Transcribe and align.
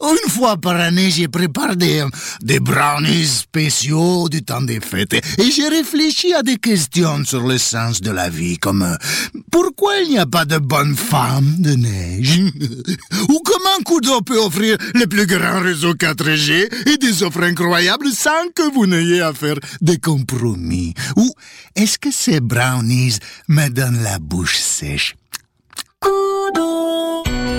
Une 0.00 0.30
fois 0.30 0.56
par 0.56 0.76
année, 0.76 1.10
je 1.10 1.26
prépare 1.26 1.76
des, 1.76 2.04
brownies 2.60 3.26
spéciaux 3.26 4.28
du 4.28 4.42
temps 4.42 4.62
des 4.62 4.80
fêtes. 4.80 5.14
Et 5.14 5.50
j'ai 5.50 5.68
réfléchi 5.68 6.32
à 6.34 6.42
des 6.42 6.56
questions 6.56 7.24
sur 7.24 7.46
le 7.46 7.58
sens 7.58 8.00
de 8.00 8.10
la 8.10 8.28
vie, 8.28 8.58
comme 8.58 8.82
euh, 8.82 8.96
pourquoi 9.50 9.98
il 10.00 10.10
n'y 10.10 10.18
a 10.18 10.26
pas 10.26 10.44
de 10.44 10.58
bonne 10.58 10.96
femme 10.96 11.56
de 11.58 11.74
neige? 11.74 12.40
Ou 13.28 13.40
comment 13.44 13.82
Kudo 13.84 14.20
peut 14.22 14.38
offrir 14.38 14.76
le 14.94 15.06
plus 15.06 15.26
grand 15.26 15.60
réseau 15.60 15.94
4G 15.94 16.88
et 16.88 16.96
des 16.98 17.22
offres 17.22 17.42
incroyables 17.42 18.10
sans 18.10 18.48
que 18.54 18.72
vous 18.72 18.86
n'ayez 18.86 19.20
à 19.20 19.32
faire 19.32 19.56
des 19.80 19.98
compromis? 19.98 20.94
Ou 21.16 21.32
est-ce 21.74 21.98
que 21.98 22.10
ces 22.10 22.40
brownies 22.40 23.18
me 23.48 23.68
donnent 23.68 24.02
la 24.02 24.18
bouche 24.18 24.58
sèche? 24.58 25.14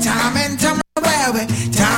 time 0.00 0.36
and 0.36 0.58
time 0.60 0.80
away, 0.96 1.46
time. 1.72 1.97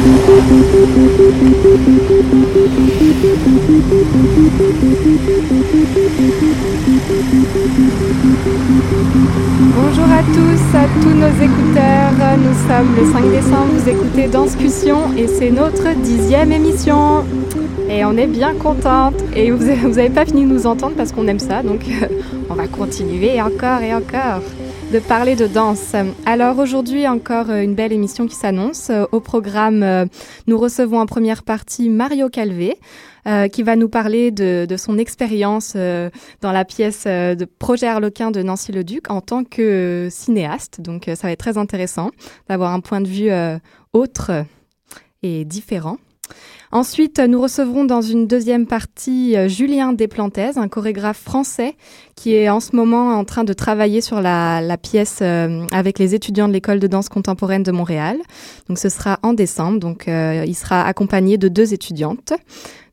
Bonjour 0.00 0.14
à 10.04 10.22
tous, 10.22 10.62
à 10.74 10.86
tous 11.02 11.10
nos 11.10 11.28
écouteurs. 11.42 12.12
Nous 12.38 12.54
sommes 12.66 12.96
le 12.96 13.04
5 13.12 13.30
décembre, 13.30 13.72
vous 13.74 13.88
écoutez 13.90 14.28
Danscussion 14.28 15.12
et 15.18 15.26
c'est 15.26 15.50
notre 15.50 15.94
dixième 15.96 16.52
émission. 16.52 17.24
Et 17.90 18.04
on 18.06 18.16
est 18.16 18.26
bien 18.26 18.54
contente. 18.54 19.16
Et 19.36 19.50
vous 19.50 19.64
n'avez 19.66 20.08
pas 20.08 20.24
fini 20.24 20.44
de 20.46 20.50
nous 20.50 20.66
entendre 20.66 20.94
parce 20.96 21.12
qu'on 21.12 21.28
aime 21.28 21.40
ça, 21.40 21.62
donc 21.62 21.84
on 22.48 22.54
va 22.54 22.68
continuer 22.68 23.42
encore 23.42 23.82
et 23.82 23.94
encore 23.94 24.40
de 24.92 24.98
parler 24.98 25.36
de 25.36 25.46
danse. 25.46 25.94
Alors 26.26 26.58
aujourd'hui 26.58 27.06
encore 27.06 27.50
une 27.50 27.74
belle 27.74 27.92
émission 27.92 28.26
qui 28.26 28.34
s'annonce. 28.34 28.90
Au 29.12 29.20
programme, 29.20 30.08
nous 30.46 30.58
recevons 30.58 30.98
en 30.98 31.06
première 31.06 31.42
partie 31.42 31.88
Mario 31.88 32.28
Calvé. 32.28 32.78
Euh, 33.26 33.48
qui 33.48 33.62
va 33.62 33.76
nous 33.76 33.90
parler 33.90 34.30
de, 34.30 34.66
son 34.78 34.96
expérience 34.96 35.74
euh, 35.76 36.08
dans 36.40 36.52
la 36.52 36.64
pièce 36.64 37.04
euh, 37.06 37.34
de 37.34 37.44
Projet 37.44 37.86
Harlequin 37.86 38.30
de 38.30 38.42
Nancy 38.42 38.72
Leduc 38.72 39.10
en 39.10 39.20
tant 39.20 39.44
que 39.44 40.08
cinéaste. 40.10 40.80
Donc 40.80 41.04
ça 41.06 41.26
va 41.26 41.32
être 41.32 41.38
très 41.38 41.58
intéressant 41.58 42.12
d'avoir 42.48 42.72
un 42.72 42.80
point 42.80 43.02
de 43.02 43.08
vue 43.08 43.30
autre 43.92 44.46
et 45.22 45.44
différent. 45.44 45.98
Ensuite, 46.72 47.18
nous 47.18 47.40
recevrons 47.40 47.84
dans 47.84 48.00
une 48.00 48.26
deuxième 48.26 48.66
partie 48.66 49.34
Julien 49.48 49.92
Desplantes, 49.92 50.38
un 50.38 50.68
chorégraphe 50.68 51.20
français 51.20 51.74
qui 52.14 52.34
est 52.34 52.48
en 52.48 52.60
ce 52.60 52.76
moment 52.76 53.14
en 53.18 53.24
train 53.24 53.42
de 53.44 53.52
travailler 53.52 54.00
sur 54.00 54.20
la, 54.20 54.60
la 54.60 54.78
pièce 54.78 55.20
avec 55.72 55.98
les 55.98 56.14
étudiants 56.14 56.46
de 56.46 56.52
l'école 56.52 56.78
de 56.78 56.86
danse 56.86 57.08
contemporaine 57.08 57.64
de 57.64 57.72
Montréal. 57.72 58.18
Donc 58.68 58.78
ce 58.78 58.88
sera 58.88 59.18
en 59.22 59.32
décembre, 59.32 59.80
donc 59.80 60.04
il 60.06 60.54
sera 60.54 60.84
accompagné 60.86 61.38
de 61.38 61.48
deux 61.48 61.74
étudiantes 61.74 62.32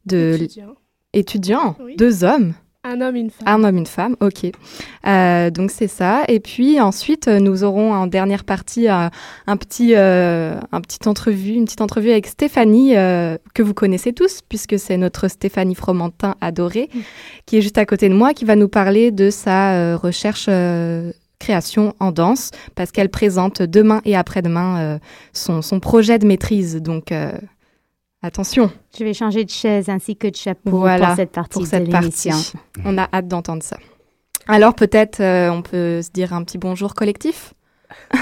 de 0.07 0.33
Étudiant. 0.41 0.73
étudiants, 1.13 1.75
Oui. 1.83 1.95
deux 1.97 2.23
hommes. 2.23 2.53
Un 2.87 3.01
homme, 3.01 3.17
une 3.17 3.29
femme. 3.29 3.47
Un 3.47 3.63
homme, 3.65 3.77
une 3.77 3.85
femme, 3.85 4.15
ok. 4.21 4.51
Euh, 5.05 5.49
donc 5.49 5.71
c'est 5.71 5.89
ça. 5.89 6.23
Et 6.29 6.39
puis 6.39 6.79
ensuite, 6.79 7.27
euh, 7.27 7.39
nous 7.39 7.65
aurons 7.65 7.93
en 7.93 8.07
dernière 8.07 8.45
partie 8.45 8.87
euh, 8.87 9.09
un 9.45 9.57
petit, 9.57 9.93
euh, 9.93 10.57
un 10.71 10.79
petit 10.79 11.05
entrevue, 11.05 11.51
une 11.51 11.65
petite 11.65 11.81
entrevue 11.81 12.11
avec 12.11 12.27
Stéphanie 12.27 12.93
que 13.53 13.61
vous 13.61 13.73
connaissez 13.73 14.13
tous, 14.13 14.39
puisque 14.47 14.79
c'est 14.79 14.95
notre 14.95 15.27
Stéphanie 15.27 15.75
Fromentin 15.75 16.35
adorée, 16.39 16.89
qui 17.45 17.57
est 17.57 17.61
juste 17.61 17.77
à 17.77 17.85
côté 17.85 18.07
de 18.07 18.13
moi, 18.13 18.33
qui 18.33 18.45
va 18.45 18.55
nous 18.55 18.69
parler 18.69 19.11
de 19.11 19.29
sa 19.29 19.97
recherche. 19.97 20.49
création 21.39 21.93
en 21.99 22.11
danse 22.11 22.49
parce 22.73 22.91
qu'elle 22.91 23.09
présente 23.09 23.61
demain 23.61 24.01
et 24.05 24.15
après-demain 24.15 24.97
son, 25.33 25.61
son 25.61 25.79
projet 25.79 26.17
de 26.17 26.25
maîtrise 26.25 26.77
donc 26.81 27.13
attention 28.27 28.69
Je 28.97 29.03
vais 29.03 29.13
changer 29.13 29.43
de 29.43 29.49
chaise 29.49 29.89
ainsi 29.89 30.15
que 30.15 30.27
de 30.27 30.35
chapeau 30.35 30.69
Voilà, 30.77 31.07
pour 31.07 31.15
cette 31.15 31.31
partie 31.31 31.53
pour 31.59 31.65
cette 31.65 31.85
de 31.85 31.91
partie. 31.91 32.29
On 32.85 32.97
a 32.97 33.07
hâte 33.11 33.27
d'entendre 33.27 33.63
ça. 33.63 33.77
Alors 34.47 34.75
peut-être 34.75 35.19
euh, 35.19 35.49
on 35.49 35.61
peut 35.61 36.01
se 36.01 36.11
dire 36.11 36.33
un 36.33 36.43
petit 36.43 36.57
bonjour 36.57 36.93
collectif? 36.93 37.53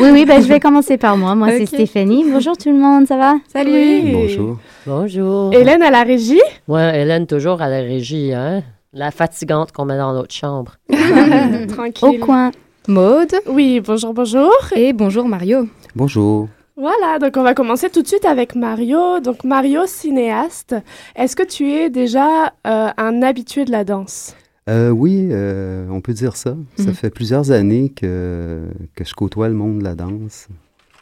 Oui, 0.00 0.10
oui, 0.12 0.24
bah, 0.26 0.40
je 0.40 0.46
vais 0.48 0.60
commencer 0.60 0.98
par 0.98 1.16
moi. 1.16 1.34
Moi, 1.34 1.48
c'est. 1.50 1.64
Stéphanie. 1.66 2.24
Bonjour 2.30 2.56
tout 2.58 2.70
le 2.70 2.76
monde, 2.78 3.06
ça 3.06 3.16
va? 3.16 3.34
Salut. 3.50 3.70
Oui. 3.72 4.12
Bonjour. 4.12 4.58
Bonjour. 4.86 5.54
Hélène 5.54 5.82
à 5.82 5.90
la 5.90 6.02
régie? 6.02 6.40
Ouais, 6.68 7.00
Hélène, 7.00 7.26
toujours 7.26 7.62
à 7.62 7.68
la 7.68 7.78
régie, 7.78 8.32
hein? 8.34 8.62
La 8.92 9.10
fatigante 9.10 9.72
qu'on 9.72 9.86
met 9.86 9.96
dans 9.96 10.12
notre 10.12 10.34
chambre. 10.34 10.76
Tranquille. 11.68 12.20
Au 12.20 12.24
coin. 12.24 12.50
Maude 12.88 13.34
Oui, 13.46 13.80
bonjour, 13.80 14.12
bonjour. 14.12 14.52
et 14.76 14.92
bonjour 14.92 15.26
Mario. 15.26 15.68
Bonjour. 15.94 16.48
Voilà, 16.76 17.18
donc 17.20 17.36
on 17.36 17.42
va 17.42 17.54
commencer 17.54 17.90
tout 17.90 18.02
de 18.02 18.08
suite 18.08 18.24
avec 18.24 18.54
Mario. 18.54 19.20
Donc 19.20 19.44
Mario, 19.44 19.80
cinéaste. 19.86 20.74
Est-ce 21.14 21.36
que 21.36 21.42
tu 21.42 21.70
es 21.70 21.90
déjà 21.90 22.46
euh, 22.66 22.88
un 22.96 23.22
habitué 23.22 23.64
de 23.64 23.70
la 23.70 23.84
danse? 23.84 24.34
Euh, 24.70 24.90
oui, 24.90 25.28
euh, 25.32 25.86
on 25.90 26.00
peut 26.00 26.14
dire 26.14 26.36
ça. 26.36 26.56
Ça 26.76 26.84
Mhm. 26.84 26.94
fait 26.94 27.10
plusieurs 27.10 27.50
années 27.50 27.90
que, 27.94 28.62
que 28.94 29.04
je 29.04 29.12
côtoie 29.14 29.48
le 29.48 29.54
monde 29.54 29.80
de 29.80 29.84
la 29.84 29.94
danse. 29.94 30.48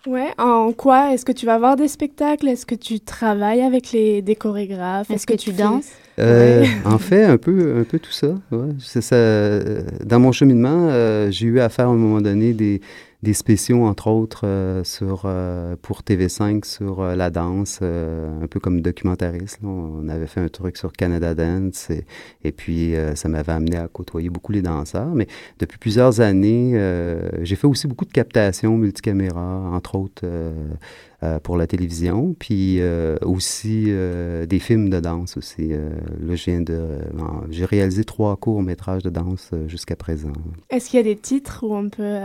Ouais, 0.06 0.28
en 0.38 0.72
quoi 0.72 1.12
Est-ce 1.12 1.26
que 1.26 1.32
tu 1.32 1.44
vas 1.44 1.58
voir 1.58 1.76
des 1.76 1.86
spectacles? 1.86 2.48
Est-ce 2.48 2.64
que 2.64 2.74
tu 2.74 3.00
travailles 3.00 3.60
avec 3.60 3.92
les, 3.92 4.22
des 4.22 4.34
chorégraphes? 4.34 5.10
Est-ce 5.10 5.26
que 5.26 5.34
tu 5.34 5.52
fais- 5.52 5.62
danses? 5.62 5.88
Euh, 6.18 6.62
Ouais. 6.62 6.68
en 6.86 6.98
fait, 6.98 7.24
un 7.24 7.36
peu, 7.36 7.76
un 7.80 7.84
peu 7.84 7.98
tout 7.98 8.10
ça. 8.10 8.28
ouais. 8.50 8.70
C'est 8.80 9.02
ça. 9.02 9.16
Dans 10.04 10.18
mon 10.18 10.32
cheminement, 10.32 10.88
euh, 10.90 11.30
j'ai 11.30 11.46
eu 11.46 11.60
à 11.60 11.68
faire 11.68 11.86
à 11.86 11.90
un 11.90 11.94
moment 11.96 12.22
donné 12.22 12.54
des, 12.54 12.80
des 13.22 13.34
spéciaux, 13.34 13.84
entre 13.84 14.06
autres, 14.06 14.46
euh, 14.46 14.82
sur, 14.82 15.22
euh, 15.26 15.76
pour 15.82 16.00
TV5 16.00 16.64
sur 16.64 17.00
euh, 17.00 17.16
la 17.16 17.30
danse, 17.30 17.82
un 17.82 18.46
peu 18.48 18.60
comme 18.60 18.80
documentariste. 18.80 19.58
On 19.62 20.08
avait 20.08 20.26
fait 20.26 20.40
un 20.40 20.48
truc 20.48 20.76
sur 20.78 20.92
Canada 20.92 21.34
Dance 21.34 21.88
et, 22.44 22.52
puis 22.52 22.94
ça 23.14 23.28
m'avait 23.28 23.52
amené 23.52 23.76
à 23.76 23.88
côtoyer 23.88 24.30
beaucoup 24.30 24.52
les 24.52 24.62
danseurs. 24.62 25.14
Mais 25.14 25.26
depuis 25.58 25.78
plusieurs 25.78 26.20
années, 26.20 26.72
j'ai 27.42 27.56
fait 27.56 27.66
aussi 27.66 27.86
beaucoup 27.86 28.04
de 28.04 28.12
captations 28.12 28.76
multicaméra, 28.76 29.70
entre 29.72 29.96
autres. 29.96 30.24
pour 31.42 31.56
la 31.56 31.66
télévision, 31.66 32.34
puis 32.38 32.80
aussi 33.22 33.84
des 33.84 34.58
films 34.58 34.90
de 34.90 35.00
danse 35.00 35.36
aussi. 35.36 35.68
Là, 35.68 36.34
j'ai 37.50 37.64
réalisé 37.64 38.04
trois 38.04 38.36
courts 38.36 38.62
métrages 38.62 39.02
de 39.02 39.10
danse 39.10 39.50
jusqu'à 39.66 39.96
présent. 39.96 40.32
Est-ce 40.70 40.90
qu'il 40.90 40.98
y 40.98 41.00
a 41.00 41.04
des 41.04 41.16
titres 41.16 41.64
où 41.64 41.74
on 41.74 41.88
peut... 41.88 42.18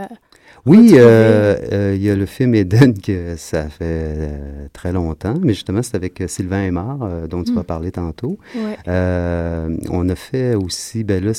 Oui, 0.64 0.92
euh, 0.94 1.56
euh, 1.72 1.92
il 1.94 2.02
y 2.02 2.10
a 2.10 2.16
le 2.16 2.26
film 2.26 2.54
Eden 2.54 2.98
que 2.98 3.36
ça 3.36 3.68
fait 3.68 3.84
euh, 3.84 4.66
très 4.72 4.92
longtemps, 4.92 5.34
mais 5.40 5.54
justement 5.54 5.82
c'est 5.82 5.94
avec 5.96 6.22
Sylvain 6.26 6.62
Aymar 6.64 6.98
dont 7.28 7.44
tu 7.44 7.52
Mm. 7.52 7.54
vas 7.56 7.64
parler 7.64 7.92
tantôt. 7.92 8.38
Ouais. 8.54 8.76
Euh, 8.88 9.76
on 9.90 10.08
a 10.08 10.14
fait 10.16 10.54
aussi 10.54 11.04
ben 11.04 11.24
là, 11.24 11.32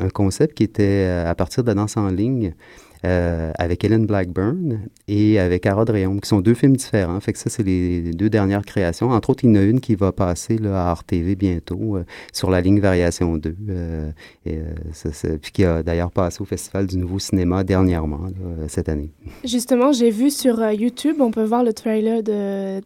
un 0.00 0.08
concept 0.10 0.54
qui 0.56 0.62
était 0.64 1.06
à 1.26 1.34
partir 1.34 1.64
de 1.64 1.68
la 1.68 1.74
danse 1.74 1.96
en 1.96 2.08
ligne. 2.08 2.54
Euh, 3.04 3.52
avec 3.58 3.84
Ellen 3.84 4.06
Blackburn 4.06 4.80
et 5.06 5.38
avec 5.38 5.66
Harold 5.66 5.90
Rayon, 5.90 6.18
qui 6.18 6.28
sont 6.28 6.40
deux 6.40 6.54
films 6.54 6.76
différents. 6.76 7.18
Fait 7.20 7.32
que 7.32 7.38
ça, 7.38 7.48
c'est 7.50 7.62
les 7.62 8.10
deux 8.12 8.28
dernières 8.30 8.64
créations. 8.64 9.10
Entre 9.10 9.30
autres, 9.30 9.44
il 9.44 9.50
y 9.50 9.52
en 9.52 9.60
a 9.60 9.64
une 9.64 9.80
qui 9.80 9.94
va 9.94 10.12
passer 10.12 10.58
là, 10.58 10.88
à 10.90 10.94
RTV 10.94 11.36
bientôt 11.36 11.96
euh, 11.96 12.04
sur 12.32 12.50
la 12.50 12.60
ligne 12.60 12.80
Variation 12.80 13.36
2. 13.36 13.56
euh, 13.70 14.10
et, 14.46 14.58
ça, 14.92 15.10
puis 15.40 15.52
qui 15.52 15.64
a 15.64 15.82
d'ailleurs 15.82 16.10
passé 16.10 16.40
au 16.40 16.44
Festival 16.44 16.86
du 16.86 16.96
Nouveau 16.98 17.18
Cinéma 17.18 17.64
dernièrement, 17.64 18.20
là, 18.24 18.66
cette 18.68 18.88
année. 18.88 19.10
Justement, 19.44 19.92
j'ai 19.92 20.10
vu 20.10 20.30
sur 20.30 20.60
YouTube, 20.72 21.16
on 21.20 21.30
peut 21.30 21.44
voir 21.44 21.64
le 21.64 21.72
trailer 21.72 22.22
de 22.22 22.80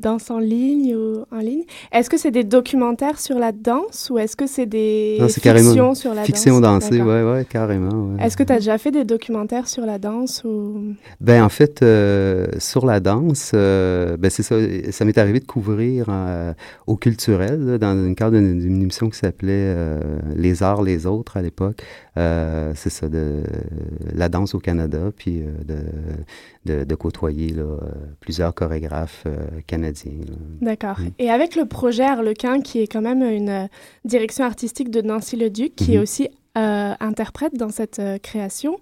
danse 0.00 0.30
en 0.30 0.38
ligne 0.38 0.94
ou 0.96 1.24
en 1.30 1.38
ligne. 1.38 1.64
Est-ce 1.92 2.08
que 2.10 2.16
c'est 2.16 2.30
des 2.30 2.44
documentaires 2.44 3.20
sur 3.20 3.38
la 3.38 3.52
danse 3.52 4.08
ou 4.10 4.18
est-ce 4.18 4.36
que 4.36 4.46
c'est 4.46 4.66
des 4.66 5.16
Non, 5.20 5.26
fictions 5.28 5.42
carrément 5.42 5.94
sur 5.94 6.14
la 6.14 6.24
fiction 6.24 6.60
danse? 6.60 6.84
dansée, 6.84 6.98
D'accord. 6.98 7.12
ouais, 7.12 7.32
ouais, 7.32 7.44
carrément. 7.44 8.14
ouais. 8.14 8.24
Est-ce 8.24 8.36
que 8.36 8.42
tu 8.42 8.52
as 8.52 8.56
déjà 8.58 8.78
fait 8.78 8.90
des 8.90 9.04
documentaires 9.04 9.49
sur 9.64 9.84
la 9.84 9.98
danse 9.98 10.42
ou? 10.44 10.94
Ben 11.20 11.42
en 11.42 11.48
fait, 11.48 11.82
euh, 11.82 12.46
sur 12.58 12.86
la 12.86 13.00
danse, 13.00 13.52
euh, 13.54 14.16
ben 14.16 14.30
c'est 14.30 14.42
ça. 14.42 14.56
Ça 14.90 15.04
m'est 15.04 15.18
arrivé 15.18 15.40
de 15.40 15.44
couvrir 15.44 16.06
euh, 16.08 16.52
au 16.86 16.96
culturel 16.96 17.60
là, 17.64 17.78
dans 17.78 17.92
une 17.94 18.14
cadre 18.14 18.38
d'une 18.38 18.82
émission 18.82 19.08
qui 19.10 19.18
s'appelait 19.18 19.74
Les 20.36 20.62
Arts, 20.62 20.82
les 20.82 21.06
autres 21.06 21.36
à 21.36 21.42
l'époque. 21.42 21.82
C'est 22.16 22.90
ça, 22.90 23.08
de 23.08 23.42
la 24.14 24.28
danse 24.28 24.54
au 24.54 24.58
Canada, 24.58 25.10
puis 25.16 25.42
de, 25.66 25.76
de, 26.66 26.84
de 26.84 26.94
côtoyer 26.94 27.52
là, 27.52 27.78
plusieurs 28.20 28.54
chorégraphes 28.54 29.24
canadiens. 29.66 30.12
D'accord. 30.60 30.98
Mm. 31.00 31.08
Et 31.18 31.30
avec 31.30 31.56
le 31.56 31.64
projet 31.64 32.04
Harlequin, 32.04 32.60
qui 32.60 32.80
est 32.80 32.86
quand 32.86 33.00
même 33.02 33.22
une 33.22 33.68
direction 34.04 34.44
artistique 34.44 34.90
de 34.90 35.00
Nancy 35.00 35.36
Leduc, 35.36 35.74
qui 35.76 35.94
est 35.94 35.96
Mhm. 35.96 36.02
aussi 36.02 36.28
euh, 36.58 36.92
interprète 37.00 37.54
dans 37.56 37.70
cette 37.70 37.98
euh, 37.98 38.18
création, 38.18 38.76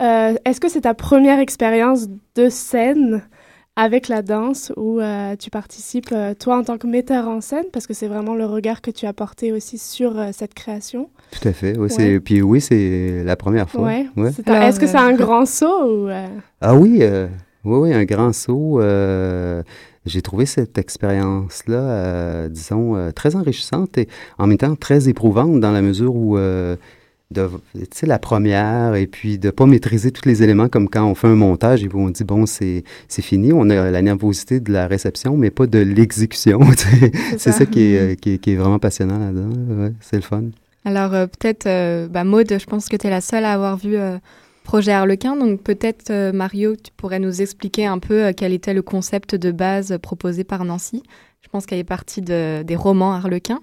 euh, 0.00 0.34
est-ce 0.44 0.60
que 0.60 0.68
c'est 0.68 0.82
ta 0.82 0.94
première 0.94 1.38
expérience 1.40 2.06
de 2.36 2.48
scène 2.48 3.22
avec 3.76 4.08
la 4.08 4.22
danse 4.22 4.72
où 4.76 4.98
euh, 5.00 5.36
tu 5.36 5.50
participes, 5.50 6.08
euh, 6.12 6.34
toi, 6.34 6.58
en 6.58 6.64
tant 6.64 6.78
que 6.78 6.86
metteur 6.88 7.28
en 7.28 7.40
scène, 7.40 7.64
parce 7.72 7.86
que 7.86 7.94
c'est 7.94 8.08
vraiment 8.08 8.34
le 8.34 8.44
regard 8.44 8.80
que 8.80 8.90
tu 8.90 9.06
as 9.06 9.12
porté 9.12 9.52
aussi 9.52 9.78
sur 9.78 10.18
euh, 10.18 10.30
cette 10.32 10.52
création 10.54 11.10
Tout 11.30 11.46
à 11.48 11.52
fait. 11.52 11.76
Ouais, 11.78 11.88
Ouais. 11.96 12.18
Puis 12.20 12.42
oui, 12.42 12.60
c'est 12.60 13.22
la 13.24 13.36
première 13.36 13.70
fois. 13.70 13.82
Ouais. 13.82 14.06
Ouais. 14.16 14.30
C'est 14.34 14.48
un- 14.48 14.62
Est-ce 14.62 14.80
que 14.80 14.86
c'est 14.88 14.96
un 14.96 15.12
grand 15.16 15.46
saut 15.46 15.84
ou... 15.84 16.08
euh, 16.08 16.26
Ah 16.60 16.74
oui, 16.74 16.98
euh, 17.02 17.28
oui, 17.64 17.78
oui, 17.90 17.94
un 17.94 18.04
grand 18.04 18.32
saut. 18.32 18.80
euh, 18.80 19.62
j'ai 20.06 20.22
trouvé 20.22 20.46
cette 20.46 20.76
expérience-là, 20.78 21.76
euh, 21.76 22.48
disons, 22.48 22.96
euh, 22.96 23.10
très 23.12 23.36
enrichissante 23.36 23.96
et 23.98 24.08
en 24.38 24.46
même 24.46 24.56
temps 24.58 24.74
très 24.74 25.08
éprouvante 25.08 25.60
dans 25.60 25.70
la 25.72 25.82
mesure 25.82 26.14
où, 26.16 26.36
euh, 26.38 26.76
de, 27.30 27.48
tu 27.74 27.86
sais, 27.92 28.06
la 28.06 28.18
première 28.18 28.94
et 28.94 29.06
puis 29.06 29.38
de 29.38 29.50
pas 29.50 29.66
maîtriser 29.66 30.10
tous 30.12 30.26
les 30.26 30.42
éléments 30.42 30.68
comme 30.68 30.88
quand 30.88 31.04
on 31.04 31.14
fait 31.14 31.28
un 31.28 31.34
montage 31.34 31.84
et 31.84 31.88
où 31.88 32.00
on 32.00 32.10
dit, 32.10 32.24
bon, 32.24 32.46
c'est 32.46 32.84
fini, 33.08 33.52
on 33.52 33.68
a 33.70 33.90
la 33.90 34.02
nervosité 34.02 34.60
de 34.60 34.72
la 34.72 34.86
réception, 34.86 35.36
mais 35.36 35.50
pas 35.50 35.66
de 35.66 35.78
l'exécution. 35.78 36.60
C'est 37.32 37.38
ça. 37.38 37.52
ça 37.52 37.66
qui 37.66 37.94
est, 37.94 37.98
euh, 37.98 38.14
qui, 38.14 38.34
est, 38.34 38.38
qui 38.38 38.52
est 38.52 38.56
vraiment 38.56 38.78
passionnant 38.78 39.18
là-dedans. 39.18 39.82
Ouais, 39.82 39.92
c'est 40.00 40.16
le 40.16 40.22
fun. 40.22 40.44
Alors 40.84 41.12
euh, 41.14 41.26
peut-être, 41.26 41.66
euh, 41.66 42.08
bah, 42.08 42.24
Maud, 42.24 42.46
je 42.48 42.64
pense 42.64 42.88
que 42.88 42.96
tu 42.96 43.06
es 43.06 43.10
la 43.10 43.20
seule 43.20 43.44
à 43.44 43.52
avoir 43.52 43.76
vu 43.76 43.96
euh, 43.96 44.16
Projet 44.64 44.92
Harlequin, 44.92 45.36
donc 45.36 45.62
peut-être 45.62 46.32
Mario, 46.32 46.76
tu 46.76 46.92
pourrais 46.96 47.18
nous 47.18 47.40
expliquer 47.40 47.86
un 47.86 47.98
peu 47.98 48.32
quel 48.36 48.52
était 48.52 48.74
le 48.74 48.82
concept 48.82 49.34
de 49.34 49.50
base 49.50 49.96
proposé 50.02 50.44
par 50.44 50.64
Nancy. 50.64 51.02
Je 51.42 51.48
pense 51.48 51.64
qu'elle 51.66 51.78
est 51.78 51.84
partie 51.84 52.20
de, 52.20 52.62
des 52.62 52.76
romans 52.76 53.12
Harlequin. 53.12 53.60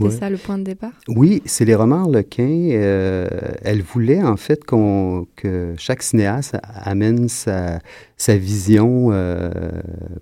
C'était 0.00 0.10
Ouais. 0.10 0.16
ça 0.16 0.30
le 0.30 0.36
point 0.36 0.58
de 0.58 0.62
départ? 0.62 0.92
Oui, 1.08 1.42
c'est 1.44 1.64
les 1.64 1.74
romans 1.74 2.02
Harlequin. 2.04 2.68
Euh, 2.72 3.26
elle 3.62 3.82
voulait 3.82 4.22
en 4.22 4.36
fait 4.36 4.64
qu'on, 4.64 5.26
que 5.34 5.74
chaque 5.76 6.02
cinéaste 6.04 6.56
amène 6.62 7.28
sa, 7.28 7.80
sa 8.16 8.36
vision 8.36 9.08
euh, 9.10 9.50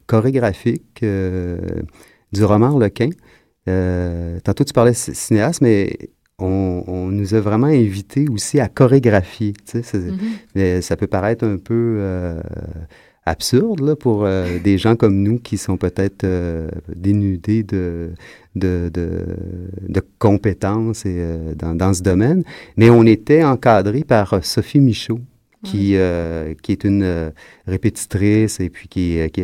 chorégraphique 0.06 1.00
euh, 1.02 1.58
du 2.32 2.42
roman 2.44 2.68
Harlequin. 2.68 3.10
Euh, 3.68 4.38
tantôt 4.44 4.64
tu 4.64 4.72
parlais 4.72 4.94
ci- 4.94 5.14
cinéaste, 5.14 5.60
mais 5.60 5.94
on, 6.38 6.84
on 6.86 7.06
nous 7.08 7.34
a 7.34 7.40
vraiment 7.40 7.66
invités 7.66 8.26
aussi 8.30 8.60
à 8.60 8.68
chorégraphier. 8.68 9.52
tu 9.52 9.72
sais, 9.72 9.82
c'est- 9.82 9.98
Mhm. 9.98 10.18
mais 10.54 10.80
ça 10.80 10.96
peut 10.96 11.06
paraître 11.06 11.44
un 11.44 11.58
peu 11.58 11.98
absurde 13.24 13.80
là, 13.80 13.96
pour 13.96 14.24
euh, 14.24 14.58
des 14.62 14.78
gens 14.78 14.94
comme 14.94 15.20
nous 15.22 15.38
qui 15.40 15.58
sont 15.58 15.76
peut-être 15.76 16.22
euh, 16.24 16.68
dénudés 16.94 17.64
de, 17.64 18.12
de, 18.56 18.90
de, 18.92 19.08
de 19.88 20.02
compétences 20.18 21.06
et, 21.06 21.16
euh, 21.18 21.54
dans, 21.54 21.74
dans 21.76 21.94
ce 21.94 22.02
domaine. 22.02 22.42
Mais 22.76 22.90
on 22.90 23.04
était 23.04 23.44
encadré 23.44 24.02
par 24.02 24.32
euh, 24.32 24.40
Sophie 24.42 24.80
Michaud, 24.80 25.20
qui, 25.62 25.96
euh, 25.96 26.54
qui 26.62 26.70
est 26.72 26.84
une 26.84 27.02
euh, 27.02 27.30
répétitrice 27.66 28.60
et 28.60 28.70
puis 28.70 28.86
qui, 28.86 29.18
qui, 29.32 29.42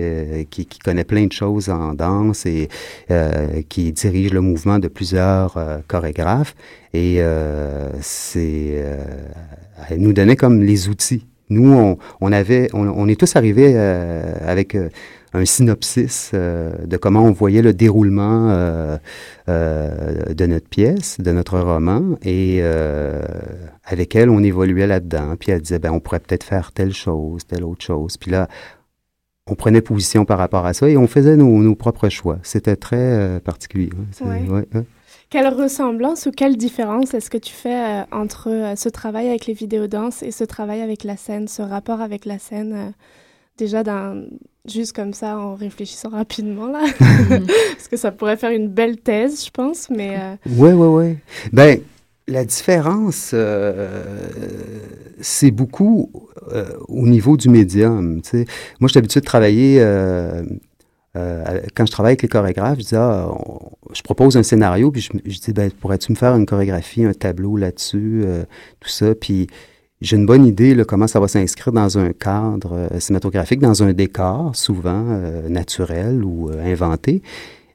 qui, 0.51 0.67
qui 0.67 0.79
connaît 0.79 1.03
plein 1.05 1.27
de 1.27 1.33
choses 1.33 1.69
en 1.69 1.95
danse 1.95 2.47
et 2.47 2.69
euh, 3.11 3.63
qui 3.69 3.91
dirige 3.93 4.33
le 4.33 4.41
mouvement 4.41 4.79
de 4.79 4.87
plusieurs 4.89 5.59
chorégraphes. 5.89 6.55
Et 6.95 7.17
euh, 7.19 7.89
c'est, 8.01 8.75
euh, 8.75 9.05
elle 9.91 10.01
nous 10.01 10.13
donnait 10.13 10.37
comme 10.37 10.63
les 10.63 10.89
outils. 10.89 11.27
Nous, 11.49 11.73
on, 11.73 11.99
on 12.21 12.31
avait, 12.31 12.69
on, 12.73 12.87
on 12.87 13.09
est 13.09 13.19
tous 13.19 13.35
arrivés 13.35 13.73
euh, 13.75 14.35
avec 14.47 14.77
euh, 14.77 14.91
un 15.35 15.45
synopsis 15.45 16.31
euh, 16.35 16.73
de 16.87 16.97
comment 16.97 17.23
on 17.25 17.33
voyait 17.33 17.63
le 17.63 17.73
déroulement 17.73 18.49
euh, 18.51 18.99
euh, 19.49 20.35
de 20.35 20.47
notre 20.47 20.69
pièce, 20.69 21.21
de 21.21 21.33
notre 21.33 21.59
roman, 21.59 22.17
et 22.23 22.63
avec 23.85 24.15
elle, 24.17 24.31
on 24.31 24.43
évoluait 24.43 24.87
là-dedans. 24.87 25.35
Puis 25.39 25.53
elle 25.53 25.61
disait, 25.63 25.79
ben, 25.79 25.91
on 25.93 26.01
pourrait 26.01 26.21
peut-être 26.21 26.45
faire 26.45 26.73
telle 26.73 26.93
chose, 26.95 27.47
telle 27.47 27.65
autre 27.65 27.85
chose. 27.85 28.17
Puis 28.17 28.31
là, 28.31 28.49
on 29.47 29.55
prenait 29.55 29.81
position 29.81 30.25
par 30.25 30.39
rapport 30.39 30.67
à 30.67 30.73
ça 30.73 30.89
et 30.89 30.97
on 30.97 31.07
faisait 31.09 31.37
nos, 31.37 31.63
nos 31.63 31.75
propres 31.75 32.09
choix. 32.09 32.39
C'était 32.43 32.77
très 32.77 32.97
euh, 32.97 33.41
particulier. 33.41 33.91
hein. 33.93 34.05
C'est- 34.13 34.25
Ouais. 34.25 34.41
ouais, 34.49 34.65
ouais. 34.75 34.85
Quelle 35.31 35.49
ressemblance 35.49 36.27
ou 36.27 36.31
quelle 36.31 36.59
différence 36.59 37.15
est-ce 37.15 37.31
que 37.31 37.39
tu 37.39 37.53
fais 37.53 37.75
euh, 37.75 38.05
entre 38.13 38.51
euh, 38.51 38.77
ce 38.77 38.89
travail 38.91 39.29
avec 39.31 39.47
les 39.47 39.55
vidéodanses 39.55 40.23
et 40.23 40.31
ce 40.31 40.45
travail 40.45 40.83
avec 40.83 41.05
la 41.05 41.17
scène, 41.17 41.49
ce 41.49 41.63
rapport 41.63 42.03
avec 42.03 42.27
la 42.27 42.39
scène 42.39 42.93
Déjà, 43.59 43.83
dans, 43.83 44.25
juste 44.67 44.95
comme 44.95 45.13
ça, 45.13 45.39
en 45.39 45.55
réfléchissant 45.55 46.09
rapidement, 46.09 46.67
là. 46.69 46.85
Parce 47.29 47.89
que 47.91 47.97
ça 47.97 48.11
pourrait 48.11 48.37
faire 48.37 48.51
une 48.51 48.69
belle 48.69 48.97
thèse, 48.99 49.45
je 49.45 49.51
pense, 49.51 49.91
mais... 49.91 50.17
euh, 50.19 50.37
Oui, 50.57 50.71
oui, 50.73 50.87
oui. 50.87 51.17
Ben, 51.53 51.81
la 52.29 52.45
différence, 52.45 53.33
euh, 53.35 54.01
c'est 55.21 55.51
beaucoup 55.51 56.11
euh, 56.53 56.65
au 56.89 57.07
niveau 57.07 57.37
du 57.37 57.49
médium. 57.49 58.23
tu 58.23 58.31
sais. 58.31 58.45
Moi, 58.81 58.89
je 58.89 58.93
suis 58.93 58.99
habitué 58.99 59.21
de 59.21 59.27
travailler. 59.27 59.77
euh, 59.81 60.43
euh, 61.17 61.61
quand 61.75 61.85
je 61.85 61.93
travaille 61.93 62.13
avec 62.13 62.23
les 62.23 62.29
chorégraphes, 62.29 62.79
je 62.79 62.85
dis, 62.87 62.97
ah, 62.97 63.29
on- 63.31 63.71
je 63.93 64.01
propose 64.03 64.37
un 64.39 64.43
scénario, 64.43 64.91
puis 64.91 65.03
je, 65.03 65.11
je 65.27 65.39
dis, 65.41 65.53
ben, 65.53 65.71
pourrais-tu 65.71 66.11
me 66.13 66.17
faire 66.17 66.35
une 66.35 66.47
chorégraphie, 66.47 67.05
un 67.05 67.13
tableau 67.13 67.57
là-dessus, 67.59 68.23
euh, 68.25 68.45
tout 68.81 68.89
ça, 68.89 69.15
puis 69.15 69.47
j'ai 70.03 70.17
une 70.17 70.27
bonne 70.27 70.45
idée 70.45 70.75
là, 70.75 70.85
comment 70.85 71.07
ça 71.07 71.21
va 71.21 71.29
s'inscrire 71.29 71.73
dans 71.73 71.99
un 71.99 72.13
cadre 72.13 72.73
euh, 72.75 73.01
cinématographique, 73.01 73.61
dans 73.61 73.83
un 73.83 73.93
décor 73.93 74.55
souvent 74.55 75.05
euh, 75.09 75.49
naturel 75.49 76.25
ou 76.25 76.51
euh, 76.51 76.73
inventé. 76.73 77.23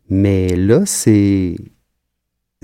Mais 0.10 0.56
là, 0.56 0.84
c'est 0.86 1.56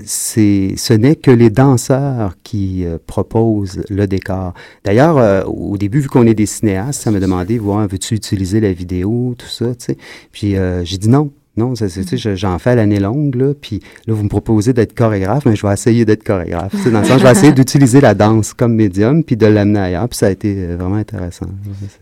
ce 0.04 0.92
n'est 0.92 1.16
que 1.16 1.30
les 1.30 1.50
danseurs 1.50 2.36
qui 2.42 2.84
euh, 2.84 2.98
proposent 3.04 3.82
le 3.88 4.06
décor. 4.06 4.54
D'ailleurs, 4.84 5.18
euh, 5.18 5.44
au 5.44 5.76
début, 5.76 6.00
vu 6.00 6.08
qu'on 6.08 6.26
est 6.26 6.34
des 6.34 6.46
cinéastes, 6.46 7.02
ça 7.02 7.10
m'a 7.10 7.20
demandé, 7.20 7.58
voir, 7.58 7.86
veux-tu 7.86 8.14
utiliser 8.14 8.60
la 8.60 8.72
vidéo, 8.72 9.34
tout 9.38 9.46
ça, 9.46 9.74
tu 9.74 9.84
sais. 9.84 9.96
Puis 10.32 10.56
euh, 10.56 10.84
j'ai 10.84 10.98
dit 10.98 11.08
non. 11.08 11.30
Non, 11.56 11.74
sais, 11.74 11.88
j'en 12.36 12.58
fais 12.58 12.70
à 12.70 12.74
l'année 12.74 13.00
longue, 13.00 13.34
là, 13.36 13.54
puis 13.54 13.80
là, 14.06 14.14
vous 14.14 14.24
me 14.24 14.28
proposez 14.28 14.72
d'être 14.72 14.94
chorégraphe, 14.94 15.46
mais 15.46 15.54
je 15.54 15.66
vais 15.66 15.72
essayer 15.72 16.04
d'être 16.04 16.24
chorégraphe. 16.24 16.74
Dans 16.90 17.00
le 17.00 17.06
sens, 17.06 17.18
je 17.18 17.24
vais 17.24 17.32
essayer 17.32 17.52
d'utiliser 17.54 18.00
la 18.00 18.14
danse 18.14 18.52
comme 18.54 18.74
médium, 18.74 19.22
puis 19.22 19.36
de 19.36 19.46
l'amener 19.46 19.80
ailleurs, 19.80 20.08
puis 20.08 20.18
ça 20.18 20.26
a 20.26 20.30
été 20.30 20.66
vraiment 20.74 20.96
intéressant. 20.96 21.46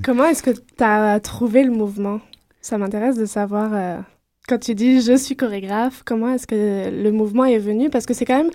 Comment 0.03 0.25
est-ce 0.25 0.43
que 0.43 0.51
tu 0.51 0.85
as 0.85 1.21
trouvé 1.21 1.65
le 1.65 1.73
mouvement? 1.73 2.21
Ça 2.61 2.79
m'intéresse 2.79 3.17
de 3.17 3.27
savoir 3.27 4.05
quand 4.49 4.59
tu 4.59 4.75
dis 4.75 5.01
je 5.01 5.17
suis 5.17 5.37
chorégraphe, 5.37 6.03
comment 6.05 6.35
est-ce 6.35 6.47
que 6.47 6.91
le 6.91 7.13
mouvement 7.13 7.45
est 7.45 7.59
venu? 7.59 7.91
Parce 7.91 8.07
que 8.07 8.15
c'est 8.15 8.25
quand 8.25 8.39
même, 8.39 8.51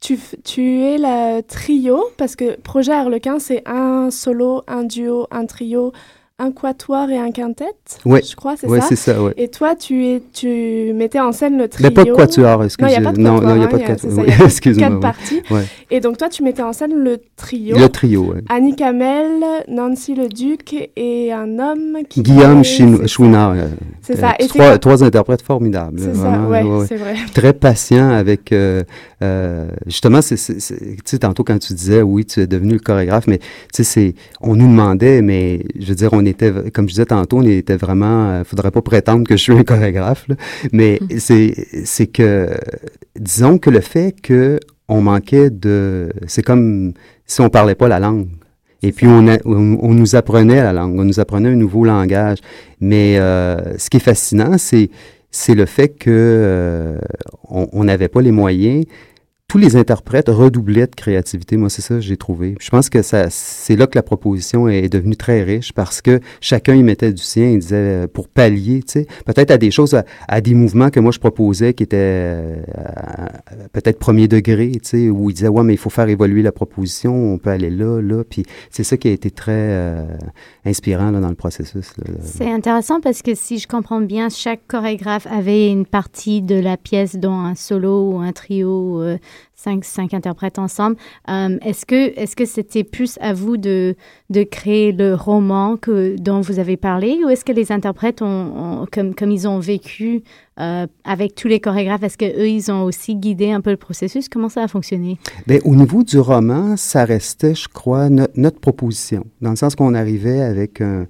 tu, 0.00 0.18
tu 0.44 0.80
es 0.80 0.98
la 0.98 1.42
trio, 1.42 2.04
parce 2.16 2.36
que 2.36 2.60
Projet 2.60 2.92
Harlequin, 2.92 3.38
c'est 3.38 3.62
un 3.66 4.10
solo, 4.10 4.62
un 4.68 4.84
duo, 4.84 5.26
un 5.30 5.46
trio, 5.46 5.92
un 6.42 6.50
quatuor 6.50 7.08
et 7.10 7.18
un 7.18 7.30
quintet, 7.30 7.64
ouais. 8.04 8.22
je 8.28 8.34
crois, 8.34 8.54
c'est 8.58 8.66
ouais, 8.66 8.80
ça 8.80 8.86
c'est 8.88 8.96
ça, 8.96 9.22
ouais. 9.22 9.32
Et 9.36 9.48
toi, 9.48 9.76
tu, 9.76 10.06
es, 10.06 10.22
tu 10.32 10.92
mettais 10.94 11.20
en 11.20 11.30
scène 11.32 11.56
le 11.56 11.68
trio. 11.68 11.88
Il 11.88 11.92
n'y 11.92 12.00
a 12.00 12.04
pas 12.04 12.10
de 12.10 12.14
quatuor, 12.14 12.64
excusez. 12.64 12.82
Non, 12.82 12.88
il 12.88 13.00
n'y 13.00 13.06
a 13.06 13.10
pas 13.10 13.16
de 13.16 13.20
non, 13.20 13.34
quatuor. 13.34 13.48
non, 13.48 13.54
il 13.54 13.58
n'y 13.58 13.64
a 13.64 13.66
hein, 13.66 13.70
pas 13.70 13.76
de 13.76 13.82
il 13.82 13.86
y 13.86 13.90
a- 13.90 13.94
quatuor. 13.94 14.12
Oui, 14.18 14.24
il 14.26 14.38
y 14.38 14.42
a 14.42 14.44
excuse-moi. 14.44 14.88
Quatre 14.88 15.00
parties. 15.00 15.42
Et 15.90 16.00
donc, 16.00 16.18
toi, 16.18 16.28
tu 16.28 16.42
mettais 16.42 16.62
en 16.62 16.72
scène 16.72 16.94
le 16.94 17.18
trio. 17.36 17.76
Le 17.78 17.88
trio, 17.88 18.32
oui. 18.34 18.40
Annie 18.48 18.74
Kamel, 18.74 19.42
Nancy 19.68 20.14
Leduc 20.14 20.90
et 20.96 21.32
un 21.32 21.58
homme 21.58 21.98
qui... 22.08 22.22
Guillaume 22.22 22.64
ça. 22.64 23.06
Chouinard. 23.06 23.54
C'est 24.02 24.18
euh, 24.18 24.20
ça. 24.20 24.34
Et 24.38 24.78
trois, 24.78 25.04
interprètes 25.04 25.42
formidables. 25.42 26.00
C'est 26.00 26.14
ça, 26.14 26.40
ouais, 26.40 26.62
ouais. 26.62 26.86
c'est 26.88 26.96
vrai. 26.96 27.14
Très 27.34 27.52
patient 27.52 28.10
avec. 28.10 28.52
euh, 28.52 28.82
euh, 29.22 29.68
justement, 29.86 30.20
tu 30.20 30.36
sais, 30.36 31.18
tantôt 31.20 31.44
quand 31.44 31.58
tu 31.58 31.74
disais, 31.74 32.02
oui, 32.02 32.24
tu 32.24 32.40
es 32.40 32.46
devenu 32.46 32.72
le 32.72 32.78
chorégraphe, 32.80 33.26
mais 33.28 33.38
tu 33.72 33.84
sais, 33.84 34.14
on 34.40 34.56
nous 34.56 34.66
demandait, 34.66 35.22
mais 35.22 35.64
je 35.78 35.86
veux 35.86 35.94
dire, 35.94 36.10
on 36.12 36.24
était, 36.32 36.52
comme 36.72 36.86
je 36.88 36.94
disais 36.94 37.06
tantôt, 37.06 37.38
on 37.38 37.42
était 37.42 37.76
vraiment. 37.76 38.30
euh, 38.30 38.44
faudrait 38.44 38.70
pas 38.72 38.82
prétendre 38.82 39.24
que 39.26 39.36
je 39.36 39.42
suis 39.42 39.52
un 39.52 39.62
chorégraphe, 39.64 40.26
là, 40.28 40.34
mais 40.72 40.98
c'est, 41.18 41.54
c'est 41.84 42.06
que, 42.08 42.48
disons 43.18 43.58
que 43.58 43.70
le 43.70 43.80
fait 43.80 44.14
que 44.20 44.58
on 44.88 45.00
manquait 45.00 45.50
de, 45.50 46.10
c'est 46.26 46.42
comme 46.42 46.92
si 47.26 47.40
on 47.40 47.48
parlait 47.48 47.74
pas 47.76 47.88
la 47.88 48.00
langue. 48.00 48.28
Et 48.84 48.90
puis, 48.92 49.06
on, 49.06 49.28
a- 49.28 49.38
on, 49.44 49.78
on 49.80 49.94
nous 49.94 50.16
apprenait 50.16 50.60
la 50.62 50.72
langue, 50.72 50.98
on 50.98 51.04
nous 51.04 51.20
apprenait 51.20 51.50
un 51.50 51.54
nouveau 51.54 51.84
langage. 51.84 52.38
Mais 52.80 53.16
euh, 53.18 53.78
ce 53.78 53.88
qui 53.88 53.98
est 53.98 54.00
fascinant, 54.00 54.58
c'est, 54.58 54.90
c'est 55.30 55.54
le 55.54 55.66
fait 55.66 55.88
que 55.90 56.10
euh, 56.10 56.98
on 57.48 57.84
n'avait 57.84 58.08
pas 58.08 58.20
les 58.22 58.32
moyens. 58.32 58.84
Tous 59.52 59.58
les 59.58 59.76
interprètes 59.76 60.30
redoublaient 60.30 60.86
de 60.86 60.94
créativité. 60.94 61.58
Moi, 61.58 61.68
c'est 61.68 61.82
ça 61.82 61.96
que 61.96 62.00
j'ai 62.00 62.16
trouvé. 62.16 62.54
Je 62.58 62.70
pense 62.70 62.88
que 62.88 63.02
ça, 63.02 63.26
c'est 63.28 63.76
là 63.76 63.86
que 63.86 63.98
la 63.98 64.02
proposition 64.02 64.66
est 64.66 64.88
devenue 64.88 65.14
très 65.14 65.42
riche 65.42 65.74
parce 65.74 66.00
que 66.00 66.20
chacun 66.40 66.74
y 66.74 66.82
mettait 66.82 67.12
du 67.12 67.22
sien. 67.22 67.50
Il 67.50 67.58
disait 67.58 67.76
euh, 67.76 68.06
pour 68.06 68.28
pallier, 68.28 68.82
tu 68.82 68.92
sais, 68.92 69.06
peut-être 69.26 69.50
à 69.50 69.58
des 69.58 69.70
choses, 69.70 69.94
à, 70.26 70.40
des 70.40 70.54
mouvements 70.54 70.88
que 70.88 71.00
moi 71.00 71.12
je 71.12 71.18
proposais 71.18 71.74
qui 71.74 71.82
étaient 71.82 71.98
euh, 72.00 72.62
peut-être 73.74 73.98
premier 73.98 74.26
degré, 74.26 74.70
tu 74.70 74.80
sais, 74.84 75.10
où 75.10 75.28
il 75.28 75.34
disait 75.34 75.48
ouais, 75.48 75.64
mais 75.64 75.74
il 75.74 75.78
faut 75.78 75.90
faire 75.90 76.08
évoluer 76.08 76.40
la 76.40 76.52
proposition. 76.52 77.14
On 77.14 77.36
peut 77.36 77.50
aller 77.50 77.68
là, 77.68 78.00
là. 78.00 78.24
Puis 78.24 78.46
c'est 78.70 78.84
ça 78.84 78.96
qui 78.96 79.08
a 79.08 79.10
été 79.10 79.30
très 79.30 79.52
euh, 79.52 80.02
inspirant 80.64 81.10
là, 81.10 81.20
dans 81.20 81.28
le 81.28 81.34
processus. 81.34 81.92
C'est 82.22 82.50
intéressant 82.50 83.02
parce 83.02 83.20
que 83.20 83.34
si 83.34 83.58
je 83.58 83.68
comprends 83.68 84.00
bien, 84.00 84.30
chaque 84.30 84.66
chorégraphe 84.66 85.26
avait 85.26 85.68
une 85.68 85.84
partie 85.84 86.40
de 86.40 86.54
la 86.54 86.78
pièce, 86.78 87.16
dont 87.16 87.38
un 87.38 87.54
solo 87.54 88.12
ou 88.12 88.18
un 88.20 88.32
trio, 88.32 89.02
euh, 89.02 89.18
cinq, 89.54 89.84
cinq 89.84 90.14
interprètes 90.14 90.58
ensemble. 90.58 90.96
Euh, 91.28 91.58
est-ce 91.64 91.86
que 91.86 92.18
est-ce 92.18 92.36
que 92.36 92.44
c'était 92.44 92.84
plus 92.84 93.18
à 93.20 93.32
vous 93.32 93.56
de, 93.56 93.94
de 94.30 94.42
créer 94.42 94.92
le 94.92 95.14
roman 95.14 95.76
que, 95.76 96.16
dont 96.18 96.40
vous 96.40 96.58
avez 96.58 96.76
parlé 96.76 97.18
ou 97.24 97.28
est-ce 97.28 97.44
que 97.44 97.52
les 97.52 97.72
interprètes, 97.72 98.22
ont, 98.22 98.26
ont- 98.82 98.86
comme, 98.92 99.14
comme 99.14 99.30
ils 99.30 99.46
ont 99.46 99.58
vécu 99.58 100.22
euh, 100.60 100.86
avec 101.04 101.34
tous 101.34 101.48
les 101.48 101.60
chorégraphes, 101.60 102.02
est-ce 102.02 102.18
qu'eux, 102.18 102.48
ils 102.48 102.70
ont 102.70 102.82
aussi 102.84 103.16
guidé 103.16 103.50
un 103.52 103.60
peu 103.60 103.70
le 103.70 103.76
processus? 103.76 104.28
Comment 104.28 104.48
ça 104.48 104.62
a 104.62 104.68
fonctionné? 104.68 105.18
Bien, 105.46 105.58
au 105.64 105.74
niveau 105.74 106.02
du 106.02 106.18
roman, 106.18 106.76
ça 106.76 107.04
restait, 107.04 107.54
je 107.54 107.68
crois, 107.68 108.10
no- 108.10 108.26
notre 108.36 108.60
proposition, 108.60 109.24
dans 109.40 109.50
le 109.50 109.56
sens 109.56 109.74
qu'on 109.74 109.94
arrivait 109.94 110.42
avec 110.42 110.80
un, 110.80 111.06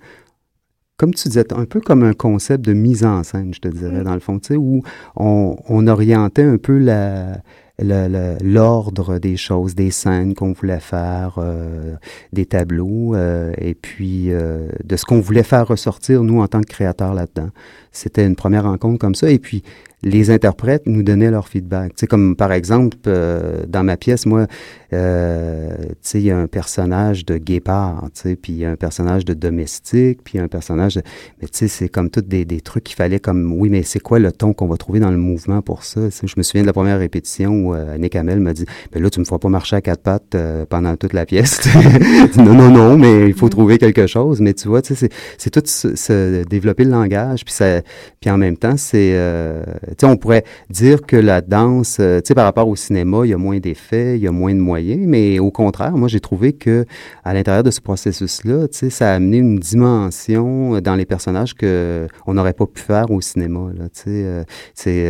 comme 0.97 1.13
tu 1.13 1.27
disais, 1.29 1.53
un 1.53 1.65
peu 1.65 1.81
comme 1.81 2.05
un 2.05 2.13
concept 2.13 2.65
de 2.65 2.73
mise 2.73 3.05
en 3.05 3.25
scène, 3.25 3.53
je 3.53 3.59
te 3.61 3.67
dirais, 3.69 4.05
dans 4.05 4.15
le 4.15 4.21
fond, 4.21 4.39
tu 4.39 4.49
sais, 4.49 4.57
où 4.57 4.83
on, 5.17 5.57
on 5.69 5.87
orientait 5.89 6.45
un 6.45 6.59
peu 6.59 6.79
la- 6.79 7.39
l'ordre 7.83 9.19
des 9.19 9.37
choses, 9.37 9.75
des 9.75 9.91
scènes 9.91 10.35
qu'on 10.35 10.53
voulait 10.53 10.81
faire, 10.81 11.35
euh, 11.39 11.95
des 12.33 12.47
tableaux, 12.47 13.15
euh, 13.15 13.53
et 13.59 13.75
puis 13.75 14.33
euh, 14.33 14.69
de 14.85 14.97
ce 14.97 15.05
qu'on 15.05 15.21
voulait 15.21 15.43
faire 15.43 15.69
ressortir, 15.69 16.23
nous, 16.23 16.41
en 16.41 16.49
tant 16.49 16.61
que 16.61 16.67
créateurs 16.67 17.15
là-dedans. 17.15 17.51
C'était 17.93 18.27
une 18.27 18.37
première 18.37 18.65
rencontre 18.65 18.99
comme 18.99 19.15
ça, 19.15 19.31
et 19.31 19.39
puis 19.39 19.63
les 20.05 20.31
interprètes 20.31 20.83
nous 20.87 21.05
donnaient 21.05 21.31
leur 21.31 21.47
feedback. 21.47 21.91
Tu 21.91 22.01
sais, 22.01 22.07
comme 22.09 22.35
par 22.35 22.51
exemple, 22.53 22.97
euh, 23.07 23.63
dans 23.69 23.85
ma 23.85 23.97
pièce, 23.97 24.27
moi, 24.27 24.49
euh, 24.93 25.77
tu 25.79 25.95
sais, 26.03 26.19
il 26.21 26.25
y 26.25 26.31
a 26.33 26.39
un 26.39 26.49
personnage 26.49 27.25
de 27.25 27.39
guépard, 27.39 28.09
tu 28.15 28.23
sais, 28.23 28.37
puis 28.37 28.53
il 28.53 28.59
y 28.59 28.65
a 28.65 28.71
un 28.71 28.77
personnage 28.77 29.25
de 29.25 29.33
domestique, 29.33 30.21
puis 30.25 30.41
un 30.41 30.49
personnage 30.49 30.97
de... 30.97 31.03
Mais 31.41 31.47
tu 31.47 31.57
sais, 31.59 31.69
c'est 31.69 31.89
comme 31.89 32.11
tous 32.11 32.23
des, 32.23 32.45
des 32.45 32.61
trucs 32.61 32.83
qu'il 32.83 32.97
fallait 32.97 33.21
comme... 33.21 33.53
Oui, 33.53 33.69
mais 33.71 33.85
c'est 33.85 34.01
quoi 34.01 34.19
le 34.19 34.33
ton 34.33 34.53
qu'on 34.55 34.67
va 34.67 34.77
trouver 34.77 34.99
dans 34.99 35.11
le 35.13 35.17
mouvement 35.19 35.63
pour 35.63 35.85
ça? 35.85 36.01
Tu 36.07 36.11
sais, 36.11 36.27
je 36.27 36.35
me 36.37 36.43
souviens 36.43 36.63
de 36.63 36.67
la 36.67 36.73
première 36.73 36.99
répétition 36.99 37.53
où 37.53 37.75
euh, 37.75 37.95
Annick 37.95 38.17
Hamel 38.17 38.41
m'a 38.41 38.55
dit, 38.55 38.67
«Ben 38.93 39.01
là, 39.01 39.09
tu 39.09 39.21
me 39.21 39.25
feras 39.25 39.39
pas 39.39 39.49
marcher 39.51 39.77
à 39.77 39.81
quatre 39.83 40.03
pattes 40.03 40.35
euh, 40.35 40.65
pendant 40.69 40.97
toute 40.97 41.13
la 41.13 41.27
pièce.» 41.27 41.61
Non, 42.37 42.55
non, 42.55 42.71
non, 42.71 42.99
mais 42.99 43.29
il 43.29 43.35
faut 43.35 43.49
trouver 43.49 43.79
quelque 43.79 44.09
chose. 44.09 44.41
Mais 44.41 44.53
tu 44.53 44.67
vois, 44.67 44.83
tu 44.83 44.97
sais, 44.97 45.07
c'est- 45.07 45.13
c'est 45.39 45.51
tout 45.51 45.63
se, 45.65 45.95
se 45.95 46.43
développer 46.43 46.83
le 46.83 46.91
langage, 46.91 47.45
puis 47.45 47.55
ça... 47.55 47.82
Puis 48.21 48.31
en 48.31 48.39
même 48.39 48.57
temps, 48.57 48.77
c'est... 48.77 49.13
euh, 49.15 49.63
tu 49.89 49.95
sais, 50.01 50.07
on 50.07 50.17
pourrait 50.17 50.45
dire 50.71 51.03
que 51.03 51.17
la 51.17 51.41
danse, 51.41 51.99
euh, 52.01 52.21
tu 52.21 52.29
sais, 52.29 52.35
par 52.35 52.45
rapport 52.45 52.69
au 52.69 52.77
cinéma, 52.77 53.21
il 53.25 53.31
y 53.31 53.35
a 53.35 53.39
moins 53.39 53.59
d'effets, 53.59 54.17
il 54.17 54.23
y 54.23 54.29
a 54.29 54.33
moins 54.33 54.55
de 54.55 54.61
moyens, 54.61 55.05
mais 55.07 55.39
au 55.39 55.51
contraire, 55.51 55.93
moi, 55.93 56.09
j'ai 56.09 56.21
trouvé 56.21 56.53
que 56.53 56.85
à 57.25 57.35
l'intérieur 57.35 57.63
de 57.63 57.71
ce 57.71 57.81
processus-là, 57.81 58.69
tu 58.69 58.79
sais, 58.79 58.91
ça 58.91 59.13
a 59.13 59.15
amené 59.15 59.39
une 59.39 59.59
dimension 59.59 60.77
euh, 60.77 60.81
dans 60.81 60.95
les 60.95 61.07
personnages 61.07 61.55
que 61.55 62.07
on 62.27 62.35
n'aurait 62.35 62.53
pas 62.53 62.67
pu 62.67 62.81
faire 62.81 63.11
au 63.11 63.21
cinéma, 63.21 63.71
là, 63.77 63.89
tu 63.89 64.03
sais. 64.03 64.45
c'est, 64.75 65.07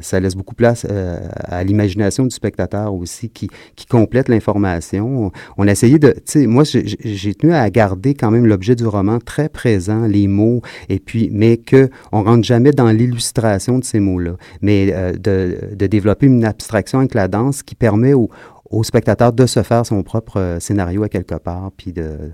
ça 0.00 0.20
laisse 0.20 0.34
beaucoup 0.34 0.54
place 0.54 0.86
à 0.86 1.64
l'imagination 1.64 2.24
du 2.24 2.34
spectateur 2.34 2.94
aussi, 2.94 3.28
qui, 3.28 3.48
qui 3.76 3.86
complète 3.86 4.28
l'information. 4.28 5.32
On, 5.56 5.68
a 5.68 5.72
essayé 5.72 5.98
de, 5.98 6.10
tu 6.10 6.20
sais, 6.24 6.46
moi, 6.46 6.64
j'ai 6.64 7.34
tenu 7.34 7.52
à 7.52 7.68
garder 7.70 8.14
quand 8.14 8.30
même 8.30 8.46
l'objet 8.46 8.74
du 8.74 8.86
roman 8.86 9.18
très 9.18 9.48
présent, 9.48 10.06
les 10.06 10.28
mots, 10.28 10.62
et 10.88 10.98
puis, 10.98 11.30
mais 11.32 11.56
que 11.56 11.90
on 12.12 12.22
rentre 12.22 12.44
jamais 12.44 12.72
dans 12.72 12.90
l'illustration 12.90 13.78
de 13.78 13.84
ces 13.84 14.00
mots-là, 14.00 14.36
mais 14.60 14.92
euh, 14.92 15.12
de, 15.12 15.74
de 15.74 15.86
développer 15.86 16.26
une 16.26 16.44
abstraction 16.44 16.98
avec 17.00 17.14
la 17.14 17.28
danse 17.28 17.62
qui 17.62 17.74
permet 17.74 18.14
au, 18.14 18.28
au 18.70 18.84
spectateur 18.84 19.32
de 19.32 19.46
se 19.46 19.62
faire 19.62 19.84
son 19.86 20.02
propre 20.02 20.38
euh, 20.38 20.60
scénario 20.60 21.02
à 21.02 21.08
quelque 21.08 21.36
part, 21.36 21.70
puis 21.76 21.92
de, 21.92 22.30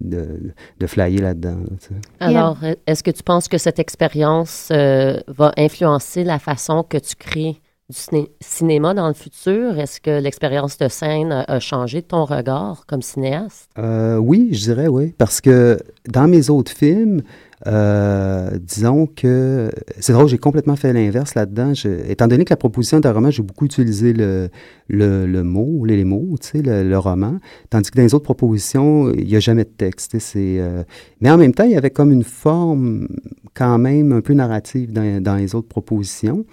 de, 0.00 0.52
de 0.78 0.86
flyer 0.86 1.22
là-dedans. 1.22 1.56
là, 1.58 1.76
tu 1.80 1.88
sais. 1.88 1.94
Alors, 2.20 2.58
est-ce 2.86 3.02
que 3.02 3.10
tu 3.10 3.22
penses 3.22 3.48
que 3.48 3.58
cette 3.58 3.78
expérience 3.78 4.68
euh, 4.72 5.18
va 5.28 5.52
influencer 5.56 6.24
la 6.24 6.38
façon 6.38 6.82
que 6.82 6.98
tu 6.98 7.14
crées 7.16 7.60
du 7.88 7.96
ciné- 7.96 8.30
cinéma 8.40 8.94
dans 8.94 9.06
le 9.08 9.14
futur? 9.14 9.78
Est-ce 9.78 10.00
que 10.00 10.20
l'expérience 10.20 10.76
de 10.76 10.88
scène 10.88 11.30
a, 11.32 11.44
a 11.46 11.60
changé 11.60 12.02
ton 12.02 12.24
regard 12.24 12.84
comme 12.86 13.00
cinéaste? 13.00 13.70
Euh, 13.78 14.16
oui, 14.16 14.48
je 14.52 14.60
dirais 14.64 14.88
oui, 14.88 15.14
parce 15.16 15.40
que 15.40 15.78
dans 16.08 16.26
mes 16.26 16.50
autres 16.50 16.72
films, 16.72 17.22
euh, 17.66 18.50
disons 18.60 19.06
que 19.06 19.70
c'est 19.98 20.12
drôle, 20.12 20.28
j'ai 20.28 20.38
complètement 20.38 20.76
fait 20.76 20.92
l'inverse 20.92 21.34
là-dedans. 21.34 21.72
Étant 22.06 22.28
donné 22.28 22.44
que 22.44 22.52
la 22.52 22.56
proposition 22.56 23.00
d'un 23.00 23.12
roman, 23.12 23.30
j'ai 23.30 23.42
beaucoup 23.42 23.64
utilisé 23.64 24.12
le, 24.12 24.50
le, 24.88 25.26
le 25.26 25.42
mot, 25.42 25.84
les, 25.84 26.04
mots, 26.04 26.36
tu 26.40 26.48
sais, 26.48 26.62
le, 26.62 26.98
roman, 26.98 27.38
tandis 27.70 27.90
que 27.90 27.96
dans 27.96 28.02
les 28.02 28.14
autres 28.14 28.24
propositions, 28.24 29.10
il 29.12 29.26
n'y 29.26 29.36
a 29.36 29.40
jamais 29.40 29.64
de 29.64 29.70
texte. 29.70 30.18
C'est, 30.18 30.58
euh, 30.60 30.82
mais 31.20 31.30
en 31.30 31.38
même 31.38 31.54
temps, 31.54 31.64
il 31.64 31.72
y 31.72 31.76
avait 31.76 31.90
comme 31.90 32.12
une 32.12 32.24
forme 32.24 33.08
quand 33.54 33.78
même 33.78 34.12
un 34.12 34.20
peu 34.20 34.34
narrative 34.34 34.92
dans, 34.92 35.22
dans 35.22 35.36
les 35.36 35.54
autres 35.54 35.68
propositions. 35.68 36.44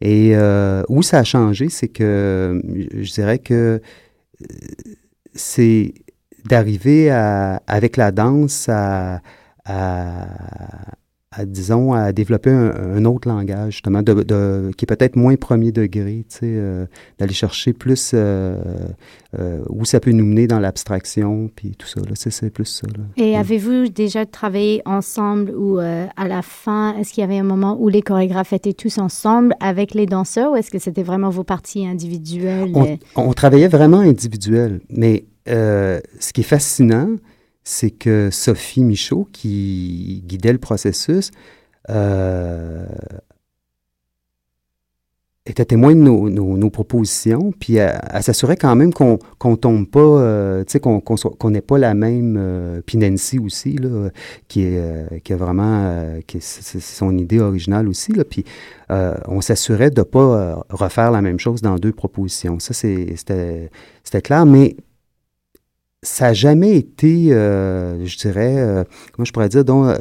Et 0.00 0.32
euh, 0.34 0.82
où 0.88 1.02
ça 1.02 1.18
a 1.18 1.24
changé, 1.24 1.68
c'est 1.68 1.88
que 1.88 2.60
je 2.94 3.12
dirais 3.12 3.38
que 3.38 3.80
euh, 4.42 4.46
c'est 5.34 5.92
d'arriver 6.44 7.10
à, 7.10 7.62
avec 7.66 7.96
la 7.96 8.12
danse 8.12 8.68
à, 8.68 9.20
à, 9.68 10.26
à, 11.30 11.44
disons, 11.44 11.92
à 11.92 12.12
développer 12.12 12.50
un, 12.50 13.04
autre 13.04 13.28
langage, 13.28 13.74
justement, 13.74 14.02
de, 14.02 14.70
qui 14.76 14.84
est 14.84 14.86
peut-être 14.86 15.14
moins 15.14 15.36
premier 15.36 15.72
degré, 15.72 16.24
tu 16.28 16.38
sais, 16.38 16.46
euh, 16.46 16.86
d'aller 17.18 17.34
chercher 17.34 17.74
plus 17.74 18.12
euh, 18.14 18.56
euh, 19.38 19.62
où 19.68 19.84
ça 19.84 20.00
peut 20.00 20.10
nous 20.12 20.24
mener 20.24 20.46
dans 20.46 20.58
l'abstraction, 20.58 21.50
puis 21.54 21.76
tout 21.76 21.86
ça, 21.86 22.00
là, 22.00 22.12
c'est 22.14 22.50
plus 22.50 22.64
ça. 22.64 22.86
Là. 22.86 23.04
Et 23.18 23.36
avez-vous 23.36 23.88
déjà 23.88 24.24
travaillé 24.24 24.80
ensemble 24.86 25.50
ou 25.50 25.78
à 25.78 26.28
la 26.28 26.42
fin, 26.42 26.96
est-ce 26.96 27.12
qu'il 27.12 27.20
y 27.20 27.24
avait 27.24 27.38
un 27.38 27.44
moment 27.44 27.76
où 27.78 27.88
les 27.88 28.02
chorégraphes 28.02 28.54
étaient 28.54 28.72
tous 28.72 28.96
ensemble 28.98 29.54
avec 29.60 29.92
les 29.94 30.06
danseurs 30.06 30.52
ou 30.52 30.56
est-ce 30.56 30.70
que 30.70 30.78
c'était 30.78 31.02
vraiment 31.02 31.30
vos 31.30 31.44
parties 31.44 31.86
individuelles? 31.86 32.72
On, 32.74 32.98
on 33.16 33.32
travaillait 33.34 33.68
vraiment 33.68 34.00
individuel, 34.00 34.80
mais 34.88 35.24
ce 35.46 36.32
qui 36.32 36.40
est 36.40 36.44
fascinant, 36.44 37.08
c'est 37.70 37.90
que 37.90 38.30
Sophie 38.32 38.82
Michaud, 38.82 39.28
qui 39.30 40.24
guidait 40.26 40.52
le 40.52 40.58
processus, 40.58 41.32
euh, 41.90 42.86
était 45.44 45.66
témoin 45.66 45.94
de 45.94 46.00
nos, 46.00 46.70
propositions, 46.70 47.52
puis 47.52 47.76
elle, 47.76 48.22
s'assurait 48.22 48.56
quand 48.56 48.74
même 48.74 48.94
qu'on 48.94 49.18
ne 49.44 49.54
tombe 49.56 49.86
pas, 49.86 50.00
euh, 50.00 50.64
tu 50.64 50.72
sais, 50.72 50.80
qu'on 50.80 51.50
n'ait 51.50 51.60
pas 51.60 51.76
la 51.76 51.92
même, 51.92 52.36
euh, 52.38 52.80
puis 52.86 52.96
Nancy 52.96 53.38
aussi, 53.38 53.76
là, 53.76 54.08
qui, 54.48 54.62
est, 54.62 55.22
qui 55.22 55.34
a 55.34 55.36
vraiment, 55.36 56.14
c'est 56.40 56.80
son 56.80 57.18
idée 57.18 57.38
originale 57.38 57.86
aussi, 57.86 58.12
là, 58.12 58.24
puis 58.24 58.46
on 58.88 59.42
s'assurait 59.42 59.90
de 59.90 60.02
pas 60.02 60.64
refaire 60.70 61.10
la 61.10 61.20
même 61.20 61.38
chose 61.38 61.60
dans 61.60 61.76
deux 61.76 61.92
propositions. 61.92 62.58
Ça, 62.60 62.72
c'était 62.72 64.22
clair, 64.22 64.46
mais 64.46 64.74
ça 66.02 66.26
n'a 66.28 66.32
jamais 66.34 66.76
été, 66.76 67.32
euh, 67.32 68.04
je 68.06 68.16
dirais, 68.18 68.56
euh, 68.58 68.84
comment 69.12 69.24
je 69.24 69.32
pourrais 69.32 69.48
dire, 69.48 69.64
donc, 69.64 69.86
euh, 69.86 69.98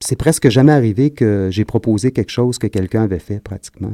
c'est 0.00 0.16
presque 0.16 0.48
jamais 0.48 0.70
arrivé 0.70 1.10
que 1.10 1.48
j'ai 1.50 1.64
proposé 1.64 2.12
quelque 2.12 2.30
chose 2.30 2.58
que 2.58 2.68
quelqu'un 2.68 3.02
avait 3.02 3.18
fait 3.18 3.40
pratiquement. 3.40 3.90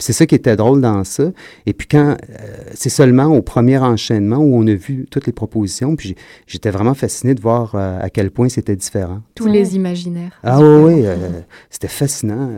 C'est 0.00 0.12
ça 0.12 0.26
qui 0.26 0.34
était 0.34 0.56
drôle 0.56 0.80
dans 0.80 1.04
ça. 1.04 1.30
Et 1.66 1.72
puis 1.74 1.86
quand 1.86 2.16
euh, 2.28 2.56
c'est 2.74 2.88
seulement 2.88 3.26
au 3.26 3.40
premier 3.40 3.78
enchaînement 3.78 4.38
où 4.38 4.56
on 4.56 4.66
a 4.66 4.74
vu 4.74 5.06
toutes 5.08 5.26
les 5.26 5.32
propositions, 5.32 5.94
puis 5.94 6.16
j'étais 6.48 6.70
vraiment 6.70 6.94
fasciné 6.94 7.36
de 7.36 7.40
voir 7.40 7.76
euh, 7.76 8.00
à 8.00 8.10
quel 8.10 8.32
point 8.32 8.48
c'était 8.48 8.74
différent. 8.74 9.20
Tous 9.36 9.46
les 9.46 9.76
imaginaires. 9.76 10.32
Ah 10.42 10.60
oui, 10.60 11.02
euh, 11.04 11.42
c'était 11.70 11.86
fascinant. 11.86 12.50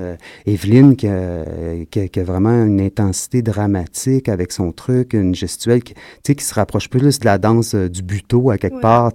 Evelyne 0.46 0.96
qui 0.96 1.06
a, 1.06 1.44
qui, 1.90 2.18
a, 2.18 2.24
vraiment 2.24 2.64
une 2.64 2.80
intensité 2.80 3.42
dramatique 3.42 4.30
avec 4.30 4.52
son 4.52 4.72
truc, 4.72 5.12
une 5.12 5.34
gestuelle 5.34 5.82
qui, 5.82 5.94
qui 6.22 6.44
se 6.44 6.54
rapproche 6.54 6.88
plus 6.88 7.18
de 7.18 7.24
la 7.26 7.36
danse 7.36 7.74
du 7.74 8.02
buto 8.02 8.48
à 8.50 8.56
quelque 8.56 8.80
part. 8.80 9.12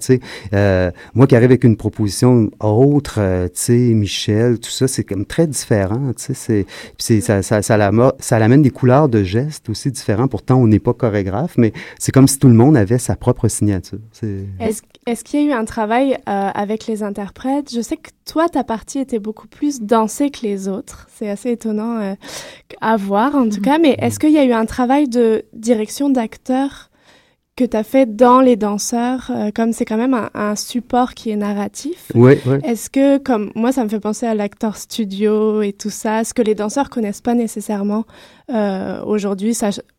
moi 1.16 1.26
qui 1.26 1.36
arrive 1.36 1.50
avec 1.50 1.64
une 1.64 1.78
proposition 1.78 2.52
autre, 2.60 3.50
Michel, 3.78 4.60
tout 4.60 4.70
ça, 4.70 4.88
c'est 4.88 5.04
comme 5.04 5.26
très 5.26 5.48
différent, 5.48 6.12
tu 6.18 6.34
sais, 6.34 6.66
c'est, 6.98 7.22
ça, 7.22 7.62
ça, 7.62 7.78
l'amène 7.78 8.62
des 8.62 8.70
couleurs 8.70 9.10
de 9.10 9.24
gestes 9.24 9.70
aussi 9.70 9.92
différents. 9.92 10.28
Pourtant, 10.28 10.56
on 10.56 10.68
n'est 10.68 10.80
pas 10.80 10.94
chorégraphe, 10.94 11.58
mais 11.58 11.74
c'est 12.00 12.12
comme 12.12 12.28
si 12.28 12.40
tout 12.40 12.48
le 12.48 12.54
monde 12.54 12.78
avait 12.78 12.98
sa 12.98 13.16
propre 13.16 13.48
signature. 13.48 14.00
Est-ce, 14.60 14.82
est 15.08 15.24
qu'il 15.24 15.42
y 15.42 15.44
a 15.44 15.48
eu 15.48 15.52
un 15.52 15.66
travail 15.66 16.14
euh, 16.14 16.50
avec 16.54 16.88
les 16.88 17.04
interprètes? 17.04 17.74
Je 17.74 17.82
sais 17.82 17.98
que 17.98 18.10
toi, 18.26 18.50
ta 18.50 18.64
partie 18.64 19.00
était 19.00 19.20
beaucoup 19.20 19.48
plus 19.48 19.82
dansée 19.82 20.30
que 20.30 20.42
les 20.44 20.68
autres. 20.68 21.08
C'est 21.14 21.30
assez 21.30 21.52
étonnant 21.52 22.00
euh, 22.00 22.14
à 22.82 22.98
voir, 22.98 23.36
en 23.36 23.50
tout 23.50 23.58
mm-hmm. 23.58 23.62
cas. 23.62 23.80
Mais 23.80 23.96
est-ce 24.00 24.20
qu'il 24.20 24.32
y 24.32 24.38
a 24.38 24.46
eu 24.46 24.54
un 24.54 24.66
travail 24.66 25.08
de 25.08 25.44
direction 25.54 26.10
d'acteur 26.10 26.91
que 27.56 27.66
tu 27.66 27.78
as 27.78 27.84
fait 27.84 28.16
dans 28.16 28.40
les 28.40 28.56
danseurs, 28.56 29.30
euh, 29.30 29.52
comme 29.54 29.74
c'est 29.74 29.86
quand 29.86 29.98
même 29.98 30.18
un, 30.34 30.56
support 30.56 31.14
qui 31.14 31.32
est 31.32 31.36
narratif. 31.36 32.12
Oui, 32.16 32.34
oui. 32.46 32.58
Est-ce 32.64 32.90
que, 32.90 33.18
comme 33.18 33.52
moi, 33.56 33.72
ça 33.72 33.84
me 33.84 33.90
fait 33.90 34.00
penser 34.00 34.26
à 34.26 34.34
l'acteur 34.34 34.78
studio 34.78 35.62
et 35.62 35.74
tout 35.74 35.90
ça, 35.90 36.24
ce 36.24 36.34
que 36.34 36.42
les 36.42 36.56
danseurs 36.56 36.90
connaissent 36.90 37.22
pas 37.22 37.34
nécessairement 37.34 38.06
euh, 38.54 39.04
aujourd'hui, 39.04 39.58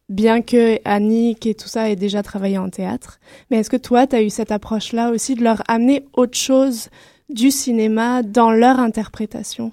bien 0.09 0.43
que 0.43 0.79
Annick 0.85 1.47
et 1.47 1.55
tout 1.55 1.69
ça 1.69 1.91
ait 1.91 1.97
déjà 1.97 2.23
travaillé 2.23 2.59
en 2.59 2.71
théâtre. 2.71 3.19
Mais 3.51 3.59
est-ce 3.59 3.71
que 3.71 3.77
toi, 3.77 4.07
tu 4.07 4.17
as 4.17 4.23
eu 4.23 4.31
cette 4.31 4.53
approche-là 4.53 5.11
aussi 5.11 5.35
de 5.35 5.43
leur 5.43 5.63
amener 5.69 6.05
autre 6.15 6.37
chose 6.37 6.89
du 7.29 7.51
cinéma 7.51 8.23
dans 8.23 8.51
leur 8.51 8.79
interprétation? 8.79 9.73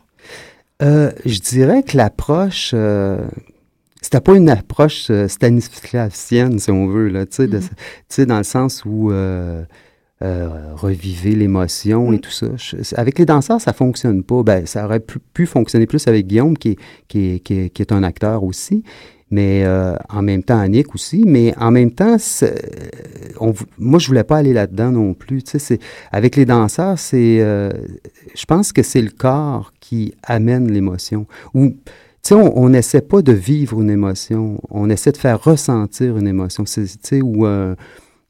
Euh, 0.82 1.12
je 1.26 1.40
dirais 1.40 1.84
que 1.84 1.98
l'approche 1.98 2.74
c'était 4.02 4.22
pas 4.22 4.36
une 4.36 4.50
approche 4.50 5.08
euh, 5.10 5.28
stanislavskienne, 5.28 6.60
si 6.60 6.72
on 6.72 6.88
veut, 6.88 7.10
là, 7.10 7.26
tu 7.26 7.36
sais, 7.36 7.48
mm-hmm. 7.48 8.26
dans 8.26 8.38
le 8.38 8.44
sens 8.44 8.84
où 8.86 9.12
euh, 9.12 9.64
euh, 10.22 10.74
reviver 10.74 11.36
l'émotion 11.36 12.14
et 12.14 12.18
mm. 12.18 12.20
tout 12.20 12.32
ça. 12.32 12.48
avec 12.96 13.20
les 13.20 13.26
danseurs, 13.26 13.60
ça 13.60 13.74
fonctionne 13.74 14.24
pas. 14.24 14.44
Ben, 14.44 14.66
ça 14.66 14.86
aurait 14.86 15.02
pu, 15.02 15.46
fonctionner 15.46 15.86
plus 15.86 16.08
avec 16.08 16.28
Guillaume, 16.28 16.58
qui, 16.58 16.78
qui, 17.08 17.42
qui, 17.42 17.72
est 17.74 17.92
un 17.92 18.04
acteur 18.04 18.44
aussi, 18.44 18.84
mais 19.32 19.64
euh, 19.66 19.96
en 20.10 20.22
même 20.22 20.44
temps 20.44 20.60
Annick 20.60 20.96
aussi, 20.96 21.24
mais 21.26 21.54
en 21.58 21.72
même 21.72 21.92
temps, 21.92 22.18
on, 23.40 23.54
moi 23.78 24.00
je 24.00 24.08
voulais 24.08 24.24
pas 24.24 24.38
aller 24.38 24.54
là-dedans 24.54 24.92
non 24.92 25.14
plus. 25.14 25.44
Tu 25.44 25.52
sais, 25.52 25.60
c'est 25.60 25.80
avec 26.12 26.38
les 26.38 26.46
danseurs, 26.46 26.98
c'est, 27.00 27.40
je 27.40 28.46
pense 28.46 28.72
que 28.72 28.82
c'est 28.82 29.02
le 29.02 29.12
corps 29.12 29.74
qui 29.82 30.14
amène 30.24 30.72
l'émotion. 30.72 31.28
Ou 31.54 31.76
tu 32.24 32.30
sais, 32.30 32.36
on 32.36 32.70
n'essaie 32.70 33.02
pas 33.02 33.22
de 33.22 33.32
vivre 33.32 33.82
une 33.82 33.90
émotion, 33.90 34.60
on 34.70 34.90
essaie 34.90 35.12
de 35.12 35.18
faire 35.18 35.42
ressentir 35.44 36.18
une 36.18 36.28
émotion, 36.28 36.66
tu 36.66 36.86
sais, 37.02 37.22
ou 37.22 37.46
euh, 37.46 37.76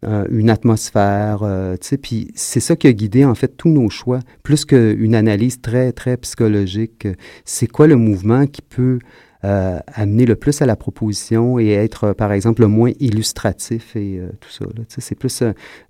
euh, 0.06 0.26
une 0.30 0.50
atmosphère, 0.50 1.40
euh, 1.44 1.76
tu 1.76 1.88
sais, 1.88 1.98
puis 1.98 2.32
c'est 2.36 2.60
ça 2.60 2.76
qui 2.76 2.88
a 2.88 2.94
guidé, 2.94 3.26
en 3.26 3.36
fait, 3.36 3.58
tous 3.58 3.70
nos 3.70 3.90
choix, 3.90 4.20
plus 4.44 4.64
qu'une 4.64 5.16
analyse 5.16 5.60
très, 5.60 5.92
très 5.92 6.18
psychologique. 6.18 7.08
C'est 7.46 7.68
quoi 7.68 7.88
le 7.88 7.96
mouvement 7.96 8.46
qui 8.48 8.62
peut 8.62 9.00
euh, 9.46 9.80
amener 9.94 10.26
le 10.26 10.36
plus 10.36 10.62
à 10.62 10.66
la 10.66 10.76
proposition 10.76 11.60
et 11.60 11.70
être, 11.70 12.08
euh, 12.08 12.14
par 12.14 12.34
exemple, 12.34 12.62
le 12.62 12.68
moins 12.68 12.92
illustratif 13.00 13.96
et 13.96 14.20
euh, 14.20 14.28
tout 14.42 14.50
ça. 14.50 14.66
C'est 14.98 15.16
plus 15.16 15.44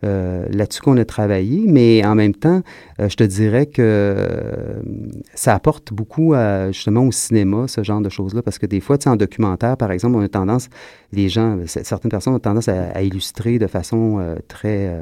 là-dessus 0.04 0.82
qu'on 0.82 0.98
a 0.98 1.06
travaillé, 1.06 1.64
mais 1.66 2.06
en 2.06 2.14
même 2.14 2.36
temps, 2.36 2.62
je 3.00 3.16
te 3.16 3.24
dirais 3.24 3.66
que 3.66 4.28
ça 5.34 5.56
apporte 5.56 5.94
beaucoup 5.94 6.34
justement 6.72 7.06
au 7.06 7.12
cinéma, 7.12 7.68
ce 7.68 7.84
genre 7.84 8.02
de 8.02 8.10
choses-là, 8.10 8.42
parce 8.42 8.60
que 8.60 8.66
des 8.66 8.80
fois, 8.80 8.98
en 9.06 9.16
documentaire, 9.16 9.78
par 9.78 9.92
exemple, 9.92 10.16
on 10.16 10.22
a 10.22 10.28
tendance, 10.28 10.70
les 11.12 11.30
gens, 11.30 11.58
certaines 11.66 12.12
personnes 12.12 12.36
ont 12.36 12.40
tendance 12.40 12.68
à, 12.68 12.90
à 12.92 13.02
illustrer 13.02 13.58
de 13.58 13.68
façon 13.68 14.36
très 14.48 15.02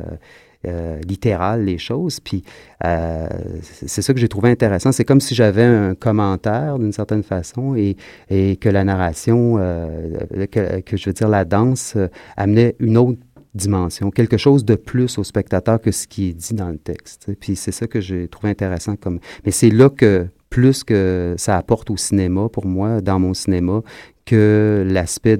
euh, 0.65 0.99
littérales 1.01 1.65
les 1.65 1.77
choses. 1.77 2.19
Puis 2.19 2.43
euh, 2.83 3.27
c'est 3.61 4.01
ça 4.01 4.11
que 4.11 4.19
j'ai 4.19 4.27
trouvé 4.27 4.49
intéressant. 4.49 4.91
C'est 4.91 5.05
comme 5.05 5.21
si 5.21 5.35
j'avais 5.35 5.63
un 5.63 5.93
commentaire 5.93 6.79
d'une 6.79 6.91
certaine 6.91 7.21
façon 7.21 7.75
et, 7.75 7.95
et 8.31 8.55
que 8.57 8.67
la 8.67 8.83
narration, 8.83 9.57
euh, 9.59 10.17
que, 10.47 10.97
je 10.97 11.05
veux 11.09 11.13
dire 11.13 11.29
la 11.29 11.45
danse, 11.45 11.95
amenait 12.37 12.75
une 12.79 12.97
autre 12.97 13.19
dimension, 13.53 14.09
quelque 14.09 14.37
chose 14.37 14.65
de 14.65 14.73
plus 14.73 15.19
au 15.19 15.23
spectateur 15.23 15.79
que 15.79 15.91
ce 15.91 16.07
qui 16.07 16.29
est 16.29 16.33
dit 16.33 16.55
dans 16.55 16.69
le 16.69 16.79
texte. 16.79 17.29
Puis 17.39 17.55
c'est 17.55 17.71
ça 17.71 17.85
que 17.85 18.01
j'ai 18.01 18.27
trouvé 18.27 18.49
intéressant 18.49 18.95
comme. 18.95 19.19
Mais 19.45 19.51
c'est 19.51 19.69
là 19.69 19.91
que 19.91 20.27
plus 20.49 20.83
que 20.83 21.35
ça 21.37 21.55
apporte 21.55 21.91
au 21.91 21.97
cinéma 21.97 22.49
pour 22.49 22.65
moi, 22.65 22.99
dans 23.01 23.19
mon 23.19 23.35
cinéma, 23.35 23.83
que 24.25 24.83
l'aspect, 24.89 25.39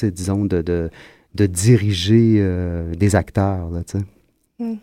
disons, 0.00 0.44
de, 0.44 0.62
de, 0.62 0.88
de 1.34 1.46
diriger 1.46 2.46
des 2.96 3.16
acteurs. 3.16 3.70
Là, 3.70 3.82
Hmm. 4.60 4.76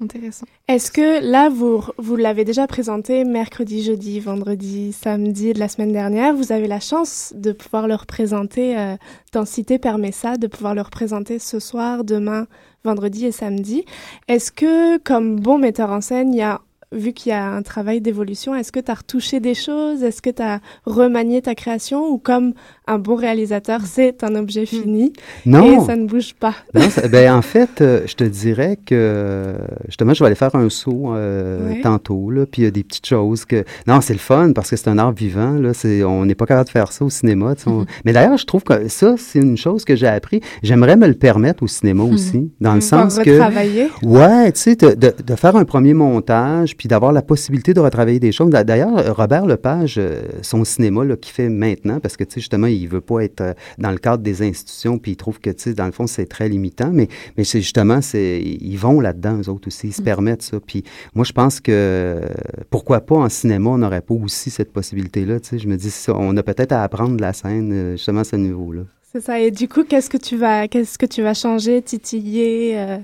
Intéressant. 0.00 0.46
Est-ce 0.68 0.90
que 0.90 1.24
là, 1.24 1.48
vous, 1.48 1.82
vous 1.98 2.16
l'avez 2.16 2.44
déjà 2.44 2.66
présenté 2.66 3.24
mercredi, 3.24 3.82
jeudi, 3.82 4.20
vendredi, 4.20 4.92
samedi 4.92 5.52
de 5.52 5.58
la 5.58 5.68
semaine 5.68 5.92
dernière, 5.92 6.34
vous 6.34 6.50
avez 6.52 6.66
la 6.66 6.80
chance 6.80 7.32
de 7.36 7.52
pouvoir 7.52 7.86
le 7.86 7.94
représenter, 7.94 8.76
euh, 8.78 8.96
Densité 9.32 9.78
permet 9.78 10.12
ça, 10.12 10.36
de 10.36 10.46
pouvoir 10.46 10.74
le 10.74 10.82
représenter 10.82 11.38
ce 11.38 11.58
soir, 11.58 12.04
demain, 12.04 12.46
vendredi 12.84 13.26
et 13.26 13.32
samedi. 13.32 13.84
Est-ce 14.28 14.50
que, 14.52 14.98
comme 14.98 15.38
bon 15.38 15.58
metteur 15.58 15.90
en 15.90 16.00
scène, 16.00 16.34
il 16.34 16.38
y 16.38 16.42
a 16.42 16.60
vu 16.92 17.12
qu'il 17.12 17.30
y 17.30 17.34
a 17.34 17.50
un 17.50 17.62
travail 17.62 18.00
d'évolution, 18.00 18.54
est-ce 18.54 18.72
que 18.72 18.80
tu 18.80 18.90
as 18.90 18.94
retouché 18.94 19.40
des 19.40 19.54
choses? 19.54 20.02
Est-ce 20.02 20.22
que 20.22 20.30
tu 20.30 20.42
as 20.42 20.60
remanié 20.84 21.42
ta 21.42 21.54
création? 21.54 22.08
Ou 22.08 22.18
comme 22.18 22.54
un 22.86 22.98
bon 22.98 23.14
réalisateur, 23.14 23.80
c'est 23.84 24.24
un 24.24 24.34
objet 24.34 24.66
fini 24.66 25.12
non. 25.46 25.82
et 25.82 25.86
ça 25.86 25.94
ne 25.96 26.06
bouge 26.06 26.34
pas 26.34 26.54
non, 26.74 26.82
ben, 27.10 27.34
En 27.34 27.42
fait, 27.42 27.80
euh, 27.80 28.02
je 28.06 28.14
te 28.14 28.24
dirais 28.24 28.78
que 28.84 29.54
justement, 29.86 30.14
je 30.14 30.20
vais 30.20 30.26
aller 30.26 30.34
faire 30.34 30.54
un 30.54 30.68
saut 30.68 31.14
euh, 31.14 31.74
tantôt. 31.82 32.30
Là, 32.30 32.46
puis 32.46 32.62
il 32.62 32.64
y 32.64 32.68
a 32.68 32.70
des 32.70 32.82
petites 32.82 33.06
choses 33.06 33.44
que... 33.44 33.64
Non, 33.86 34.00
c'est 34.00 34.12
le 34.12 34.18
fun 34.18 34.52
parce 34.52 34.70
que 34.70 34.76
c'est 34.76 34.88
un 34.88 34.98
art 34.98 35.12
vivant. 35.12 35.52
Là, 35.52 35.72
on 36.06 36.24
n'est 36.24 36.34
pas 36.34 36.46
capable 36.46 36.66
de 36.66 36.72
faire 36.72 36.92
ça 36.92 37.04
au 37.04 37.10
cinéma. 37.10 37.54
Mais 38.04 38.12
d'ailleurs, 38.12 38.36
je 38.36 38.46
trouve 38.46 38.64
que 38.64 38.88
ça, 38.88 39.14
c'est 39.16 39.38
une 39.38 39.56
chose 39.56 39.84
que 39.84 39.96
j'ai 39.96 40.06
appris. 40.06 40.40
J'aimerais 40.62 40.96
me 40.96 41.06
le 41.06 41.14
permettre 41.14 41.62
au 41.62 41.68
cinéma 41.68 42.04
mhm. 42.04 42.14
aussi, 42.14 42.50
dans 42.60 42.74
le 42.74 42.80
sens 42.80 43.18
que... 43.18 44.04
Ouais, 44.04 44.52
tu 44.52 44.60
sais, 44.60 44.76
de, 44.76 44.94
de, 44.94 45.14
de, 45.24 45.34
faire 45.36 45.56
un 45.56 45.64
premier 45.64 45.94
montage 45.94 46.76
puis 46.76 46.88
d'avoir 46.88 47.12
la 47.12 47.22
possibilité 47.22 47.74
de 47.74 47.80
retravailler 47.80 48.20
des 48.20 48.32
choses. 48.32 48.50
D'ailleurs, 48.50 49.16
Robert 49.16 49.46
Lepage, 49.46 49.96
euh, 49.98 50.22
son 50.42 50.64
cinéma 50.64 51.04
là, 51.04 51.16
qu'il 51.16 51.32
fait 51.32 51.48
maintenant, 51.48 52.00
parce 52.00 52.16
que, 52.16 52.24
tu 52.24 52.34
sais, 52.34 52.40
justement, 52.40 52.66
il 52.66 52.81
il 52.82 52.88
veut 52.88 53.00
pas 53.00 53.20
être 53.20 53.40
euh, 53.40 53.54
dans 53.78 53.90
le 53.90 53.98
cadre 53.98 54.22
des 54.22 54.42
institutions, 54.42 54.98
puis 54.98 55.12
il 55.12 55.16
trouve 55.16 55.40
que, 55.40 55.50
tu 55.50 55.62
sais, 55.62 55.74
dans 55.74 55.86
le 55.86 55.92
fond, 55.92 56.06
c'est 56.06 56.26
très 56.26 56.48
limitant, 56.48 56.90
mais, 56.92 57.08
mais 57.36 57.44
c'est 57.44 57.60
justement, 57.60 58.00
c'est, 58.02 58.40
ils 58.40 58.76
vont 58.76 59.00
là-dedans, 59.00 59.38
eux 59.38 59.48
autres 59.48 59.68
aussi, 59.68 59.88
ils 59.88 59.92
se 59.92 60.02
Mm. 60.02 60.04
permettent 60.04 60.42
ça. 60.42 60.58
Puis 60.64 60.84
moi, 61.14 61.24
je 61.24 61.32
pense 61.32 61.60
que, 61.60 62.20
pourquoi 62.70 63.00
pas 63.00 63.16
en 63.16 63.28
cinéma, 63.28 63.70
on 63.70 63.78
n'aurait 63.78 64.00
pas 64.02 64.14
aussi 64.14 64.50
cette 64.50 64.72
possibilité-là, 64.72 65.40
tu 65.40 65.48
sais, 65.50 65.58
je 65.58 65.68
me 65.68 65.76
dis, 65.76 65.92
on 66.08 66.36
a 66.36 66.42
peut-être 66.42 66.72
à 66.72 66.82
apprendre 66.82 67.16
de 67.16 67.22
la 67.22 67.32
scène, 67.32 67.72
euh, 67.72 67.92
justement, 67.92 68.20
à 68.20 68.24
ce 68.24 68.36
niveau-là. 68.36 68.82
C'est 69.12 69.20
ça. 69.20 69.38
Et 69.38 69.50
du 69.50 69.68
coup, 69.68 69.84
qu'est-ce 69.84 70.08
que 70.08 70.16
tu 70.16 70.36
vas, 70.38 70.68
qu'est-ce 70.68 70.96
que 70.98 71.04
tu 71.06 71.22
vas 71.22 71.34
changer, 71.34 71.82
titiller 71.82 72.78
euh, 72.78 72.98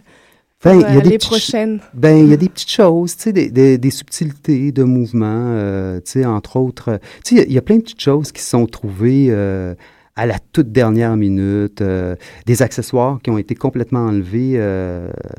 Ben, 0.64 0.74
il 0.74 0.80
y 0.80 0.84
a 0.84 0.96
euh, 0.96 1.00
des 1.00 1.18
prochaines 1.18 1.78
Ben, 1.94 2.16
il 2.18 2.30
y 2.30 2.32
a 2.32 2.36
des 2.36 2.48
petites 2.48 2.70
choses, 2.70 3.16
tu 3.16 3.22
sais, 3.24 3.32
des, 3.32 3.48
des, 3.50 3.78
des 3.78 3.90
subtilités 3.90 4.72
de 4.72 4.82
mouvement, 4.82 5.26
euh, 5.50 6.00
tu 6.00 6.12
sais, 6.12 6.24
entre 6.24 6.56
autres. 6.56 6.88
euh, 6.88 6.98
Tu 7.24 7.36
sais, 7.36 7.36
il 7.36 7.38
y 7.38 7.40
a- 7.42 7.44
il 7.46 7.52
y, 7.52 7.58
a 7.58 7.62
plein 7.62 7.76
de 7.76 7.82
petites 7.82 8.00
choses 8.00 8.32
qui 8.32 8.42
se 8.42 8.50
sont 8.50 8.66
trouvées 8.66 9.28
euh, 9.30 9.74
à 10.16 10.26
la 10.26 10.40
toute 10.40 10.72
dernière 10.72 11.16
minute, 11.16 11.80
euh, 11.80 12.16
des 12.44 12.60
accessoires 12.62 13.20
qui 13.22 13.30
ont 13.30 13.38
été 13.38 13.54
complètement 13.54 14.00
enlevés 14.06 14.60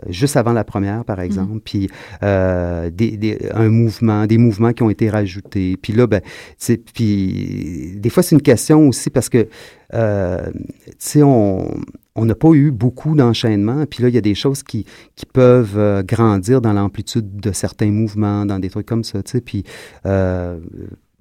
juste 0.08 0.38
avant 0.38 0.54
la 0.54 0.64
première, 0.64 1.04
par 1.04 1.20
exemple, 1.20 1.60
puis 1.66 1.90
des, 2.22 2.90
des, 3.18 3.40
un 3.54 3.68
mouvement, 3.68 4.26
des 4.26 4.38
mouvements 4.38 4.72
qui 4.72 4.84
ont 4.84 4.90
été 4.90 5.10
rajoutés. 5.10 5.76
Puis 5.76 5.92
là, 5.92 6.08
ben, 6.08 6.22
puis 6.94 7.98
des 7.98 8.10
fois 8.10 8.24
c'est 8.24 8.36
une 8.36 8.42
question 8.42 8.88
aussi 8.88 9.10
parce 9.10 9.28
que 9.28 9.50
tu 9.92 9.98
sais, 10.98 11.24
on 11.24 11.82
on 12.16 12.26
n'a 12.26 12.36
pas 12.36 12.52
eu 12.52 12.72
beaucoup 12.72 13.16
d'enchaînements. 13.16 13.86
Puis 13.86 14.04
là, 14.04 14.10
il 14.10 14.16
y 14.16 14.18
a 14.18 14.22
des 14.22 14.36
choses 14.36 14.64
qui, 14.64 14.86
peuvent 15.34 15.78
euh, 15.78 16.04
grandir 16.04 16.62
dans 16.62 16.74
l'amplitude 16.74 17.38
de 17.38 17.52
certains 17.52 17.92
mouvements, 17.92 18.46
dans 18.46 18.60
des 18.60 18.70
trucs 18.70 18.88
comme 18.88 19.04
ça, 19.04 19.22
tu. 19.22 19.42
Puis 19.42 19.64
euh, 20.06 20.60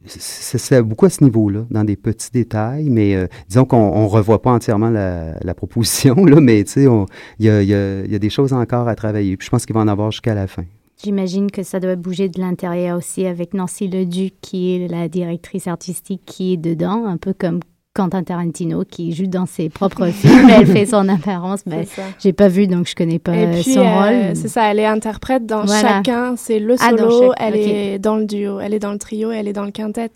c'est 0.07 0.83
beaucoup 0.83 1.07
à 1.07 1.11
ce 1.11 1.23
niveau-là, 1.23 1.67
dans 1.71 1.85
des 1.85 1.97
petits 1.97 2.31
détails, 2.33 2.89
mais 2.89 3.15
euh, 3.15 3.27
disons 3.49 3.65
qu'on 3.65 4.03
ne 4.03 4.09
revoit 4.09 4.41
pas 4.41 4.51
entièrement 4.53 4.91
la, 4.91 5.55
proposition, 5.55 6.25
là, 6.25 6.41
mais 6.41 6.61
il 6.61 7.05
y 7.41 7.49
a, 7.49 7.63
y 7.63 8.15
a 8.15 8.19
des 8.19 8.31
choses 8.31 8.53
encore 8.53 8.89
à 8.89 8.95
travailler. 8.95 9.37
Puis 9.37 9.47
je 9.47 9.51
pense 9.51 9.67
qu'il 9.67 9.75
va 9.75 9.81
en 9.81 9.89
avoir 9.89 10.11
jusqu'à 10.11 10.35
la 10.35 10.47
fin. 10.47 10.65
J'imagine 11.03 11.51
que 11.51 11.63
ça 11.63 11.79
doit 11.79 11.95
bouger 11.95 12.29
de 12.29 12.41
l'intérieur 12.41 12.99
aussi 12.99 13.25
avec 13.25 13.55
Nancy 13.55 13.87
Leduc, 13.87 14.35
qui 14.41 14.75
est 14.75 14.89
la 14.89 15.09
directrice 15.09 15.69
artistique 15.69 16.23
qui 16.27 16.55
est 16.55 16.57
dedans, 16.57 17.05
un 17.05 17.19
peu 17.19 17.33
comme 17.33 17.61
Quentin 17.99 18.23
Tarantino 18.23 18.85
qui 18.89 19.13
joue 19.13 19.27
dans 19.27 19.47
ses 19.47 19.69
propres 19.69 20.07
films. 20.13 20.49
Elle 20.49 20.67
fait 20.67 20.87
son 20.87 21.09
apparence. 21.09 21.63
Ben, 21.67 21.85
j'ai 22.21 22.33
pas 22.33 22.47
vu, 22.47 22.69
donc 22.69 22.87
je 22.87 22.95
connais 22.95 23.19
pas 23.19 23.35
Et 23.37 23.51
puis, 23.51 23.73
son 23.75 23.81
euh, 23.81 24.01
rôle. 24.29 24.37
c'est 24.37 24.47
ça, 24.49 24.71
elle 24.71 24.79
est 24.79 24.87
interprète 24.87 25.47
dans 25.47 25.65
Voilà. 25.65 25.81
chacun, 25.97 26.35
c'est 26.37 26.61
le 26.61 26.77
Ah, 26.79 26.91
solo, 26.91 27.33
chaque- 27.33 27.37
elle 27.41 27.57
est 27.57 27.99
dans 27.99 28.17
le 28.17 28.25
duo, 28.25 28.61
elle 28.61 28.73
est 28.73 28.79
dans 28.79 28.93
le 28.93 28.99
trio, 28.99 29.33
elle 29.33 29.49
est 29.49 29.53
dans 29.53 29.65
le 29.65 29.73
quintet. 29.73 30.11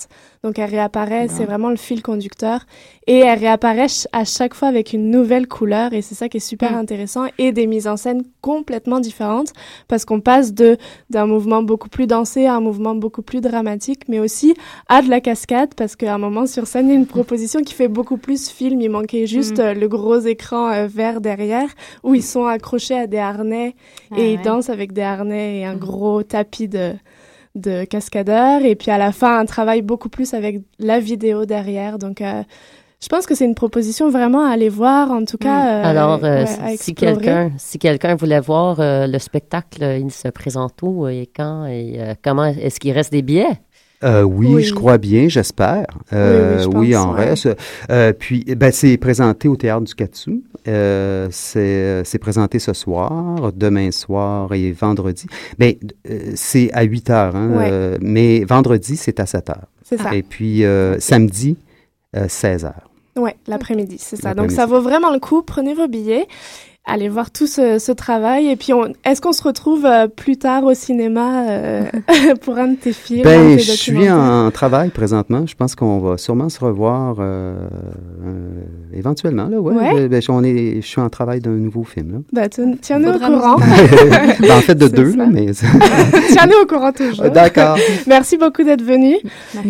Donc 0.45 0.59
elle 0.59 0.71
réapparaît, 0.71 1.27
c'est 1.29 1.45
vraiment 1.45 1.71
le 1.71 1.77
fil 1.77 2.03
conducteur. 2.03 2.61
Et 3.09 3.19
elle 3.19 3.39
réapparaît 3.41 3.87
à 4.13 4.25
chaque 4.25 4.55
fois 4.55 4.69
avec 4.69 4.93
une 4.93 5.11
nouvelle 5.11 5.49
couleur, 5.49 5.93
et 5.93 6.03
c'est 6.03 6.15
ça 6.15 6.29
qui 6.29 6.37
est 6.37 6.41
super 6.41 6.73
Mm. 6.73 6.77
intéressant, 6.77 7.25
et 7.39 7.51
des 7.51 7.67
mises 7.67 7.89
en 7.89 7.97
scène 7.97 8.23
complètement 8.41 9.01
différentes, 9.01 9.53
parce 9.89 10.05
qu'on 10.05 10.21
passe 10.21 10.55
de 10.55 10.77
d'un 11.11 11.27
mouvement 11.27 11.63
beaucoup 11.65 11.89
plus 11.89 12.07
dansé 12.07 12.47
à 12.47 12.55
un 12.55 12.61
mouvement 12.61 12.95
beaucoup 12.95 13.23
plus 13.23 13.41
dramatique, 13.41 14.03
mais 14.09 14.21
aussi 14.21 14.55
à 14.89 15.03
de 15.03 15.11
la 15.11 15.21
cascade, 15.21 15.71
parce 15.77 15.97
qu'à 15.97 16.15
un 16.15 16.19
moment 16.19 16.47
sur 16.47 16.67
scène, 16.69 16.87
il 16.87 16.91
y 16.93 16.93
a 16.93 16.99
une 16.99 17.07
proposition 17.19 17.61
qui 17.63 17.72
fait 17.73 17.89
beaucoup 17.89 18.17
plus 18.17 18.49
film, 18.49 18.81
il 18.81 18.91
manquait 18.91 19.27
juste 19.27 19.59
Mm. 19.59 19.63
euh, 19.63 19.75
le 19.75 19.89
gros 19.89 20.19
écran 20.21 20.71
euh, 20.71 20.87
vert 20.87 21.21
derrière, 21.21 21.69
où 22.03 22.15
ils 22.15 22.23
sont 22.23 22.47
accrochés 22.47 22.97
à 22.99 23.07
des 23.07 23.19
harnais 23.19 23.75
Ah 24.11 24.19
et 24.19 24.35
ils 24.35 24.41
dansent 24.43 24.71
avec 24.71 24.93
des 24.93 25.03
harnais 25.03 25.59
et 25.61 25.65
un 25.65 25.75
gros 25.77 26.23
tapis 26.23 26.69
de, 26.69 26.93
de 27.55 27.85
cascadeurs. 27.85 28.65
Et 28.65 28.75
puis 28.77 28.91
à 28.91 28.99
la 28.99 29.13
fin, 29.13 29.39
un 29.39 29.45
travail 29.47 29.83
beaucoup 29.83 30.09
plus 30.09 30.35
avec 30.35 30.61
la 30.79 31.01
vidéo 31.01 31.45
derrière. 31.47 31.99
Donc, 31.99 32.21
euh, 32.21 32.43
je 33.03 33.09
pense 33.09 33.27
que 33.27 33.35
c'est 33.35 33.45
une 33.45 33.57
proposition 33.57 34.11
vraiment 34.11 34.45
à 34.47 34.51
aller 34.53 34.69
voir, 34.69 35.11
en 35.11 35.25
tout 35.25 35.37
cas. 35.37 35.83
euh, 35.83 35.91
Alors, 35.91 36.23
euh, 36.25 36.45
ouais, 36.45 36.77
si- 36.79 36.95
quelqu'un 36.95 37.51
si 37.59 37.81
quelqu'un 37.81 38.15
voulait 38.15 38.39
voir 38.39 38.79
euh, 38.79 39.09
le 39.09 39.19
spectacle, 39.19 39.83
il 40.01 40.13
se 40.13 40.29
présente 40.29 40.75
où 40.83 41.09
et 41.09 41.29
quand 41.35 41.67
et 41.67 41.97
euh, 41.99 42.15
comment 42.23 42.45
est-ce 42.45 42.79
qu'il 42.79 42.93
reste 42.93 43.11
des 43.11 43.23
billets? 43.23 43.59
Euh, 44.05 44.23
oui, 44.23 44.47
Oui. 44.55 44.63
je 44.65 44.75
crois 44.75 44.99
bien, 44.99 45.29
j'espère. 45.29 45.87
Euh, 46.13 46.65
oui, 46.75 46.93
je 46.93 46.97
en 46.97 47.15
ouais. 47.15 47.25
reste. 47.31 47.49
Euh, 47.91 48.13
puis, 48.13 48.45
ben, 48.57 48.73
c'est 48.73 48.97
présenté 48.97 49.49
au 49.49 49.57
Théâtre 49.57 49.85
du 49.85 49.95
Katsu. 49.95 50.43
C'est 51.31 52.03
c'est 52.05 52.19
présenté 52.19 52.59
ce 52.59 52.73
soir, 52.73 53.53
demain 53.55 53.91
soir 53.91 54.53
et 54.55 54.73
vendredi. 54.73 55.27
Ben, 55.59 55.75
c'est 56.35 56.71
à 56.73 56.83
8 56.83 57.11
heures, 57.11 57.37
hein, 57.37 57.51
Ouais. 57.57 57.99
mais 58.01 58.45
vendredi, 58.45 58.97
c'est 58.97 59.21
à 59.21 59.27
7 59.27 59.51
heures. 59.51 59.67
C'est 59.85 59.99
ça. 59.99 60.15
Et 60.15 60.23
puis, 60.23 60.65
samedi, 60.99 61.57
euh, 62.17 62.27
16 62.29 62.65
heures. 62.65 62.91
Ouais, 63.17 63.37
l'après-midi, 63.47 63.97
c'est 63.99 64.17
ça. 64.17 64.33
Donc 64.35 64.51
ça 64.51 64.65
vaut 64.67 64.81
vraiment 64.81 65.13
le 65.13 65.19
coup. 65.19 65.43
Prenez 65.43 65.75
vos 65.75 65.87
billets, 65.87 66.27
allez 66.85 67.09
voir 67.09 67.31
tout 67.31 67.47
ce, 67.47 67.79
ce 67.79 67.93
travail. 67.93 68.49
Et 68.49 68.57
puis, 68.57 68.73
on... 68.73 68.93
est-ce 69.05 69.21
qu'on 69.21 69.33
se 69.33 69.43
retrouve 69.43 69.87
euh, 69.87 70.09
plus 70.09 70.37
tard 70.37 70.65
au 70.65 70.75
cinéma 70.75 71.49
euh, 71.49 71.85
pour 72.43 72.59
un 72.59 72.69
de 72.69 72.77
tes 72.77 72.93
films 72.93 73.23
Ben, 73.23 73.59
je 73.59 73.73
suis 73.73 74.11
en 74.11 74.51
travail 74.51 74.91
présentement. 74.91 75.47
Je 75.47 75.55
pense 75.55 75.75
qu'on 75.75 75.99
va 76.01 76.19
sûrement 76.19 76.49
se 76.49 76.61
revoir 76.61 77.17
euh, 77.21 77.55
euh, 78.27 78.49
éventuellement. 78.93 79.47
Là, 79.47 79.61
ouais. 79.61 79.75
Ouais. 79.75 79.95
Ben, 79.95 80.09
ben, 80.09 80.23
on 80.29 80.45
est, 80.45 80.81
je 80.81 80.87
suis 80.87 81.01
en 81.01 81.09
travail 81.09 81.41
d'un 81.41 81.51
nouveau 81.51 81.85
film. 81.85 82.25
Là. 82.33 82.49
Tiens- 82.49 82.75
tiens-nous 82.81 83.11
au 83.11 83.19
courant. 83.19 83.57
Ben, 84.41 84.53
en 84.53 84.61
fait, 84.61 84.75
de 84.75 84.89
deux, 84.89 85.15
là, 85.15 85.27
mais... 85.31 85.47
tiens-nous 86.33 86.63
au 86.63 86.67
courant 86.67 86.93
toujours. 86.93 87.31
D'accord. 87.31 87.77
Merci 88.07 88.37
beaucoup 88.37 88.63
d'être 88.63 88.83
venu. 88.83 89.17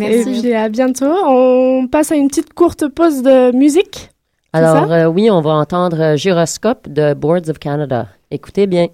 Et 0.00 0.22
puis 0.24 0.54
à 0.54 0.68
bientôt. 0.68 1.12
On 1.26 1.86
passe 1.90 2.12
à 2.12 2.16
une 2.16 2.28
petite 2.28 2.54
courte 2.54 2.88
pause 2.88 3.22
de 3.22 3.54
musique. 3.56 4.11
Alors, 4.54 4.92
euh, 4.92 5.06
oui, 5.06 5.30
on 5.30 5.40
va 5.40 5.52
entendre 5.52 5.98
euh, 5.98 6.16
Gyroscope 6.16 6.86
de 6.86 7.14
Boards 7.14 7.48
of 7.48 7.58
Canada. 7.58 8.08
Écoutez 8.30 8.66
bien. 8.66 8.88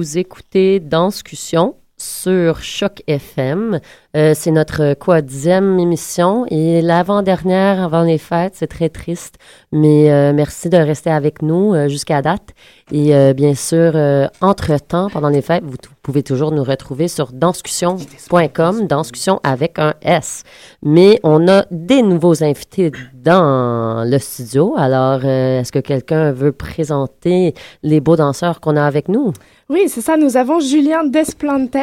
Vous 0.00 0.16
écoutez 0.16 0.80
Danscussion 0.80 1.74
sur 1.98 2.62
Choc 2.62 3.02
FM. 3.06 3.80
Euh, 4.16 4.32
c'est 4.34 4.50
notre 4.50 4.94
quoi 4.94 5.20
dixième 5.20 5.78
émission 5.78 6.46
et 6.48 6.80
l'avant-dernière 6.80 7.82
avant 7.82 8.00
les 8.02 8.16
fêtes. 8.16 8.54
C'est 8.56 8.66
très 8.66 8.88
triste, 8.88 9.34
mais 9.72 10.10
euh, 10.10 10.32
merci 10.32 10.70
de 10.70 10.78
rester 10.78 11.10
avec 11.10 11.42
nous 11.42 11.74
euh, 11.74 11.88
jusqu'à 11.88 12.22
date. 12.22 12.54
Et 12.92 13.12
bien 13.34 13.54
sûr, 13.54 13.92
entre-temps, 14.40 15.10
pendant 15.10 15.28
les 15.28 15.42
fêtes, 15.42 15.64
vous 15.64 15.76
t- 15.76 15.90
pouvez 16.10 16.22
toujours 16.22 16.52
nous 16.52 16.64
retrouver 16.64 17.08
sur 17.08 17.32
danscussion.com, 17.32 18.86
danscussion 18.86 19.40
avec 19.42 19.78
un 19.78 19.94
S. 20.02 20.42
Mais 20.82 21.20
on 21.22 21.48
a 21.48 21.64
des 21.70 22.02
nouveaux 22.02 22.42
invités 22.42 22.90
dans 23.14 24.04
le 24.08 24.18
studio. 24.18 24.74
Alors, 24.76 25.20
euh, 25.24 25.60
est-ce 25.60 25.72
que 25.72 25.78
quelqu'un 25.78 26.32
veut 26.32 26.52
présenter 26.52 27.54
les 27.82 28.00
beaux 28.00 28.16
danseurs 28.16 28.60
qu'on 28.60 28.76
a 28.76 28.84
avec 28.84 29.08
nous? 29.08 29.32
Oui, 29.68 29.84
c'est 29.88 30.00
ça. 30.00 30.16
Nous 30.16 30.36
avons 30.36 30.60
Julien 30.60 31.04
Desplantes. 31.04 31.76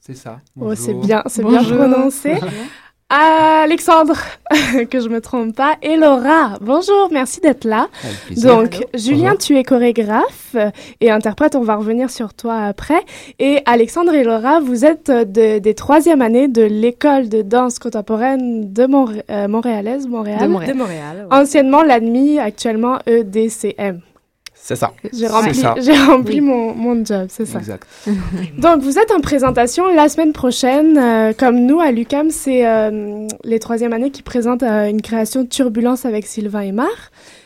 C'est 0.00 0.16
ça. 0.16 0.38
Oh, 0.60 0.74
c'est 0.74 0.92
Bonjour. 0.92 1.06
bien, 1.06 1.22
c'est 1.26 1.42
bien 1.44 1.62
Bonjour. 1.62 1.76
prononcé. 1.78 2.34
Alexandre, 3.10 4.16
que 4.90 4.98
je 5.00 5.08
me 5.08 5.20
trompe 5.20 5.54
pas, 5.54 5.74
et 5.82 5.96
Laura. 5.96 6.58
Bonjour, 6.60 7.08
merci 7.12 7.40
d'être 7.40 7.64
là. 7.64 7.88
Donc, 8.42 8.84
Julien, 8.94 9.36
tu 9.36 9.56
es 9.58 9.62
chorégraphe 9.62 10.56
et 11.00 11.10
interprète. 11.10 11.54
On 11.54 11.60
va 11.62 11.76
revenir 11.76 12.10
sur 12.10 12.34
toi 12.34 12.62
après. 12.62 13.00
Et 13.38 13.60
Alexandre 13.66 14.14
et 14.14 14.24
Laura, 14.24 14.60
vous 14.60 14.84
êtes 14.84 15.10
de- 15.10 15.58
des 15.58 15.74
troisième 15.74 16.22
années 16.22 16.48
de 16.48 16.62
l'école 16.62 17.28
de 17.28 17.42
danse 17.42 17.78
contemporaine 17.78 18.72
de 18.72 18.86
Montré- 18.86 19.22
euh, 19.30 19.48
montréalaise, 19.48 20.08
Montréal. 20.08 20.40
De 20.40 20.46
Montréal. 20.46 20.72
De 20.72 20.78
Montréal. 20.78 21.26
ouais. 21.30 21.36
Anciennement 21.38 21.82
l'ADMI, 21.82 22.38
actuellement 22.38 22.98
EDCM. 23.06 24.00
C'est 24.66 24.76
ça. 24.76 24.94
J'ai 25.12 25.26
rempli, 25.26 25.54
ça. 25.54 25.74
j'ai 25.78 25.92
rempli 25.92 26.40
mon, 26.40 26.74
mon 26.74 27.04
job, 27.04 27.26
c'est 27.28 27.44
ça. 27.44 27.58
Exact. 27.58 27.86
Donc, 28.58 28.80
vous 28.80 28.98
êtes 28.98 29.10
en 29.10 29.20
présentation 29.20 29.94
la 29.94 30.08
semaine 30.08 30.32
prochaine. 30.32 30.96
euh, 30.96 31.34
comme 31.36 31.66
nous, 31.66 31.80
à 31.80 31.90
l'UCAM, 31.90 32.30
c'est 32.30 32.66
euh, 32.66 33.26
les 33.44 33.58
troisième 33.58 33.92
années 33.92 34.10
qui 34.10 34.22
présentent 34.22 34.62
euh, 34.62 34.88
une 34.88 35.02
création 35.02 35.42
de 35.42 35.48
Turbulence 35.48 36.06
avec 36.06 36.26
Sylvain 36.26 36.62
Aymar. 36.62 36.88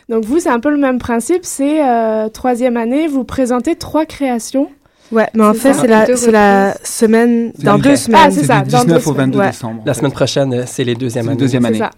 Donc, 0.08 0.26
vous, 0.26 0.38
c'est 0.38 0.48
un 0.48 0.60
peu 0.60 0.70
le 0.70 0.76
même 0.76 1.00
principe. 1.00 1.40
C'est 1.42 1.84
euh, 1.84 2.28
troisième 2.28 2.76
année, 2.76 3.08
vous 3.08 3.24
présentez 3.24 3.74
trois 3.74 4.06
créations. 4.06 4.70
Ouais, 5.10 5.26
mais 5.34 5.42
en 5.42 5.54
fait, 5.54 5.72
c'est 5.72 5.88
la, 5.88 6.74
semaine, 6.84 7.50
C'est 7.56 7.64
dans 7.64 7.78
deux 7.78 7.96
semaines. 7.96 8.20
Ah, 8.26 8.30
c'est 8.30 8.44
ça, 8.44 8.60
du 8.60 8.70
dans 8.70 8.84
deux 8.84 8.94
19 8.98 9.06
au 9.08 9.12
22 9.12 9.32
semaines. 9.32 9.40
Ouais. 9.40 9.50
décembre. 9.50 9.82
La 9.84 9.92
fait. 9.92 9.98
semaine 9.98 10.12
prochaine, 10.12 10.64
c'est 10.68 10.84
les 10.84 10.94
deuxièmes 10.94 11.28
années. 11.28 11.36
deuxième 11.36 11.62
C'est 11.62 11.82
année. 11.82 11.90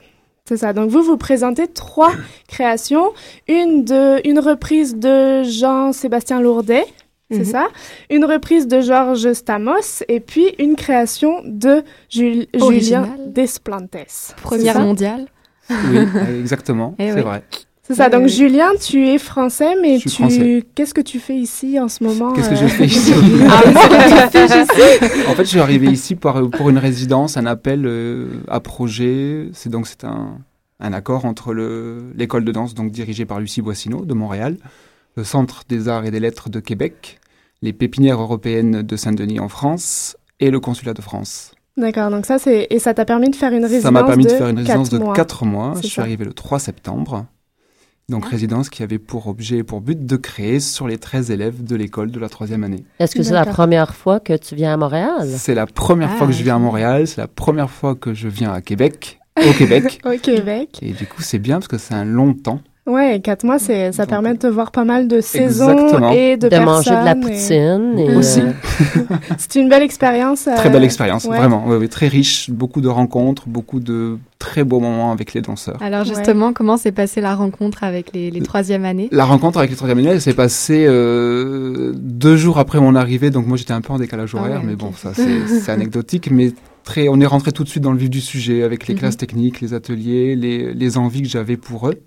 C'est 0.50 0.56
ça. 0.56 0.72
Donc, 0.72 0.90
vous, 0.90 1.02
vous 1.04 1.16
présentez 1.16 1.68
trois 1.68 2.10
créations. 2.48 3.12
Une 3.46 3.84
de, 3.84 4.20
une 4.28 4.40
reprise 4.40 4.96
de 4.96 5.44
Jean-Sébastien 5.44 6.40
Lourdet. 6.40 6.84
C'est 7.30 7.38
Mhm. 7.38 7.44
ça. 7.44 7.68
Une 8.10 8.24
reprise 8.24 8.66
de 8.66 8.80
Georges 8.80 9.32
Stamos 9.34 10.02
et 10.08 10.18
puis 10.18 10.46
une 10.58 10.74
création 10.74 11.40
de 11.44 11.84
Jul- 12.08 12.48
Julien. 12.52 13.08
Desplantes. 13.28 14.34
Première 14.42 14.80
mondiale. 14.80 15.26
Oui, 15.70 15.98
exactement. 16.40 16.96
Eh 16.98 17.10
c'est 17.10 17.14
oui. 17.14 17.20
vrai. 17.20 17.44
C'est 17.90 18.02
ça. 18.02 18.08
Donc. 18.08 18.26
Julien, 18.28 18.68
tu 18.80 19.06
es 19.08 19.18
français, 19.18 19.74
mais 19.82 19.98
tu, 19.98 20.08
français. 20.08 20.64
qu'est-ce 20.74 20.94
que 20.94 21.00
tu 21.00 21.18
fais 21.18 21.34
ici 21.36 21.78
en 21.80 21.88
ce 21.88 22.04
moment 22.04 22.32
Qu'est-ce 22.32 22.48
que 22.50 22.54
euh, 22.54 22.58
je 22.58 22.66
fais 22.66 22.86
ici? 22.86 23.12
Ah, 23.50 23.62
mais 23.66 23.72
c'est 23.74 23.88
que 23.88 24.30
tu 24.30 24.72
fais 24.72 25.06
ici? 25.08 25.28
En 25.28 25.34
fait, 25.34 25.44
je 25.44 25.48
suis 25.48 25.60
arrivé 25.60 25.88
ici 25.88 26.14
pour, 26.14 26.50
pour 26.50 26.70
une 26.70 26.78
résidence, 26.78 27.36
un 27.36 27.46
appel 27.46 27.84
euh, 27.86 28.28
à 28.48 28.60
projet. 28.60 29.48
C'est 29.52 29.70
donc 29.70 29.86
c'est 29.88 30.04
un, 30.04 30.38
un 30.78 30.92
accord 30.92 31.24
entre 31.24 31.52
le- 31.52 32.12
l'école 32.16 32.44
de 32.44 32.52
danse 32.52 32.74
donc 32.74 32.90
dirigée 32.92 33.24
par 33.26 33.40
Lucie 33.40 33.60
Boissineau 33.62 34.04
de 34.04 34.14
Montréal, 34.14 34.56
le 35.16 35.24
Centre 35.24 35.64
des 35.68 35.88
Arts 35.88 36.04
et 36.06 36.10
des 36.12 36.20
Lettres 36.20 36.48
de 36.48 36.60
Québec, 36.60 37.18
les 37.62 37.72
pépinières 37.72 38.20
européennes 38.20 38.82
de 38.82 38.96
Saint-Denis 38.96 39.40
en 39.40 39.48
France 39.48 40.16
et 40.38 40.50
le 40.50 40.60
consulat 40.60 40.94
de 40.94 41.02
France. 41.02 41.52
D'accord. 41.76 42.10
Donc 42.10 42.26
ça, 42.26 42.38
c'est 42.38 42.66
et 42.70 42.78
ça 42.78 42.94
t'a 42.94 43.04
permis 43.04 43.30
de 43.30 43.36
faire 43.36 43.52
une 43.52 43.64
résidence 43.64 43.82
Ça 43.82 43.90
m'a 43.90 44.04
permis 44.04 44.24
de, 44.24 44.30
de 44.30 44.34
faire 44.36 44.48
une 44.48 44.58
résidence 44.58 44.90
quatre 44.90 44.98
de 45.00 45.04
mois. 45.04 45.14
4 45.14 45.44
mois. 45.44 45.72
Je 45.76 45.80
suis 45.86 45.96
ça. 45.96 46.02
arrivé 46.02 46.24
le 46.24 46.32
3 46.32 46.58
septembre. 46.58 47.26
Donc 48.10 48.24
Ah. 48.26 48.30
résidence 48.30 48.68
qui 48.68 48.82
avait 48.82 48.98
pour 48.98 49.28
objet 49.28 49.58
et 49.58 49.62
pour 49.62 49.80
but 49.80 50.04
de 50.04 50.16
créer 50.16 50.60
sur 50.60 50.86
les 50.88 50.98
13 50.98 51.30
élèves 51.30 51.64
de 51.64 51.76
l'école 51.76 52.10
de 52.10 52.18
la 52.20 52.28
troisième 52.28 52.64
année. 52.64 52.84
Est-ce 52.98 53.14
que 53.14 53.22
c'est 53.22 53.32
la 53.32 53.46
première 53.46 53.94
fois 53.94 54.20
que 54.20 54.36
tu 54.36 54.54
viens 54.56 54.74
à 54.74 54.76
Montréal? 54.76 55.28
C'est 55.36 55.54
la 55.54 55.66
première 55.66 56.10
Ah, 56.12 56.16
fois 56.18 56.26
que 56.26 56.32
je 56.32 56.42
viens 56.42 56.56
à. 56.56 56.58
Montréal, 56.58 57.06
c'est 57.06 57.20
la 57.20 57.28
première 57.28 57.70
fois 57.70 57.94
que 57.94 58.12
je 58.12 58.28
viens 58.28 58.52
à 58.52 58.60
Québec, 58.60 59.20
au 59.38 59.52
Québec. 59.52 60.00
Au 60.04 60.18
Québec. 60.18 60.78
Et 60.82 60.90
du 60.92 61.06
coup, 61.06 61.22
c'est 61.22 61.38
bien 61.38 61.56
parce 61.56 61.68
que 61.68 61.78
c'est 61.78 61.94
un 61.94 62.04
long 62.04 62.34
temps. 62.34 62.60
Ouais, 62.86 63.20
quatre 63.22 63.44
mois, 63.44 63.58
c'est 63.58 63.92
ça 63.92 64.06
permet 64.06 64.32
de 64.32 64.38
te 64.38 64.46
voir 64.46 64.72
pas 64.72 64.84
mal 64.84 65.06
de 65.06 65.20
saisons 65.20 65.70
Exactement. 65.70 66.12
et 66.12 66.36
de, 66.38 66.48
De, 66.48 66.56
manger 66.58 66.90
de 66.90 66.94
la 67.04 67.14
personnes 67.14 67.98
et- 67.98 68.04
poutine. 68.04 68.14
Et, 68.14 68.16
Aussi. 68.16 68.40
euh, 68.40 69.16
C'est 69.38 69.56
une 69.60 69.68
belle 69.68 69.82
expérience. 69.82 70.48
euh, 70.48 70.56
Très 70.56 70.70
belle 70.70 70.82
expérience, 70.84 71.26
ouais. 71.26 71.36
vraiment. 71.36 71.64
Oui, 71.66 71.76
oui, 71.78 71.88
très 71.88 72.08
riche, 72.08 72.50
beaucoup 72.50 72.80
de 72.80 72.88
rencontres, 72.88 73.48
beaucoup 73.48 73.80
de 73.80 74.16
très 74.38 74.64
beaux 74.64 74.80
moments 74.80 75.12
avec 75.12 75.34
les 75.34 75.42
danseurs. 75.42 75.76
Alors 75.82 76.04
justement, 76.04 76.52
comment 76.54 76.78
s'est 76.78 76.90
passée 76.90 77.20
la 77.20 77.34
rencontre 77.34 77.84
avec 77.84 78.12
les, 78.14 78.30
les 78.30 78.40
troisième 78.40 78.84
années? 78.86 79.08
La 79.12 79.26
rencontre 79.26 79.58
avec 79.58 79.70
les 79.70 79.76
troisième 79.76 79.98
années, 79.98 80.08
elle 80.08 80.20
s'est 80.22 80.34
passée 80.34 80.86
euh, 80.88 81.92
deux 81.94 82.36
jours 82.36 82.58
après 82.58 82.80
mon 82.80 82.94
arrivée, 82.96 83.30
donc 83.30 83.46
moi 83.46 83.58
j'étais 83.58 83.72
un 83.74 83.82
peu 83.82 83.92
en 83.92 83.98
décalage 83.98 84.32
Ah 84.34 84.38
horaire, 84.40 84.60
ouais, 84.60 84.66
mais 84.66 84.74
bon, 84.76 84.92
ça 84.96 85.12
c'est 85.14 85.46
c'est 85.46 85.70
anecdotique, 85.70 86.30
mais 86.30 86.52
très, 86.82 87.08
on 87.08 87.20
est 87.20 87.26
rentré 87.26 87.52
tout 87.52 87.62
de 87.62 87.68
suite 87.68 87.82
dans 87.84 87.92
le 87.92 87.98
vif 87.98 88.10
du 88.10 88.22
sujet 88.22 88.62
avec 88.62 88.88
les 88.88 88.94
Mhm. 88.94 89.00
classes 89.00 89.16
techniques, 89.18 89.60
les 89.60 89.74
ateliers, 89.74 90.34
les, 90.34 90.72
les 90.72 90.96
envies 90.98 91.22
que 91.22 91.28
j'avais 91.28 91.58
pour 91.58 91.88
eux. 91.88 92.00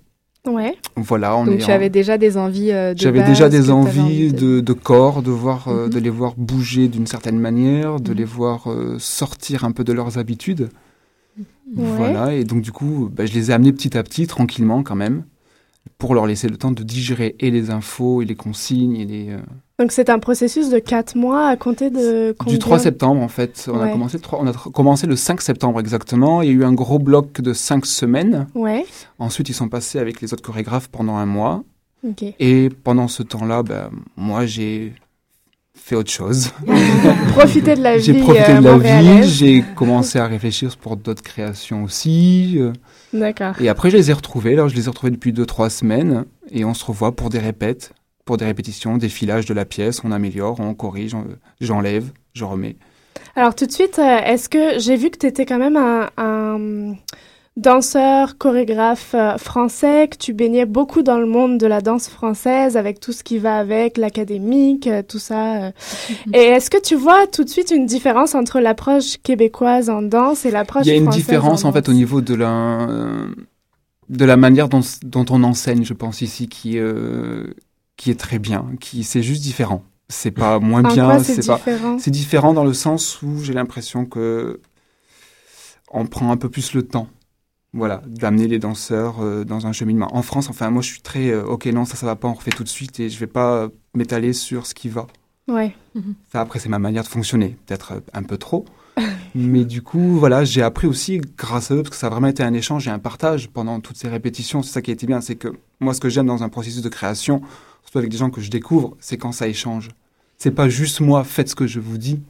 Ouais. 0.46 0.76
Voilà, 0.96 1.36
on 1.36 1.46
Donc 1.46 1.54
est 1.54 1.58
tu 1.64 1.70
en- 1.70 1.74
avais 1.74 1.88
déjà 1.90 2.18
des 2.18 2.36
envies 2.36 2.70
euh, 2.70 2.92
de 2.92 2.98
J'avais 2.98 3.22
déjà 3.22 3.48
des 3.48 3.70
envies 3.70 4.00
envie 4.00 4.32
de, 4.32 4.60
de 4.60 4.72
corps, 4.74 5.22
de 5.22 5.30
voir, 5.30 5.68
euh, 5.68 5.84
Mhm. 5.86 5.90
de 5.90 5.98
les 6.00 6.10
voir 6.10 6.34
bouger 6.36 6.88
d'une 6.88 7.06
certaine 7.06 7.38
manière, 7.38 7.98
de 7.98 8.10
Mhm. 8.10 8.16
les 8.18 8.24
voir 8.24 8.70
euh, 8.70 8.96
sortir 8.98 9.64
un 9.64 9.72
peu 9.72 9.84
de 9.84 9.92
leurs 9.94 10.18
habitudes. 10.18 10.68
Ouais. 11.38 11.44
Voilà, 11.96 12.34
et 12.34 12.44
donc 12.44 12.60
du 12.60 12.72
coup, 12.72 13.08
bah, 13.10 13.24
je 13.26 13.32
les 13.32 13.50
ai 13.50 13.54
amenés 13.54 13.72
petit 13.72 13.96
à 13.96 14.02
petit, 14.02 14.26
tranquillement 14.26 14.82
quand 14.82 14.94
même, 14.94 15.24
pour 15.98 16.14
leur 16.14 16.26
laisser 16.26 16.48
le 16.48 16.56
temps 16.56 16.70
de 16.70 16.82
digérer 16.82 17.36
et 17.40 17.50
les 17.50 17.70
infos 17.70 18.22
et 18.22 18.24
les 18.24 18.34
consignes 18.34 18.96
et 18.96 19.04
les, 19.04 19.30
euh, 19.30 19.38
Donc 19.78 19.92
c'est 19.92 20.10
un 20.10 20.18
processus 20.18 20.70
de 20.70 20.78
quatre 20.78 21.16
mois 21.16 21.48
à 21.48 21.56
compter 21.56 21.90
de 21.90 22.34
combien 22.38 22.54
du 22.54 22.58
3 22.58 22.78
septembre 22.78 23.20
en 23.22 23.28
fait. 23.28 23.68
On 23.72 23.80
a 23.80 23.88
commencé 23.88 24.16
le 24.16 24.22
3 24.22 24.40
on 24.42 24.46
a 24.46 24.52
commencé 24.52 25.06
le 25.06 25.16
5 25.16 25.40
septembre 25.40 25.80
exactement. 25.80 26.42
Il 26.42 26.48
y 26.48 26.50
a 26.50 26.54
eu 26.54 26.64
un 26.64 26.72
gros 26.72 26.98
bloc 26.98 27.40
de 27.40 27.52
5 27.52 27.86
semaines. 27.86 28.46
Ouais. 28.54 28.84
Ensuite, 29.18 29.48
ils 29.48 29.54
sont 29.54 29.68
passés 29.68 29.98
avec 29.98 30.20
les 30.20 30.32
autres 30.32 30.42
chorégraphes 30.42 30.88
pendant 30.88 31.16
un 31.16 31.26
mois. 31.26 31.62
Et 32.38 32.68
pendant 32.82 33.08
ce 33.08 33.22
temps-là, 33.22 33.62
ben, 33.62 33.90
moi, 34.16 34.44
j'ai 34.44 34.92
fait 35.84 35.96
autre 35.96 36.10
chose. 36.10 36.50
Profiter 37.28 37.74
de 37.74 37.82
la 37.82 37.98
vie. 37.98 38.04
J'ai 38.04 38.14
profité 38.14 38.52
euh, 38.52 38.60
de 38.60 38.82
la 38.82 39.00
vie, 39.00 39.28
j'ai 39.28 39.62
commencé 39.76 40.18
à 40.18 40.26
réfléchir 40.26 40.74
pour 40.78 40.96
d'autres 40.96 41.22
créations 41.22 41.84
aussi. 41.84 42.54
euh, 42.56 42.72
D'accord. 43.12 43.60
Et 43.60 43.68
après, 43.68 43.90
je 43.90 43.98
les 43.98 44.10
ai 44.10 44.14
retrouvés. 44.14 44.54
Alors, 44.54 44.70
je 44.70 44.74
les 44.76 44.86
ai 44.86 44.88
retrouvés 44.88 45.10
depuis 45.10 45.32
2-3 45.32 45.68
semaines. 45.68 46.24
Et 46.50 46.64
on 46.64 46.72
se 46.72 46.86
revoit 46.86 47.12
pour 47.14 47.28
des 47.28 47.38
répètes, 47.38 47.92
pour 48.24 48.38
des 48.38 48.46
répétitions, 48.46 48.96
des 48.96 49.10
filages 49.10 49.44
de 49.44 49.52
la 49.52 49.66
pièce. 49.66 50.00
On 50.04 50.10
améliore, 50.10 50.58
on 50.58 50.72
corrige, 50.72 51.14
j'enlève, 51.60 52.06
je 52.32 52.44
remets. 52.44 52.76
Alors 53.36 53.54
tout 53.54 53.66
de 53.66 53.72
suite, 53.72 53.98
euh, 53.98 54.18
est-ce 54.24 54.48
que 54.48 54.78
j'ai 54.78 54.96
vu 54.96 55.10
que 55.10 55.18
tu 55.18 55.26
étais 55.26 55.44
quand 55.44 55.58
même 55.58 55.76
un, 55.76 56.08
un 56.16 56.94
danseur, 57.56 58.36
chorégraphe 58.36 59.14
euh, 59.14 59.38
français, 59.38 60.08
que 60.08 60.16
tu 60.16 60.32
baignais 60.32 60.66
beaucoup 60.66 61.02
dans 61.02 61.18
le 61.18 61.26
monde 61.26 61.58
de 61.58 61.66
la 61.66 61.80
danse 61.80 62.08
française 62.08 62.76
avec 62.76 62.98
tout 62.98 63.12
ce 63.12 63.22
qui 63.22 63.38
va 63.38 63.58
avec, 63.58 63.96
l'académique, 63.96 64.86
euh, 64.88 65.02
tout 65.06 65.20
ça. 65.20 65.66
euh. 65.66 65.70
Et 66.32 66.38
est-ce 66.42 66.68
que 66.68 66.80
tu 66.80 66.96
vois 66.96 67.26
tout 67.26 67.44
de 67.44 67.48
suite 67.48 67.70
une 67.70 67.86
différence 67.86 68.34
entre 68.34 68.58
l'approche 68.60 69.18
québécoise 69.22 69.88
en 69.88 70.02
danse 70.02 70.44
et 70.44 70.50
l'approche 70.50 70.84
Il 70.84 70.88
y 70.88 70.92
a 70.92 70.96
une 70.96 71.04
française 71.04 71.22
différence 71.22 71.64
en 71.64 71.72
fait 71.72 71.88
au 71.88 71.92
niveau 71.92 72.20
de 72.20 72.34
la 72.34 72.88
de 74.10 74.24
la 74.24 74.36
manière 74.36 74.68
dont, 74.68 74.82
dont 75.02 75.24
on 75.30 75.42
enseigne, 75.44 75.84
je 75.84 75.94
pense 75.94 76.20
ici, 76.20 76.48
qui 76.48 76.78
euh, 76.78 77.54
qui 77.96 78.10
est 78.10 78.18
très 78.18 78.38
bien, 78.38 78.66
qui 78.80 79.04
c'est 79.04 79.22
juste 79.22 79.42
différent. 79.42 79.84
C'est 80.08 80.32
pas 80.32 80.58
moins 80.58 80.84
En 80.84 80.92
bien, 80.92 81.18
c'est 81.20 81.46
pas. 81.46 81.56
différent 81.56 81.98
C'est 81.98 82.10
différent 82.10 82.52
dans 82.52 82.64
le 82.64 82.74
sens 82.74 83.22
où 83.22 83.42
j'ai 83.42 83.54
l'impression 83.54 84.04
que 84.04 84.60
on 85.90 86.06
prend 86.06 86.30
un 86.32 86.36
peu 86.36 86.48
plus 86.50 86.74
le 86.74 86.82
temps. 86.82 87.08
Voilà, 87.74 88.02
d'amener 88.06 88.46
les 88.46 88.60
danseurs 88.60 89.16
euh, 89.20 89.44
dans 89.44 89.66
un 89.66 89.72
cheminement. 89.72 90.08
En 90.16 90.22
France, 90.22 90.48
enfin, 90.48 90.70
moi, 90.70 90.80
je 90.80 90.92
suis 90.92 91.00
très, 91.00 91.30
euh, 91.30 91.44
ok, 91.44 91.66
non, 91.66 91.84
ça, 91.84 91.96
ça 91.96 92.06
va 92.06 92.14
pas, 92.14 92.28
on 92.28 92.34
refait 92.34 92.52
tout 92.52 92.62
de 92.62 92.68
suite 92.68 93.00
et 93.00 93.10
je 93.10 93.18
vais 93.18 93.26
pas 93.26 93.68
m'étaler 93.94 94.32
sur 94.32 94.66
ce 94.66 94.74
qui 94.74 94.88
va. 94.88 95.08
Ouais. 95.48 95.74
Ça, 96.32 96.40
après, 96.40 96.60
c'est 96.60 96.68
ma 96.68 96.78
manière 96.78 97.02
de 97.02 97.08
fonctionner, 97.08 97.56
peut-être 97.66 97.94
euh, 97.94 98.00
un 98.12 98.22
peu 98.22 98.38
trop. 98.38 98.64
Mais 99.34 99.64
du 99.64 99.82
coup, 99.82 100.16
voilà, 100.16 100.44
j'ai 100.44 100.62
appris 100.62 100.86
aussi 100.86 101.20
grâce 101.36 101.72
à 101.72 101.74
eux, 101.74 101.82
parce 101.82 101.90
que 101.90 101.96
ça 101.96 102.06
a 102.06 102.10
vraiment 102.10 102.28
été 102.28 102.44
un 102.44 102.54
échange 102.54 102.86
et 102.86 102.90
un 102.90 103.00
partage 103.00 103.48
pendant 103.48 103.80
toutes 103.80 103.96
ces 103.96 104.08
répétitions. 104.08 104.62
C'est 104.62 104.72
ça 104.72 104.80
qui 104.80 104.92
a 104.92 104.94
été 104.94 105.08
bien, 105.08 105.20
c'est 105.20 105.34
que 105.34 105.48
moi, 105.80 105.94
ce 105.94 106.00
que 106.00 106.08
j'aime 106.08 106.26
dans 106.26 106.44
un 106.44 106.48
processus 106.48 106.80
de 106.82 106.88
création, 106.88 107.42
surtout 107.82 107.98
avec 107.98 108.10
des 108.10 108.16
gens 108.16 108.30
que 108.30 108.40
je 108.40 108.50
découvre, 108.50 108.96
c'est 109.00 109.18
quand 109.18 109.32
ça 109.32 109.48
échange. 109.48 109.88
C'est 110.38 110.52
pas 110.52 110.68
juste 110.68 111.00
moi, 111.00 111.24
faites 111.24 111.48
ce 111.48 111.56
que 111.56 111.66
je 111.66 111.80
vous 111.80 111.98
dis. 111.98 112.20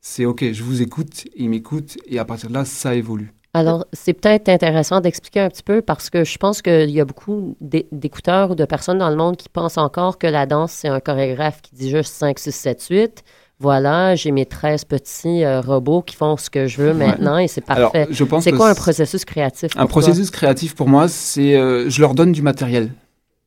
C'est 0.00 0.24
ok, 0.24 0.52
je 0.52 0.62
vous 0.62 0.82
écoute, 0.82 1.24
ils 1.34 1.50
m'écoutent, 1.50 1.96
et 2.06 2.20
à 2.20 2.24
partir 2.24 2.48
de 2.48 2.54
là, 2.54 2.64
ça 2.64 2.94
évolue. 2.94 3.32
Alors, 3.54 3.86
c'est 3.92 4.12
peut-être 4.14 4.48
intéressant 4.48 5.00
d'expliquer 5.00 5.40
un 5.40 5.48
petit 5.48 5.62
peu 5.62 5.80
parce 5.80 6.10
que 6.10 6.24
je 6.24 6.36
pense 6.38 6.60
qu'il 6.60 6.90
y 6.90 7.00
a 7.00 7.04
beaucoup 7.04 7.56
d'é- 7.60 7.86
d'écouteurs 7.92 8.50
ou 8.50 8.54
de 8.56 8.64
personnes 8.64 8.98
dans 8.98 9.08
le 9.10 9.16
monde 9.16 9.36
qui 9.36 9.48
pensent 9.48 9.78
encore 9.78 10.18
que 10.18 10.26
la 10.26 10.44
danse, 10.46 10.72
c'est 10.72 10.88
un 10.88 10.98
chorégraphe 11.00 11.62
qui 11.62 11.74
dit 11.76 11.88
juste 11.90 12.12
5, 12.14 12.38
6, 12.38 12.50
7, 12.52 12.86
8. 12.90 13.22
Voilà, 13.60 14.16
j'ai 14.16 14.32
mes 14.32 14.44
13 14.46 14.84
petits 14.86 15.44
euh, 15.44 15.60
robots 15.60 16.02
qui 16.02 16.16
font 16.16 16.36
ce 16.36 16.50
que 16.50 16.66
je 16.66 16.82
veux 16.82 16.92
maintenant 16.94 17.38
et 17.38 17.46
c'est 17.46 17.62
Alors, 17.70 17.92
parfait. 17.92 18.08
je 18.10 18.24
pense 18.24 18.42
C'est 18.42 18.50
quoi 18.52 18.68
un 18.70 18.74
processus 18.74 19.24
créatif? 19.24 19.70
Un 19.76 19.86
processus 19.86 20.30
créatif 20.32 20.74
pour 20.74 20.88
moi, 20.88 21.06
c'est 21.06 21.54
euh, 21.56 21.88
je 21.88 22.00
leur 22.00 22.14
donne 22.14 22.32
du 22.32 22.42
matériel. 22.42 22.90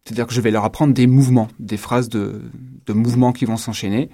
C'est-à-dire 0.06 0.26
que 0.26 0.34
je 0.34 0.40
vais 0.40 0.52
leur 0.52 0.64
apprendre 0.64 0.94
des 0.94 1.06
mouvements, 1.08 1.50
des 1.60 1.76
phrases 1.76 2.08
de, 2.08 2.42
de 2.86 2.94
mouvements 2.94 3.34
qui 3.34 3.44
vont 3.44 3.58
s'enchaîner. 3.58 4.10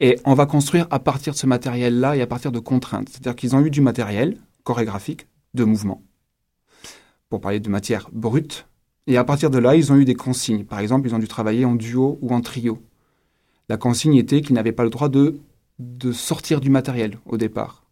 Et 0.00 0.18
on 0.26 0.34
va 0.34 0.44
construire 0.44 0.86
à 0.90 0.98
partir 0.98 1.32
de 1.32 1.38
ce 1.38 1.46
matériel-là 1.46 2.14
et 2.16 2.20
à 2.20 2.26
partir 2.26 2.52
de 2.52 2.58
contraintes. 2.58 3.08
C'est-à-dire 3.10 3.34
qu'ils 3.34 3.56
ont 3.56 3.64
eu 3.64 3.70
du 3.70 3.80
matériel 3.80 4.36
chorégraphique 4.64 5.26
de 5.54 5.64
mouvements, 5.64 6.02
pour 7.28 7.40
parler 7.40 7.60
de 7.60 7.68
matière 7.68 8.08
brute. 8.12 8.66
Et 9.06 9.16
à 9.16 9.24
partir 9.24 9.50
de 9.50 9.58
là, 9.58 9.74
ils 9.74 9.92
ont 9.92 9.96
eu 9.96 10.04
des 10.04 10.14
consignes. 10.14 10.64
Par 10.64 10.78
exemple, 10.78 11.08
ils 11.08 11.14
ont 11.14 11.18
dû 11.18 11.28
travailler 11.28 11.64
en 11.64 11.74
duo 11.74 12.18
ou 12.20 12.32
en 12.32 12.40
trio. 12.40 12.82
La 13.68 13.76
consigne 13.76 14.16
était 14.16 14.40
qu'ils 14.40 14.54
n'avaient 14.54 14.72
pas 14.72 14.84
le 14.84 14.90
droit 14.90 15.08
de, 15.08 15.40
de 15.78 16.12
sortir 16.12 16.60
du 16.60 16.70
matériel 16.70 17.18
au 17.26 17.36
départ. 17.36 17.84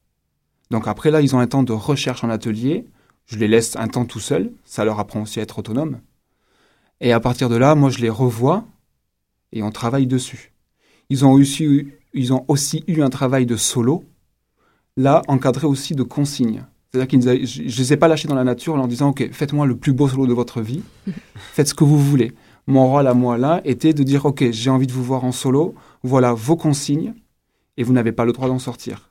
Donc 0.71 0.87
après, 0.87 1.11
là, 1.11 1.21
ils 1.21 1.35
ont 1.35 1.39
un 1.41 1.47
temps 1.47 1.63
de 1.63 1.73
recherche 1.73 2.25
en 2.25 2.31
atelier. 2.31 2.85
Je 3.27 3.39
les 3.39 3.49
laisse 3.49 3.77
un 3.77 3.89
temps 3.89 4.05
tout 4.05 4.21
seuls. 4.21 4.53
Ça 4.65 4.85
leur 4.85 5.01
apprend 5.01 5.23
aussi 5.23 5.41
à 5.41 5.43
être 5.43 5.59
autonome. 5.59 6.01
Et 7.01 7.13
à 7.13 7.21
partir 7.21 7.49
de 7.49 7.57
là, 7.57 7.75
moi, 7.75 7.91
je 7.91 7.99
les 7.99 8.11
revois 8.11 8.65
et 9.53 9.63
on 9.63 9.71
travaille 9.71 10.07
dessus. 10.07 10.53
Ils 11.11 11.25
ont 11.25 11.33
aussi, 11.33 11.89
ils 12.13 12.33
ont 12.33 12.45
aussi 12.49 12.85
eu 12.87 13.03
un 13.03 13.11
travail 13.11 13.47
de 13.47 13.57
solo, 13.57 14.05
là, 14.97 15.23
encadré 15.29 15.67
aussi 15.67 15.95
de 15.95 16.03
consignes. 16.03 16.65
C'est-à-dire 16.91 17.09
qu'ils 17.09 17.29
a- 17.29 17.45
je 17.45 17.63
ne 17.63 17.67
les 17.69 17.93
ai 17.93 17.97
pas 17.97 18.09
lâchés 18.09 18.29
dans 18.29 18.35
la 18.35 18.45
nature 18.45 18.75
en 18.75 18.79
leur 18.79 18.89
disant, 18.89 19.11
OK, 19.11 19.29
faites-moi 19.33 19.67
le 19.67 19.77
plus 19.77 19.93
beau 19.93 20.09
solo 20.09 20.27
de 20.27 20.33
votre 20.33 20.61
vie. 20.63 20.83
Faites 21.53 21.69
ce 21.69 21.75
que 21.75 21.85
vous 21.85 21.99
voulez. 21.99 22.33
Mon 22.67 22.87
rôle 22.91 23.07
à 23.07 23.15
moi, 23.15 23.37
là, 23.39 23.61
était 23.65 23.93
de 23.93 24.03
dire, 24.03 24.25
OK, 24.27 24.45
j'ai 24.51 24.71
envie 24.71 24.87
de 24.87 24.93
vous 24.93 25.03
voir 25.05 25.25
en 25.25 25.33
solo. 25.33 25.75
Voilà 26.03 26.33
vos 26.33 26.57
consignes 26.57 27.15
et 27.77 27.83
vous 27.83 27.93
n'avez 27.93 28.13
pas 28.13 28.25
le 28.25 28.33
droit 28.33 28.49
d'en 28.49 28.59
sortir. 28.59 29.11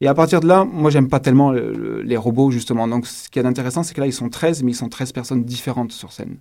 Et 0.00 0.06
à 0.06 0.14
partir 0.14 0.38
de 0.40 0.46
là, 0.46 0.64
moi, 0.64 0.90
j'aime 0.90 1.08
pas 1.08 1.18
tellement 1.18 1.50
le- 1.50 1.72
le- 1.72 2.02
les 2.02 2.16
robots, 2.16 2.50
justement. 2.52 2.86
Donc, 2.86 3.06
ce 3.06 3.28
qui 3.28 3.38
est 3.40 3.44
intéressant, 3.44 3.82
c'est 3.82 3.94
que 3.94 4.00
là, 4.00 4.06
ils 4.06 4.12
sont 4.12 4.28
13, 4.28 4.62
mais 4.62 4.70
ils 4.70 4.76
sont 4.76 4.88
13 4.88 5.10
personnes 5.12 5.42
différentes 5.44 5.90
sur 5.92 6.12
scène. 6.12 6.36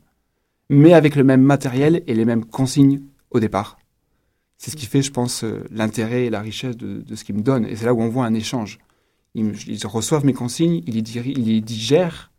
Mais 0.69 0.93
avec 0.93 1.15
le 1.15 1.23
même 1.23 1.41
matériel 1.41 2.03
et 2.05 2.13
les 2.13 2.25
mêmes 2.25 2.45
consignes 2.45 3.01
au 3.31 3.39
départ. 3.39 3.77
C'est 4.59 4.69
ce 4.71 4.75
qui 4.75 4.85
fait, 4.85 5.01
je 5.01 5.11
pense, 5.11 5.43
euh, 5.43 5.63
l'intérêt 5.71 6.25
et 6.25 6.29
la 6.29 6.41
richesse 6.41 6.77
de, 6.77 7.01
de 7.01 7.15
ce 7.15 7.23
qu'ils 7.23 7.35
me 7.35 7.41
donnent. 7.41 7.65
Et 7.65 7.75
c'est 7.75 7.85
là 7.85 7.93
où 7.93 8.01
on 8.01 8.09
voit 8.09 8.25
un 8.25 8.33
échange. 8.33 8.77
Ils, 9.37 9.85
reçoivent 9.87 10.25
mes 10.25 10.33
consignes, 10.33 10.81
ils 10.87 10.95
les, 10.95 11.01
diri- 11.01 11.33
ils 11.37 11.45
les 11.45 11.61
digèrent. 11.61 12.31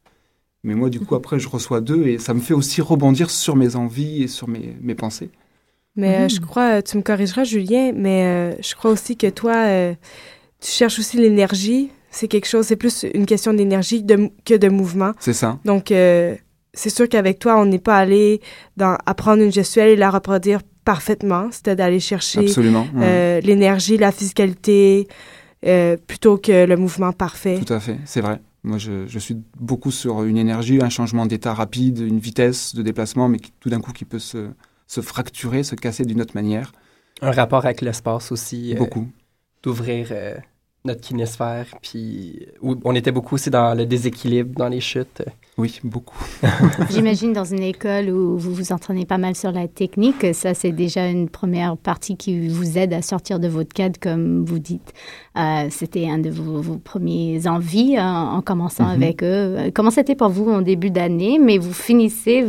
Mais 0.64 0.74
moi, 0.74 0.90
du 0.90 0.98
coup, 1.00 1.14
après, 1.14 1.38
je 1.38 1.48
reçois 1.48 1.80
d'eux 1.80 2.06
et 2.08 2.18
ça 2.18 2.34
me 2.34 2.40
fait 2.40 2.54
aussi 2.54 2.82
rebondir 2.82 3.30
sur 3.30 3.54
mes 3.56 3.76
envies 3.76 4.24
et 4.24 4.28
sur 4.28 4.48
mes, 4.48 4.76
mes 4.82 4.94
pensées. 4.96 5.30
Mais 5.96 6.16
euh, 6.16 6.22
Mhm. 6.24 6.30
je 6.30 6.40
crois, 6.40 6.78
euh, 6.78 6.82
tu 6.82 6.96
me 6.96 7.02
corrigeras, 7.02 7.44
Julien, 7.44 7.92
mais 7.94 8.24
euh, 8.24 8.56
je 8.62 8.74
crois 8.74 8.90
aussi 8.90 9.16
que 9.16 9.28
toi, 9.28 9.54
euh, 9.66 9.94
tu 10.60 10.70
cherches 10.70 10.98
aussi 10.98 11.16
l'énergie. 11.16 11.90
C'est 12.10 12.26
quelque 12.28 12.46
chose, 12.48 12.66
c'est 12.66 12.76
plus 12.76 13.04
une 13.14 13.26
question 13.26 13.52
d'énergie 13.52 14.04
que 14.44 14.56
de 14.56 14.68
mouvement. 14.68 15.12
C'est 15.20 15.32
ça. 15.32 15.58
Donc, 15.64 15.92
euh, 15.92 16.34
c'est 16.74 16.90
sûr 16.90 17.08
qu'avec 17.08 17.38
toi, 17.38 17.60
on 17.60 17.66
n'est 17.66 17.78
pas 17.78 17.96
allé 17.96 18.40
dans 18.76 18.96
apprendre 19.06 19.42
une 19.42 19.52
gestuelle 19.52 19.90
et 19.90 19.96
la 19.96 20.10
reproduire 20.10 20.60
parfaitement. 20.84 21.48
C'était 21.52 21.76
d'aller 21.76 22.00
chercher 22.00 22.40
ouais. 22.94 23.02
euh, 23.02 23.40
l'énergie, 23.42 23.96
la 23.98 24.10
physicalité, 24.10 25.06
euh, 25.66 25.96
plutôt 26.06 26.38
que 26.38 26.64
le 26.66 26.76
mouvement 26.76 27.12
parfait. 27.12 27.60
Tout 27.64 27.72
à 27.72 27.80
fait, 27.80 27.98
c'est 28.04 28.20
vrai. 28.20 28.40
Moi, 28.64 28.78
je, 28.78 29.06
je 29.06 29.18
suis 29.18 29.36
beaucoup 29.58 29.90
sur 29.90 30.24
une 30.24 30.36
énergie, 30.36 30.80
un 30.82 30.88
changement 30.90 31.26
d'état 31.26 31.54
rapide, 31.54 31.98
une 32.00 32.18
vitesse 32.18 32.74
de 32.74 32.82
déplacement, 32.82 33.28
mais 33.28 33.38
qui, 33.38 33.52
tout 33.60 33.70
d'un 33.70 33.80
coup 33.80 33.92
qui 33.92 34.04
peut 34.04 34.18
se, 34.18 34.50
se 34.86 35.00
fracturer, 35.00 35.62
se 35.62 35.74
casser 35.74 36.04
d'une 36.04 36.20
autre 36.20 36.34
manière. 36.34 36.72
Un 37.22 37.30
rapport 37.30 37.64
avec 37.64 37.80
l'espace 37.80 38.30
aussi. 38.32 38.74
euh, 38.74 38.78
Beaucoup. 38.78 39.06
D'ouvrir 39.62 40.08
euh, 40.10 40.34
notre 40.84 41.00
kinésphère. 41.00 41.66
Puis 41.82 42.46
où 42.62 42.76
on 42.84 42.94
était 42.94 43.10
beaucoup 43.12 43.34
aussi 43.34 43.50
dans 43.50 43.76
le 43.76 43.84
déséquilibre, 43.84 44.54
dans 44.56 44.68
les 44.68 44.80
chutes. 44.80 45.22
Oui, 45.58 45.80
beaucoup. 45.82 46.16
J'imagine 46.90 47.32
dans 47.32 47.44
une 47.44 47.64
école 47.64 48.10
où 48.10 48.38
vous 48.38 48.54
vous 48.54 48.70
entraînez 48.72 49.04
pas 49.04 49.18
mal 49.18 49.34
sur 49.34 49.50
la 49.50 49.66
technique, 49.66 50.24
ça 50.32 50.54
c'est 50.54 50.70
déjà 50.70 51.08
une 51.08 51.28
première 51.28 51.76
partie 51.76 52.16
qui 52.16 52.46
vous 52.48 52.78
aide 52.78 52.92
à 52.92 53.02
sortir 53.02 53.40
de 53.40 53.48
votre 53.48 53.72
cadre, 53.74 53.98
comme 54.00 54.44
vous 54.44 54.60
dites. 54.60 54.92
Euh, 55.36 55.66
c'était 55.70 56.08
un 56.08 56.18
de 56.18 56.30
vos, 56.30 56.60
vos 56.62 56.76
premiers 56.76 57.46
envies 57.48 57.96
euh, 57.96 58.02
en 58.02 58.40
commençant 58.40 58.84
Mhm. 58.84 59.02
avec 59.02 59.22
eux. 59.24 59.26
Euh, 59.58 59.70
Comment 59.74 59.90
c'était 59.90 60.14
pour 60.14 60.28
vous 60.28 60.48
en 60.48 60.62
début 60.62 60.90
d'année? 60.90 61.40
Mais 61.40 61.58
vous 61.58 61.72
finissez, 61.72 62.46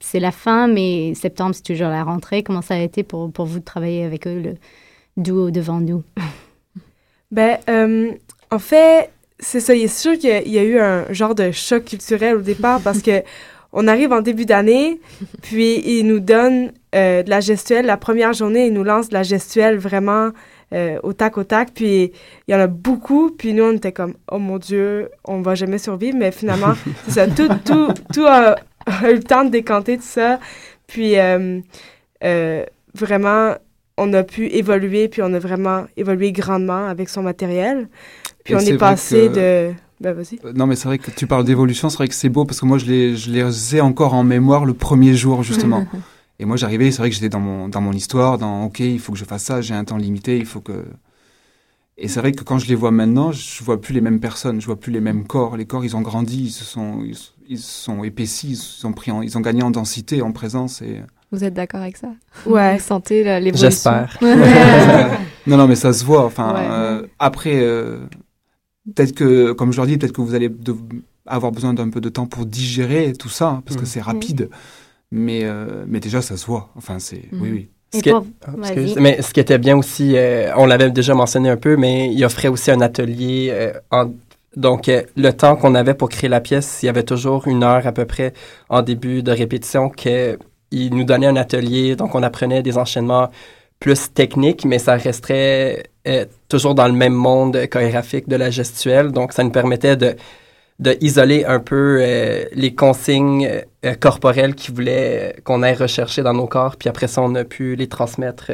c'est 0.00 0.20
la 0.20 0.30
fin, 0.30 0.68
mais 0.68 1.14
septembre 1.14 1.54
c'est 1.54 1.62
toujours 1.64 1.88
la 1.88 2.04
rentrée. 2.04 2.44
Comment 2.44 2.62
ça 2.62 2.74
a 2.74 2.78
été 2.80 3.02
pour, 3.02 3.30
pour 3.32 3.46
vous 3.46 3.58
de 3.58 3.64
travailler 3.64 4.04
avec 4.04 4.26
eux, 4.28 4.40
le 4.40 4.54
duo 5.16 5.50
devant 5.50 5.80
nous? 5.80 6.04
Ben, 7.30 7.58
euh, 7.68 8.12
en 8.50 8.58
fait, 8.58 9.10
c'est 9.38 9.60
ça. 9.60 9.74
Il 9.74 9.82
est 9.84 9.88
sûr 9.88 10.16
qu'il 10.18 10.30
y 10.48 10.58
a- 10.58 10.62
eu 10.64 10.78
un 10.78 11.12
genre 11.12 11.34
de 11.34 11.50
choc 11.50 11.84
culturel 11.84 12.36
au 12.36 12.40
départ 12.40 12.80
parce 12.80 13.02
que 13.02 13.22
on 13.72 13.88
arrive 13.88 14.12
en 14.12 14.22
début 14.22 14.46
d'année, 14.46 15.00
puis 15.42 15.82
ils 15.84 16.04
nous 16.06 16.20
donnent 16.20 16.72
euh, 16.94 17.22
de 17.22 17.28
la 17.30 17.40
gestuelle. 17.40 17.84
La 17.86 17.96
première 17.98 18.32
journée, 18.32 18.66
ils 18.68 18.72
nous 18.72 18.84
lancent 18.84 19.08
de 19.10 19.14
la 19.14 19.22
gestuelle 19.22 19.76
vraiment 19.76 20.30
euh, 20.72 20.98
au 21.02 21.12
tac 21.12 21.36
au 21.36 21.44
tac. 21.44 21.72
Puis 21.74 22.12
il 22.48 22.52
y 22.52 22.54
en 22.54 22.60
a 22.60 22.68
beaucoup. 22.68 23.30
Puis 23.30 23.52
nous, 23.52 23.64
on 23.64 23.72
était 23.72 23.92
comme, 23.92 24.14
oh 24.30 24.38
mon 24.38 24.56
Dieu, 24.58 25.10
on 25.24 25.42
va 25.42 25.54
jamais 25.54 25.78
survivre. 25.78 26.16
Mais 26.16 26.30
finalement, 26.30 26.74
c'est 27.06 27.10
ça. 27.12 27.26
Tout, 27.26 27.48
tout, 27.64 27.88
tout 28.14 28.24
a, 28.26 28.56
a 28.86 29.10
eu 29.10 29.16
le 29.16 29.22
temps 29.22 29.44
de 29.44 29.50
décanter 29.50 29.96
tout 29.98 30.02
ça. 30.04 30.38
Puis 30.86 31.18
euh, 31.18 31.60
vraiment, 32.94 33.54
on 33.98 34.12
a 34.12 34.22
pu 34.22 34.46
évoluer, 34.48 35.08
puis 35.08 35.22
on 35.22 35.32
a 35.32 35.38
vraiment 35.38 35.86
évolué 35.96 36.32
grandement 36.32 36.86
avec 36.86 37.08
son 37.08 37.22
matériel. 37.22 37.88
Puis 38.44 38.54
Et 38.54 38.56
on 38.56 38.60
est 38.60 38.76
passé 38.78 39.28
que- 39.28 39.68
de... 39.70 39.74
Ben 39.98 40.12
vas-y. 40.12 40.38
Euh, 40.44 40.52
Non, 40.52 40.66
mais 40.66 40.76
c'est 40.76 40.88
vrai 40.88 40.98
que 40.98 41.10
tu 41.10 41.26
parles 41.26 41.44
d'évolution, 41.44 41.88
c'est 41.88 41.96
vrai 41.96 42.08
que 42.08 42.14
c'est 42.14 42.28
beau 42.28 42.44
parce 42.44 42.60
que 42.60 42.66
moi, 42.66 42.76
je 42.76 42.84
les, 42.84 43.16
je 43.16 43.30
les 43.30 43.76
ai 43.76 43.80
encore 43.80 44.12
en 44.12 44.24
mémoire 44.24 44.66
le 44.66 44.74
premier 44.74 45.14
jour, 45.14 45.42
justement. 45.42 45.86
Et 46.38 46.44
moi, 46.44 46.58
j'arrivais, 46.58 46.90
c'est 46.90 46.98
vrai 46.98 47.08
que 47.08 47.14
j'étais 47.14 47.30
dans 47.30 47.40
mon, 47.40 47.68
dans 47.68 47.80
mon 47.80 47.92
histoire, 47.92 48.36
dans 48.36 48.64
OK, 48.64 48.80
il 48.80 48.98
faut 49.00 49.12
que 49.12 49.18
je 49.18 49.24
fasse 49.24 49.44
ça, 49.44 49.62
j'ai 49.62 49.72
un 49.72 49.84
temps 49.84 49.96
limité, 49.96 50.36
il 50.36 50.44
faut 50.44 50.60
que. 50.60 50.84
Et 51.96 52.08
c'est 52.08 52.20
vrai 52.20 52.32
que 52.32 52.44
quand 52.44 52.58
je 52.58 52.66
les 52.68 52.74
vois 52.74 52.90
maintenant, 52.90 53.32
je 53.32 53.64
vois 53.64 53.80
plus 53.80 53.94
les 53.94 54.02
mêmes 54.02 54.20
personnes, 54.20 54.60
je 54.60 54.66
vois 54.66 54.78
plus 54.78 54.92
les 54.92 55.00
mêmes 55.00 55.26
corps. 55.26 55.56
Les 55.56 55.64
corps, 55.64 55.82
ils 55.82 55.96
ont 55.96 56.02
grandi, 56.02 56.44
ils 56.44 56.50
se 56.50 56.62
sont, 56.64 57.02
ils, 57.48 57.58
sont 57.58 58.04
épaissis, 58.04 58.52
ils 58.82 58.86
ont 58.86 58.92
pris, 58.92 59.10
en- 59.10 59.22
ils 59.22 59.38
ont 59.38 59.40
gagné 59.40 59.62
en 59.62 59.70
densité, 59.70 60.20
en 60.20 60.32
présence 60.32 60.82
et. 60.82 61.00
Vous 61.32 61.42
êtes 61.44 61.54
d'accord 61.54 61.80
avec 61.80 61.96
ça? 61.96 62.08
Ouais. 62.46 62.74
Vous 62.76 62.82
sentez 62.82 63.24
l'évolution? 63.24 63.68
J'espère. 63.68 64.16
non, 65.46 65.56
non, 65.56 65.66
mais 65.66 65.74
ça 65.74 65.92
se 65.92 66.04
voit. 66.04 66.24
Enfin, 66.24 66.54
Ouais. 66.54 66.66
euh, 66.70 67.06
après, 67.18 67.56
euh, 67.60 67.98
peut-être 68.94 69.12
que, 69.12 69.52
comme 69.52 69.72
je 69.72 69.76
leur 69.78 69.86
dis, 69.86 69.98
peut-être 69.98 70.12
que 70.12 70.20
vous 70.20 70.34
allez 70.34 70.48
de- 70.48 70.76
avoir 71.26 71.50
besoin 71.52 71.74
d'un 71.74 71.90
peu 71.90 72.00
de 72.00 72.08
temps 72.08 72.26
pour 72.26 72.46
digérer 72.46 73.12
tout 73.12 73.28
ça, 73.28 73.48
hein, 73.48 73.62
parce 73.64 73.76
que 73.76 73.82
Mhm. 73.82 73.86
c'est 73.86 74.00
rapide. 74.00 74.50
Mais, 75.10 75.40
euh, 75.44 75.84
mais 75.86 76.00
déjà, 76.00 76.22
ça 76.22 76.36
se 76.36 76.46
voit. 76.46 76.70
Enfin, 76.76 76.98
c'est. 76.98 77.22
Oui, 77.32 77.50
oui. 77.52 77.68
Ce 77.94 78.00
qui, 78.02 78.10
excuse. 78.10 78.96
mais 78.96 79.22
ce 79.22 79.32
qui 79.32 79.40
était 79.40 79.58
bien 79.58 79.76
aussi, 79.78 80.14
euh, 80.16 80.50
on 80.56 80.66
l'avait 80.66 80.90
déjà 80.90 81.14
mentionné 81.14 81.48
un 81.48 81.56
peu, 81.56 81.76
mais 81.76 82.12
il 82.12 82.24
offrait 82.24 82.48
aussi 82.48 82.70
un 82.70 82.80
atelier. 82.80 83.48
euh, 83.52 83.72
en- 83.90 84.12
donc, 84.56 84.88
euh, 84.88 85.02
le 85.16 85.30
temps 85.32 85.54
qu'on 85.56 85.74
avait 85.74 85.94
pour 85.94 86.08
créer 86.08 86.28
la 86.28 86.40
pièce, 86.40 86.80
il 86.82 86.86
y 86.86 86.88
avait 86.88 87.04
toujours 87.04 87.46
une 87.46 87.62
heure 87.62 87.86
à 87.86 87.92
peu 87.92 88.04
près 88.04 88.32
en 88.68 88.82
début 88.82 89.22
de 89.22 89.30
répétition 89.30 89.88
qu'il 90.70 90.94
nous 90.94 91.04
donnait 91.04 91.26
un 91.26 91.36
atelier. 91.36 91.96
Donc, 91.96 92.14
on 92.14 92.22
apprenait 92.22 92.62
des 92.62 92.78
enchaînements 92.78 93.30
plus 93.80 94.12
techniques, 94.12 94.64
mais 94.64 94.78
ça 94.78 94.96
resterait 94.96 95.84
euh, 96.08 96.24
toujours 96.48 96.74
dans 96.74 96.86
le 96.86 96.94
même 96.94 97.12
monde 97.12 97.66
chorégraphique 97.66 98.28
de 98.28 98.36
la 98.36 98.50
gestuelle. 98.50 99.12
Donc, 99.12 99.32
ça 99.32 99.44
nous 99.44 99.50
permettait 99.50 99.96
de 99.96 100.16
de 100.78 100.96
isoler 101.00 101.44
un 101.44 101.58
peu 101.58 101.98
euh, 102.00 102.44
les 102.52 102.74
consignes 102.74 103.48
euh, 103.84 103.94
corporelles 103.94 104.54
qu'ils 104.54 104.74
voulaient 104.74 105.36
qu'on 105.44 105.62
aille 105.62 105.74
rechercher 105.74 106.22
dans 106.22 106.34
nos 106.34 106.46
corps, 106.46 106.76
puis 106.76 106.88
après 106.88 107.08
ça, 107.08 107.22
on 107.22 107.34
a 107.34 107.44
pu 107.44 107.76
les 107.76 107.88
transmettre 107.88 108.52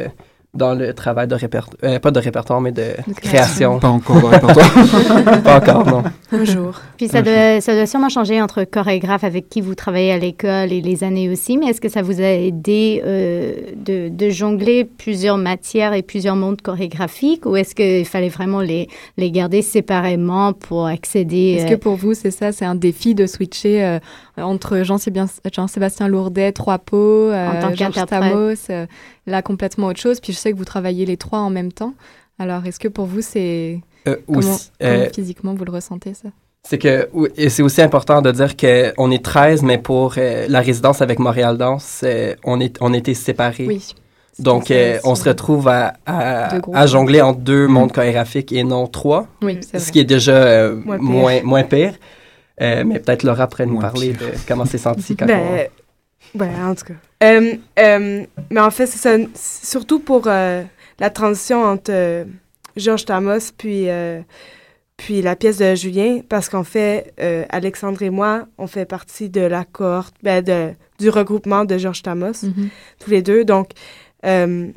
dans 0.54 0.74
le 0.74 0.92
travail 0.92 1.26
de 1.28 1.34
répertoire, 1.34 2.00
pas 2.00 2.10
de 2.10 2.18
répertoire, 2.18 2.60
mais 2.60 2.72
de, 2.72 2.92
création. 3.16 3.78
Pas 3.78 3.88
encore 3.88 4.20
de 4.20 4.26
répertoire. 4.26 5.42
pas 5.44 5.56
encore, 5.56 5.86
non. 5.86 6.02
Un 6.30 6.44
jour. 6.44 6.78
Puis 6.98 7.08
ça 7.08 7.22
doit, 7.22 7.62
ça 7.62 7.74
doit 7.74 7.86
sûrement 7.86 8.10
changer 8.10 8.42
entre 8.42 8.64
chorégraphes 8.64 9.24
avec 9.24 9.48
qui 9.48 9.62
vous 9.62 9.74
travaillez 9.74 10.12
à 10.12 10.18
l'école 10.18 10.70
et 10.70 10.82
les 10.82 11.04
années 11.04 11.30
aussi, 11.30 11.56
mais 11.56 11.66
est-ce 11.66 11.80
que 11.80 11.88
ça 11.88 12.02
vous 12.02 12.20
a 12.20 12.24
aidé 12.24 13.02
euh, 13.02 13.54
de, 13.76 14.10
de 14.10 14.28
jongler 14.28 14.84
plusieurs 14.84 15.38
matières 15.38 15.94
et 15.94 16.02
plusieurs 16.02 16.36
mondes 16.36 16.60
chorégraphiques 16.60 17.46
ou 17.46 17.56
est-ce 17.56 17.74
qu'il 17.74 18.04
fallait 18.04 18.28
vraiment 18.28 18.60
les, 18.60 18.88
les 19.16 19.30
garder 19.30 19.62
séparément 19.62 20.52
pour 20.52 20.86
accéder 20.86 21.56
Est-ce 21.56 21.66
euh, 21.66 21.76
que 21.76 21.80
pour 21.80 21.96
vous, 21.96 22.12
c'est 22.12 22.30
ça, 22.30 22.52
c'est 22.52 22.66
un 22.66 22.74
défi 22.74 23.14
de 23.14 23.26
switcher 23.26 23.82
euh, 23.82 23.98
entre 24.38 24.82
Jean-Sébastien 24.82 26.08
Lourdet, 26.08 26.52
Trois 26.52 26.78
Pots, 26.78 27.30
euh, 27.30 27.48
En 27.48 27.60
tant 27.60 27.74
Georges. 27.74 27.94
Stamos, 28.06 28.54
euh, 28.70 28.86
là 29.26 29.42
complètement 29.42 29.88
autre 29.88 30.00
chose. 30.00 30.20
Puis 30.20 30.32
je 30.32 30.38
sais 30.38 30.52
que 30.52 30.56
vous 30.56 30.64
travaillez 30.64 31.04
les 31.06 31.16
trois 31.16 31.40
en 31.40 31.50
même 31.50 31.72
temps. 31.72 31.94
Alors, 32.38 32.64
est-ce 32.66 32.78
que 32.80 32.88
pour 32.88 33.06
vous, 33.06 33.20
c'est 33.20 33.80
Euh, 34.08 34.16
comment, 34.26 34.38
aussi, 34.38 34.70
comment 34.80 34.92
euh, 34.92 35.08
physiquement 35.14 35.54
vous 35.54 35.64
le 35.64 35.72
ressentez 35.72 36.14
ça? 36.14 36.28
C'est 36.64 36.78
que 36.78 37.08
et 37.36 37.48
c'est 37.48 37.62
aussi 37.62 37.82
important 37.82 38.22
de 38.22 38.30
dire 38.30 38.56
que 38.56 38.92
on 38.96 39.10
est 39.10 39.24
13, 39.24 39.62
mais 39.64 39.78
pour 39.78 40.14
euh, 40.16 40.46
la 40.48 40.60
résidence 40.60 41.02
avec 41.02 41.18
Montréal 41.18 41.58
Danse, 41.58 42.02
euh, 42.04 42.34
on 42.44 42.60
est 42.60 42.76
on 42.80 42.92
était 42.92 43.14
séparés. 43.14 43.66
Oui. 43.66 43.94
Donc 44.38 44.70
euh, 44.70 44.98
on 45.04 45.14
se 45.14 45.28
retrouve 45.28 45.68
à, 45.68 46.86
jongler 46.86 47.20
entre 47.20 47.40
deux 47.40 47.66
mondes 47.66 47.92
chorégraphiques 47.92 48.52
et 48.52 48.64
non 48.64 48.86
trois. 48.86 49.26
Oui, 49.42 49.58
c'est 49.60 49.78
Ce 49.78 49.84
vrai. 49.84 49.92
qui 49.92 49.98
est 50.00 50.04
déjà 50.04 50.32
euh, 50.32 50.74
Moins 50.84 50.98
moins 50.98 51.32
pire. 51.34 51.44
moins 51.46 51.62
pire. 51.64 51.92
Euh, 52.62 52.84
mais 52.86 53.00
peut-être 53.00 53.22
Laura 53.24 53.46
pourrait 53.48 53.66
nous 53.66 53.80
parler 53.80 54.12
pire. 54.12 54.28
de 54.28 54.32
comment 54.46 54.64
c'est 54.64 54.78
senti 54.78 55.16
quand 55.18 55.26
Ben, 55.26 55.66
ouais, 56.34 56.48
en 56.62 56.74
tout 56.74 56.84
cas. 56.86 56.94
Euh, 57.24 57.54
euh, 57.78 58.24
mais 58.50 58.60
en 58.60 58.70
fait, 58.70 58.86
c'est 58.86 58.98
ça. 58.98 59.16
Surtout 59.34 59.98
pour 60.00 60.24
euh, 60.26 60.62
la 60.98 61.10
transition 61.10 61.64
entre 61.64 61.90
euh, 61.92 62.24
Georges 62.76 63.04
Thomas 63.04 63.50
puis, 63.56 63.88
euh, 63.88 64.20
puis 64.96 65.22
la 65.22 65.34
pièce 65.36 65.58
de 65.58 65.74
Julien, 65.74 66.20
parce 66.28 66.48
qu'en 66.48 66.64
fait, 66.64 67.12
euh, 67.20 67.44
Alexandre 67.50 68.02
et 68.02 68.10
moi, 68.10 68.46
on 68.58 68.66
fait 68.66 68.84
partie 68.86 69.28
de 69.28 69.40
la 69.40 69.64
cohorte, 69.64 70.14
ben, 70.22 70.42
de, 70.42 70.70
du 70.98 71.08
regroupement 71.10 71.64
de 71.64 71.76
Georges 71.78 72.02
Thomas, 72.02 72.40
Mhm. 72.44 72.68
tous 73.00 73.10
les 73.10 73.22
deux. 73.22 73.44
Donc, 73.44 73.70
euh, 74.24 74.68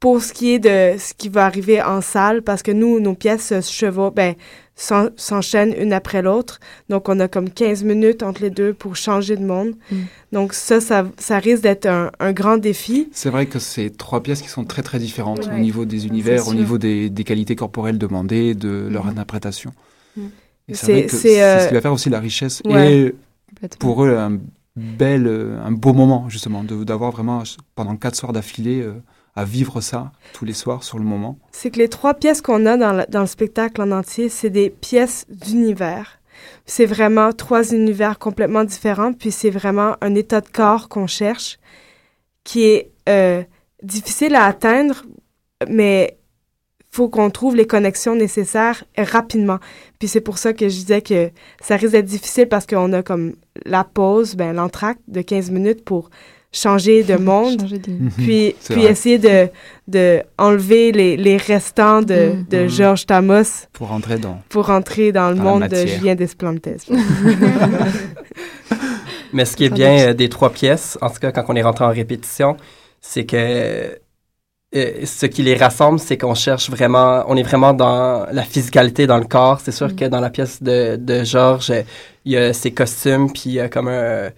pour 0.00 0.22
ce 0.22 0.32
qui 0.32 0.52
est 0.52 0.58
de 0.58 0.98
ce 0.98 1.14
qui 1.14 1.28
va 1.28 1.46
arriver 1.46 1.82
en 1.82 2.00
salle, 2.00 2.42
parce 2.42 2.62
que 2.62 2.70
nous, 2.70 3.00
nos 3.00 3.14
pièces 3.14 3.46
se 3.48 3.60
chevauchent, 3.72 4.12
ben, 4.14 4.34
s'en- 4.74 5.08
s'enchaînent 5.16 5.74
une 5.78 5.94
après 5.94 6.20
l'autre. 6.20 6.60
Donc, 6.90 7.08
on 7.08 7.18
a 7.18 7.28
comme 7.28 7.48
15 7.48 7.82
minutes 7.82 8.22
entre 8.22 8.42
les 8.42 8.50
deux 8.50 8.74
pour 8.74 8.94
changer 8.96 9.36
de 9.36 9.44
monde. 9.44 9.72
Mm. 9.90 9.96
Donc, 10.32 10.52
ça, 10.52 10.82
ça, 10.82 11.06
ça 11.16 11.38
risque 11.38 11.62
d'être 11.62 11.86
un, 11.86 12.10
un 12.20 12.32
grand 12.32 12.58
défi. 12.58 13.08
C'est 13.12 13.30
vrai 13.30 13.46
que 13.46 13.58
c'est 13.58 13.96
trois 13.96 14.22
pièces 14.22 14.42
qui 14.42 14.48
sont 14.50 14.64
très 14.64 14.82
très 14.82 14.98
différentes 14.98 15.48
au 15.52 15.58
niveau 15.58 15.86
des 15.86 16.06
univers, 16.06 16.46
au 16.48 16.54
niveau 16.54 16.76
des, 16.76 17.08
des 17.08 17.24
qualités 17.24 17.56
corporelles 17.56 17.98
demandées, 17.98 18.54
de 18.54 18.88
leur 18.90 19.06
interprétation. 19.06 19.72
Mm. 20.16 20.20
Et 20.68 20.74
C'est- 20.74 20.84
c'est 20.86 20.92
vrai 20.92 21.02
que 21.06 21.10
c'est, 21.12 21.18
c'est 21.36 21.42
euh, 21.42 21.60
ce 21.62 21.68
qui 21.68 21.74
va 21.74 21.80
faire 21.80 21.92
aussi 21.92 22.10
la 22.10 22.20
richesse 22.20 22.60
ouais. 22.66 22.92
et 22.92 23.14
pour 23.78 24.04
eux 24.04 24.14
un 24.16 24.38
bel, 24.76 25.26
euh, 25.26 25.58
un 25.64 25.70
beau 25.72 25.94
moment 25.94 26.28
justement, 26.28 26.64
de- 26.64 26.84
d'avoir 26.84 27.12
vraiment 27.12 27.42
pendant 27.74 27.96
quatre 27.96 28.16
soirs 28.16 28.32
d'affilée 28.34 28.82
euh, 28.82 28.92
à 29.36 29.44
vivre 29.44 29.80
ça 29.80 30.10
tous 30.32 30.44
les 30.44 30.54
soirs 30.54 30.82
sur 30.82 30.98
le 30.98 31.04
moment. 31.04 31.38
C'est 31.52 31.70
que 31.70 31.78
les 31.78 31.88
trois 31.88 32.14
pièces 32.14 32.40
qu'on 32.40 32.64
a 32.66 32.76
dans 32.76 33.20
le, 33.20 33.26
spectacle 33.26 33.82
en 33.82 33.90
entier, 33.92 34.28
c'est 34.28 34.50
des 34.50 34.70
pièces 34.70 35.26
d'univers. 35.28 36.18
C'est 36.64 36.86
vraiment 36.86 37.32
trois 37.32 37.72
univers 37.72 38.18
complètement 38.18 38.64
différents, 38.64 39.12
puis 39.12 39.30
c'est 39.30 39.50
vraiment 39.50 39.96
un 40.00 40.14
état 40.14 40.40
de 40.40 40.48
corps 40.48 40.88
qu'on 40.88 41.06
cherche 41.06 41.58
qui 42.44 42.64
est 42.64 42.90
euh, 43.08 43.42
difficile 43.82 44.34
à 44.34 44.44
atteindre, 44.44 45.04
mais 45.68 46.16
faut 46.90 47.08
qu'on 47.10 47.30
trouve 47.30 47.56
les 47.56 47.66
connexions 47.66 48.14
nécessaires 48.14 48.84
rapidement. 48.96 49.58
Puis 49.98 50.08
c'est 50.08 50.22
pour 50.22 50.38
ça 50.38 50.54
que 50.54 50.68
je 50.68 50.74
disais 50.76 51.02
que 51.02 51.30
ça 51.60 51.76
risque 51.76 51.92
d'être 51.92 52.06
difficile 52.06 52.48
parce 52.48 52.66
qu'on 52.66 52.92
a 52.94 53.02
comme 53.02 53.34
la 53.66 53.84
pause, 53.84 54.34
ben, 54.34 54.54
l'entracte 54.54 55.02
de 55.08 55.20
15 55.20 55.50
minutes 55.50 55.84
pour 55.84 56.08
changer 56.56 57.02
de 57.02 57.16
monde, 57.30 57.60
Changer 57.60 57.78
de- 57.78 58.10
puis, 58.16 58.54
puis 58.68 58.74
vrai. 58.82 58.90
essayer 58.92 59.18
de, 59.18 59.48
de 59.88 60.22
enlever 60.38 60.92
les, 60.92 61.16
les 61.16 61.36
restants 61.36 62.02
de, 62.02 62.14
Mm. 62.34 62.46
de 62.50 62.64
Mm. 62.64 62.68
Georges 62.68 63.06
Thomas 63.06 63.66
Pour 63.72 63.88
rentrer 63.88 64.18
dans. 64.18 64.40
pour 64.48 64.66
rentrer 64.66 65.12
dans 65.12 65.30
le 65.30 65.36
Dans 65.36 65.42
monde 65.42 65.68
de. 65.68 65.86
Julien 65.86 66.14
Desplantes. 66.14 66.68
Mais 69.32 69.44
ce 69.44 69.56
qui 69.56 69.64
est 69.64 69.70
bien 69.70 70.08
euh, 70.08 70.14
des 70.14 70.28
trois 70.28 70.50
pièces, 70.50 70.96
en 71.02 71.10
tout 71.10 71.18
cas 71.20 71.32
quand 71.32 71.44
on 71.48 71.56
est 71.56 71.62
rentré 71.62 71.84
en 71.84 71.90
répétition, 71.90 72.56
c'est 73.00 73.24
que 73.26 73.98
euh, 74.74 74.90
ce 75.04 75.26
qui 75.26 75.42
les 75.42 75.54
rassemble, 75.54 75.98
c'est 75.98 76.16
qu'on 76.18 76.34
cherche 76.34 76.70
vraiment, 76.70 77.24
on 77.28 77.36
est 77.36 77.42
vraiment 77.42 77.72
dans 77.72 78.26
la 78.32 78.42
physicalité 78.42 79.06
dans 79.06 79.18
le 79.18 79.24
corps. 79.26 79.60
C'est 79.62 79.72
sûr 79.72 79.88
Mm. 79.88 79.96
que 79.96 80.04
dans 80.06 80.20
la 80.20 80.30
pièce 80.30 80.62
de, 80.62 80.96
de 80.96 81.22
Georges, 81.24 81.70
euh, 81.70 81.82
il 82.24 82.32
y 82.32 82.36
a 82.36 82.52
ses 82.52 82.72
costumes, 82.72 83.30
puis 83.32 83.42
il 83.46 83.52
y 83.52 83.60
a 83.60 83.68
comme 83.68 83.88
un, 83.88 84.30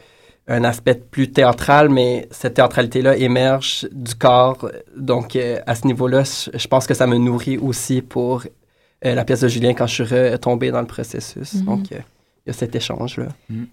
un 0.49 0.65
aspect 0.65 0.95
plus 0.95 1.31
théâtral, 1.31 1.89
mais 1.91 2.27
cette 2.31 2.55
théâtralité-là 2.55 3.17
émerge 3.17 3.87
du 3.93 4.15
corps. 4.15 4.71
Donc 4.97 5.37
euh, 5.37 5.59
à 5.67 5.75
ce 5.75 5.87
niveau-là, 5.87 6.23
je 6.53 6.67
pense 6.67 6.87
que 6.87 6.95
ça 6.95 7.07
me 7.07 7.19
nourrit 7.19 7.59
aussi 7.59 8.03
pour 8.03 8.45
euh, 9.05 9.15
la 9.15 9.25
pièce 9.25 9.41
de 9.41 9.49
Julien 9.49 9.75
quand 9.75 9.87
je 9.87 10.03
suis 10.03 10.31
retombé 10.33 10.71
dans 10.71 10.81
le 10.81 10.87
processus. 10.87 11.55
Mhm. 11.55 11.65
Donc 11.65 11.93
euh, 11.93 11.99
il 12.47 12.49
y 12.49 12.51
a 12.51 12.53
cet 12.55 12.75
échange-là. 12.75 13.29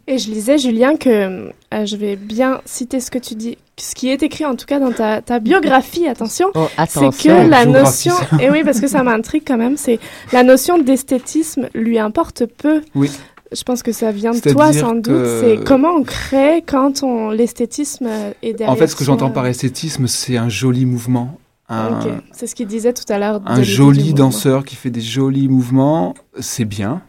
Et 0.06 0.18
je 0.18 0.30
lisais, 0.30 0.58
Julien, 0.58 0.98
que 0.98 1.10
euh, 1.10 1.86
je 1.86 1.96
vais 1.96 2.18
bien 2.18 2.60
citer 2.66 3.00
ce 3.00 3.10
que 3.10 3.18
tu 3.18 3.34
dis, 3.34 3.58
ce 3.78 3.96
qui 3.96 4.10
est 4.10 4.22
écrit 4.22 4.46
en 4.46 4.56
tout 4.56 4.66
cas 4.66 4.80
dans 4.80 4.92
ta, 4.92 5.22
ta 5.22 5.40
biographie, 5.40 6.08
attention. 6.10 6.48
Oh, 6.56 6.68
C'est 6.90 7.10
que 7.10 7.50
la 7.50 7.66
notion, 7.66 8.14
et 8.42 8.50
oui, 8.50 8.66
parce 8.66 8.82
que 8.82 8.88
ça 8.88 9.02
m'intrigue 9.02 9.44
quand 9.48 9.58
même, 9.58 9.78
c'est 9.78 10.00
la 10.34 10.44
notion 10.44 10.78
d'esthétisme 10.78 11.70
lui 11.74 11.98
importe 12.00 12.46
peu. 12.46 12.82
Oui. 12.96 13.10
Je 13.56 13.64
pense 13.64 13.82
que 13.84 13.92
ça 13.92 14.12
vient 14.12 14.32
de 14.32 14.40
toi 14.52 14.74
sans 14.74 14.94
doute. 14.96 15.06
que- 15.06 15.40
C'est 15.42 15.64
comment 15.64 15.92
on 15.96 16.04
crée 16.04 16.64
quand 16.66 17.04
on 17.04 17.30
l'esthétisme 17.30 18.08
est 18.42 18.54
derrière. 18.54 18.70
En 18.70 18.76
fait, 18.76 18.88
ce 18.88 18.96
que 18.96 19.04
j'entends 19.04 19.30
euh, 19.30 19.34
par 19.34 19.46
esthétisme, 19.48 20.08
c'est 20.08 20.38
un 20.38 20.50
joli 20.50 20.86
mouvement. 20.86 21.38
Un, 21.68 22.00
c'est 22.32 22.46
ce 22.48 22.54
qu'il 22.54 22.68
disait 22.68 22.94
tout 22.94 23.12
à 23.12 23.18
l'heure. 23.18 23.42
un 23.46 23.64
joli 23.64 24.00
mouvement. 24.12 24.16
danseur 24.26 24.66
qui 24.66 24.76
fait 24.76 24.92
des 24.92 25.02
jolis 25.02 25.48
mouvements, 25.48 26.14
c'est 26.40 26.66
bien. 26.66 27.02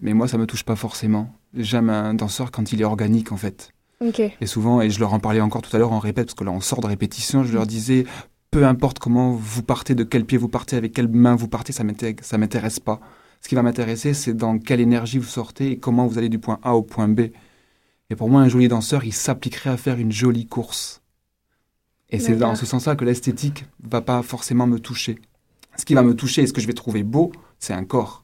Mais 0.00 0.12
moi, 0.14 0.26
ça 0.26 0.38
me 0.38 0.46
touche 0.46 0.64
pas 0.64 0.74
forcément. 0.76 1.28
J'aime 1.54 1.90
un 1.90 2.14
danseur 2.14 2.50
quand 2.50 2.72
il 2.72 2.80
est 2.80 2.84
organique, 2.84 3.30
en 3.30 3.36
fait. 3.36 3.70
Et 4.40 4.46
souvent, 4.46 4.80
et 4.80 4.90
je 4.90 4.98
leur 4.98 5.12
en 5.14 5.20
parlais 5.20 5.40
encore 5.40 5.62
tout 5.62 5.74
à 5.76 5.78
l'heure 5.78 5.92
en 5.92 6.00
répète, 6.00 6.26
parce 6.26 6.34
que 6.34 6.42
là, 6.42 6.50
on 6.50 6.60
sort 6.60 6.80
de 6.80 6.88
répétition, 6.88 7.44
je 7.44 7.52
leur 7.52 7.66
disais, 7.68 8.04
peu 8.50 8.64
importe 8.66 8.98
comment 8.98 9.30
vous 9.30 9.62
partez, 9.62 9.94
de 9.94 10.02
quel 10.02 10.24
pied 10.24 10.38
vous 10.38 10.48
partez, 10.48 10.74
avec 10.76 10.92
quelle 10.92 11.06
main 11.08 11.36
vous 11.36 11.46
partez, 11.46 11.72
ça 11.72 11.84
m'intéresse 12.38 12.80
pas. 12.80 12.98
Ce 13.42 13.48
qui 13.48 13.56
va 13.56 13.62
m'intéresser, 13.62 14.14
c'est 14.14 14.34
dans 14.34 14.58
quelle 14.58 14.80
énergie 14.80 15.18
vous 15.18 15.24
sortez 15.24 15.72
et 15.72 15.78
comment 15.78 16.06
vous 16.06 16.16
allez 16.16 16.28
du 16.28 16.38
point 16.38 16.60
A 16.62 16.74
au 16.76 16.82
point 16.82 17.08
B. 17.08 17.32
Et 18.08 18.16
pour 18.16 18.30
moi, 18.30 18.40
un 18.40 18.48
joli 18.48 18.68
danseur, 18.68 19.04
il 19.04 19.12
s'appliquerait 19.12 19.70
à 19.70 19.76
faire 19.76 19.98
une 19.98 20.12
jolie 20.12 20.46
course. 20.46 21.02
Et 22.08 22.18
c'est 22.18 22.36
dans 22.36 22.54
ce 22.54 22.66
sens-là 22.66 22.94
que 22.94 23.04
l'esthétique 23.04 23.64
va 23.82 24.00
pas 24.00 24.22
forcément 24.22 24.66
me 24.66 24.78
toucher. 24.78 25.18
Ce 25.76 25.84
qui 25.84 25.94
va 25.94 26.02
me 26.02 26.14
toucher 26.14 26.42
et 26.42 26.46
ce 26.46 26.52
que 26.52 26.60
je 26.60 26.66
vais 26.66 26.72
trouver 26.74 27.02
beau, 27.02 27.32
c'est 27.58 27.72
un 27.72 27.84
corps. 27.84 28.22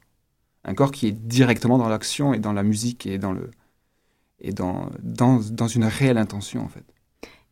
Un 0.63 0.73
corps 0.73 0.91
qui 0.91 1.07
est 1.07 1.11
directement 1.11 1.77
dans 1.77 1.89
l'action 1.89 2.33
et 2.33 2.39
dans 2.39 2.53
la 2.53 2.63
musique 2.63 3.05
et 3.05 3.17
dans 3.17 3.33
le 3.33 3.49
et 4.41 4.53
dans, 4.53 4.89
dans, 5.01 5.39
dans 5.39 5.67
une 5.67 5.83
réelle 5.83 6.17
intention 6.17 6.63
en 6.63 6.69
fait. 6.69 6.85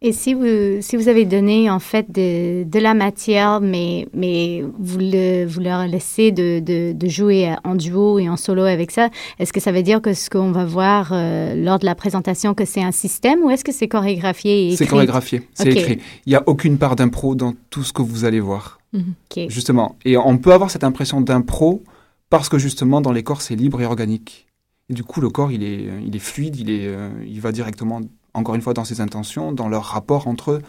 Et 0.04 0.12
si 0.12 0.36
vous, 0.36 0.80
si 0.82 0.95
vous 0.95 1.08
avez 1.08 1.26
donné 1.26 1.72
en 1.72 1.80
fait 1.80 2.12
de, 2.12 2.64
de 2.64 2.80
la 2.80 2.93
matière, 2.93 3.62
mais, 3.62 4.08
mais 4.14 4.64
vous, 4.78 5.00
le, 5.00 5.45
vous 5.45 5.60
leur 5.60 5.88
laissez 5.88 6.32
de, 6.32 6.60
de, 6.60 6.91
de 6.93 7.08
jouer 7.08 7.56
en 7.64 7.74
duo 7.74 8.20
et 8.20 8.30
en 8.30 8.38
solo 8.38 8.62
avec 8.62 8.91
ça, 8.91 9.10
est-ce 9.39 9.52
que 9.52 9.60
ça 9.60 9.72
veut 9.72 9.82
dire 9.82 10.00
que 10.00 10.14
ce 10.14 10.30
qu'on 10.30 10.52
va 10.52 10.66
voir 10.66 11.10
euh, 11.14 11.56
lors 11.56 11.80
de 11.80 11.86
la 11.86 11.95
présentation, 11.95 12.54
que 12.54 12.64
c'est 12.64 12.84
un 12.84 12.91
système 12.91 13.41
ou 13.41 13.50
est-ce 13.50 13.64
que 13.64 13.72
c'est 13.72 13.88
chorégraphié 13.88 14.68
et 14.68 14.76
C'est 14.76 14.86
chorégraphié, 14.86 15.41
c'est 15.56 15.70
écrit. 15.70 16.00
Il 16.28 16.30
n'y 16.30 16.36
a 16.36 16.43
aucune 16.45 16.78
part 16.78 16.95
d'impro 16.95 17.34
dans 17.34 17.56
tout 17.72 17.82
ce 17.84 17.91
que 17.91 18.04
vous 18.04 18.24
allez 18.24 18.39
voir, 18.39 18.80
Mhm. 18.93 19.50
Justement. 19.50 19.98
Et 20.06 20.16
on 20.16 20.38
peut 20.38 20.54
avoir 20.54 20.72
cette 20.72 20.84
impression 20.86 21.20
d'impro 21.22 21.84
parce 22.30 22.48
que 22.50 22.58
justement 22.58 23.02
dans 23.02 23.12
les 23.12 23.22
corps 23.24 23.41
c'est 23.41 23.56
libre 23.56 23.82
et 23.82 23.86
organique. 23.86 24.48
Et 24.89 24.93
du 24.93 25.04
coup 25.04 25.20
le 25.22 25.30
corps 25.30 25.52
il 25.52 25.62
est, 25.64 25.88
il 26.06 26.16
est 26.16 26.20
fluide, 26.20 26.56
il, 26.56 26.70
est, 26.70 26.88
euh, 26.88 27.10
il 27.28 27.41
va 27.41 27.52
directement, 27.52 28.00
encore 28.38 28.56
une 28.56 28.62
fois, 28.62 28.74
dans 28.74 28.86
ses 28.86 29.02
intentions, 29.02 29.52
dans 29.52 29.68
leur 29.68 29.84
rapport 29.84 30.28
entre 30.28 30.52
eux, 30.52 30.62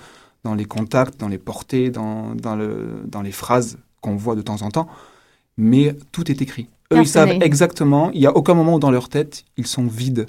dans 0.44 0.54
les 0.54 0.64
contacts, 0.64 1.18
dans 1.20 1.28
les 1.28 1.38
portées, 1.38 1.90
dans, 1.90 2.34
dans, 2.34 2.56
le, 2.56 3.02
dans 3.06 3.22
les 3.22 3.32
phrases 3.32 3.78
qu'on 4.00 4.16
voit 4.16 4.34
de 4.34 4.42
temps 4.42 4.62
en 4.62 4.70
temps. 4.70 4.88
Mais 5.56 5.94
tout 6.12 6.30
est 6.30 6.40
écrit. 6.40 6.68
Eux, 6.92 7.00
ils 7.00 7.08
savent 7.08 7.30
exactement, 7.42 8.10
il 8.12 8.20
n'y 8.20 8.26
a 8.26 8.34
aucun 8.34 8.54
moment 8.54 8.76
où 8.76 8.78
dans 8.78 8.90
leur 8.90 9.08
tête, 9.08 9.44
ils 9.56 9.66
sont 9.66 9.86
vides. 9.86 10.26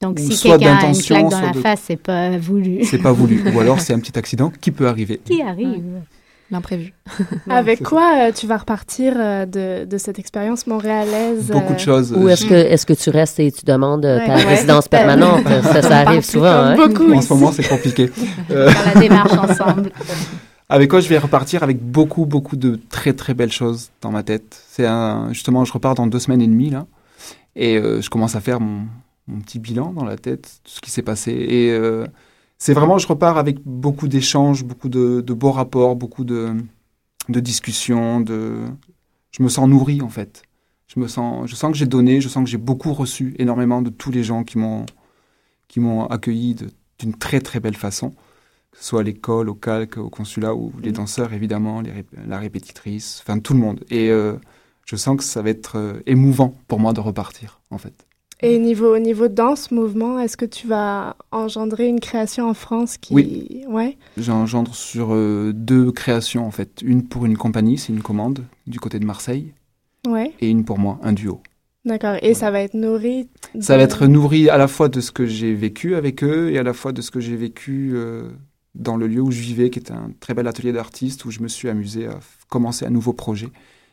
Donc, 0.00 0.18
si 0.18 0.36
quelqu'un 0.36 0.76
a 0.76 0.88
une 0.88 1.00
claque 1.00 1.28
dans 1.28 1.40
la 1.40 1.52
de- 1.52 1.60
face, 1.60 1.82
c'est 1.86 1.96
pas 1.96 2.36
voulu. 2.36 2.84
C'est 2.84 2.98
pas 2.98 3.12
voulu. 3.12 3.42
Ou 3.54 3.60
alors 3.60 3.80
c'est 3.80 3.94
un 3.94 4.00
petit 4.00 4.18
accident 4.18 4.50
qui 4.60 4.70
peut 4.72 4.88
arriver. 4.88 5.20
Qui 5.24 5.40
arrive. 5.40 6.02
L'imprévu. 6.50 6.92
Avec 7.50 7.82
quoi 7.82 8.28
euh, 8.28 8.32
tu 8.32 8.46
vas 8.46 8.58
repartir 8.58 9.14
euh, 9.16 9.46
de, 9.46 9.84
de 9.86 9.98
cette 9.98 10.18
expérience 10.18 10.66
montréalaise 10.66 11.50
Beaucoup 11.50 11.72
euh, 11.72 11.76
de 11.76 11.80
choses. 11.80 12.12
Ou 12.12 12.28
est-ce 12.28 12.86
que, 12.86 12.92
tu 12.92 13.10
restes 13.10 13.40
et 13.40 13.50
tu 13.50 13.64
demandes 13.64 14.02
ta 14.02 14.16
Ouais. 14.16 14.44
résidence 14.44 14.86
permanente? 14.88 15.42
ça, 15.62 15.82
ça 15.82 15.98
arrive 16.00 16.22
souvent. 16.22 16.46
Hein? 16.52 16.76
beaucoup 16.76 17.10
En 17.12 17.18
ici. 17.18 17.28
ce 17.28 17.34
moment, 17.34 17.50
c'est 17.52 17.66
compliqué. 17.66 18.06
Faire 18.48 18.94
la 18.94 19.00
démarche 19.00 19.32
ensemble. 19.38 19.90
avec 20.68 20.90
quoi 20.90 21.00
je 21.00 21.08
vais 21.08 21.18
repartir? 21.18 21.62
Avec 21.62 21.80
beaucoup, 21.82 22.26
beaucoup 22.26 22.56
de 22.56 22.78
très, 22.90 23.14
très 23.14 23.32
belles 23.34 23.52
choses 23.52 23.90
dans 24.02 24.10
ma 24.10 24.22
tête. 24.22 24.62
C'est 24.68 24.86
justement, 25.30 25.64
je 25.64 25.72
repars 25.72 25.94
dans 25.94 26.06
deux 26.06 26.18
semaines 26.18 26.42
et 26.42 26.46
demie, 26.46 26.70
là. 26.70 26.86
Et 27.56 27.76
euh, 27.78 28.00
je 28.00 28.10
commence 28.10 28.34
à 28.36 28.40
faire 28.40 28.60
mon, 28.60 28.82
mon 29.28 29.40
petit 29.40 29.58
bilan 29.58 29.92
dans 29.92 30.04
la 30.04 30.16
tête, 30.16 30.42
tout 30.64 30.72
ce 30.72 30.80
qui 30.80 30.90
s'est 30.90 31.02
passé. 31.02 31.32
Et 31.32 31.70
euh, 31.70 32.04
c'est 32.64 32.72
vraiment, 32.72 32.96
je 32.96 33.06
repars 33.06 33.36
avec 33.36 33.58
beaucoup 33.66 34.08
d'échanges, 34.08 34.64
beaucoup 34.64 34.88
de, 34.88 35.20
de 35.20 35.34
beaux 35.34 35.50
rapports, 35.50 35.96
beaucoup 35.96 36.24
de, 36.24 36.56
de 37.28 37.38
discussions, 37.38 38.22
de... 38.22 38.56
Je 39.32 39.42
me 39.42 39.50
sens 39.50 39.68
nourri, 39.68 40.00
en 40.00 40.08
fait. 40.08 40.44
Je 40.86 40.98
me 40.98 41.06
sens, 41.06 41.46
je 41.46 41.56
sens 41.56 41.72
que 41.72 41.76
j'ai 41.76 41.84
donné, 41.84 42.22
je 42.22 42.28
sens 42.30 42.42
que 42.42 42.48
j'ai 42.48 42.56
beaucoup 42.56 42.94
reçu 42.94 43.34
énormément 43.38 43.82
de 43.82 43.90
tous 43.90 44.10
les 44.10 44.24
gens 44.24 44.44
qui 44.44 44.56
m'ont, 44.56 44.86
qui 45.68 45.78
m'ont 45.78 46.06
accueilli 46.06 46.56
d'une 46.98 47.12
très, 47.12 47.40
très 47.40 47.60
belle 47.60 47.76
façon. 47.76 48.12
Que 48.70 48.78
ce 48.78 48.84
soit 48.84 49.00
à 49.00 49.02
l'école, 49.02 49.50
au 49.50 49.54
calque, 49.54 49.98
au 49.98 50.08
consulat, 50.08 50.54
ou 50.54 50.72
les 50.82 50.90
danseurs, 50.90 51.34
évidemment, 51.34 51.82
les 51.82 51.92
la 52.26 52.38
répétitrice, 52.38 53.20
enfin 53.22 53.40
tout 53.40 53.52
le 53.52 53.60
monde. 53.60 53.84
Et 53.90 54.08
euh, 54.08 54.36
je 54.86 54.96
sens 54.96 55.18
que 55.18 55.24
ça 55.24 55.42
va 55.42 55.50
être 55.50 55.76
euh, 55.76 56.00
émouvant 56.06 56.54
pour 56.66 56.80
moi 56.80 56.94
de 56.94 57.00
repartir, 57.00 57.60
en 57.70 57.76
fait. 57.76 58.06
Et 58.44 58.58
niveau, 58.58 58.98
niveau 58.98 59.28
danse, 59.28 59.70
mouvement, 59.70 60.18
est-ce 60.18 60.36
que 60.36 60.44
tu 60.44 60.66
vas 60.66 61.16
engendrer 61.32 61.86
une 61.88 62.00
création 62.00 62.48
en 62.48 62.54
France 62.54 62.98
qui... 62.98 63.14
Oui. 63.14 63.64
Ouais. 63.68 63.96
J'engendre 64.18 64.74
sur 64.74 65.14
euh, 65.14 65.52
deux 65.54 65.90
créations, 65.92 66.46
en 66.46 66.50
fait. 66.50 66.80
Une 66.82 67.02
pour 67.06 67.24
une 67.24 67.36
compagnie, 67.36 67.78
c'est 67.78 67.92
une 67.92 68.02
commande 68.02 68.44
du 68.66 68.80
côté 68.80 68.98
de 68.98 69.04
Marseille. 69.06 69.52
Ouais. 70.06 70.32
Et 70.40 70.50
une 70.50 70.64
pour 70.64 70.78
moi, 70.78 70.98
un 71.02 71.12
duo. 71.14 71.40
D'accord. 71.86 72.16
Et 72.22 72.34
ça 72.34 72.50
va 72.50 72.60
être 72.60 72.74
nourri 72.74 73.28
de- 73.54 73.60
Ça 73.62 73.76
va 73.76 73.82
être 73.82 74.06
nourri 74.06 74.48
à 74.48 74.56
la 74.58 74.68
fois 74.68 74.88
de 74.88 75.00
ce 75.00 75.10
que 75.10 75.26
j'ai 75.26 75.54
vécu 75.54 75.94
avec 75.96 76.22
eux 76.22 76.50
et 76.50 76.58
à 76.58 76.62
la 76.62 76.72
fois 76.72 76.92
de 76.92 77.00
ce 77.02 77.10
que 77.10 77.20
j'ai 77.20 77.36
vécu 77.36 77.92
euh, 77.94 78.28
dans 78.74 78.96
le 78.96 79.06
lieu 79.06 79.20
où 79.20 79.30
je 79.30 79.40
vivais, 79.40 79.70
qui 79.70 79.78
est 79.78 79.90
un 79.90 80.10
très 80.20 80.34
bel 80.34 80.46
atelier 80.48 80.72
d'artistes 80.72 81.24
où 81.24 81.30
je 81.30 81.40
me 81.40 81.48
suis 81.48 81.68
amusé 81.68 82.06
à 82.06 82.18
commencer 82.48 82.84
un 82.86 82.90
nouveau 82.90 83.12
projet 83.12 83.48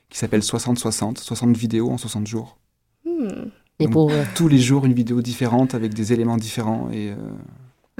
qui 0.10 0.18
s'appelle 0.18 0.42
60-60, 0.42 1.18
60 1.20 1.56
vidéos 1.56 1.90
en 1.90 1.98
60 1.98 2.28
jours. 2.28 2.58
Hmm, 3.06 3.50
Et 3.82 3.88
pour, 3.88 4.12
euh, 4.12 4.24
Tous 4.36 4.48
les 4.48 4.60
jours, 4.60 4.86
une 4.86 4.94
vidéo 4.94 5.22
différente 5.22 5.74
avec 5.76 5.94
des 5.94 6.14
éléments 6.14 6.38
différents. 6.38 6.90
Et 6.92 7.10
euh, 7.10 7.16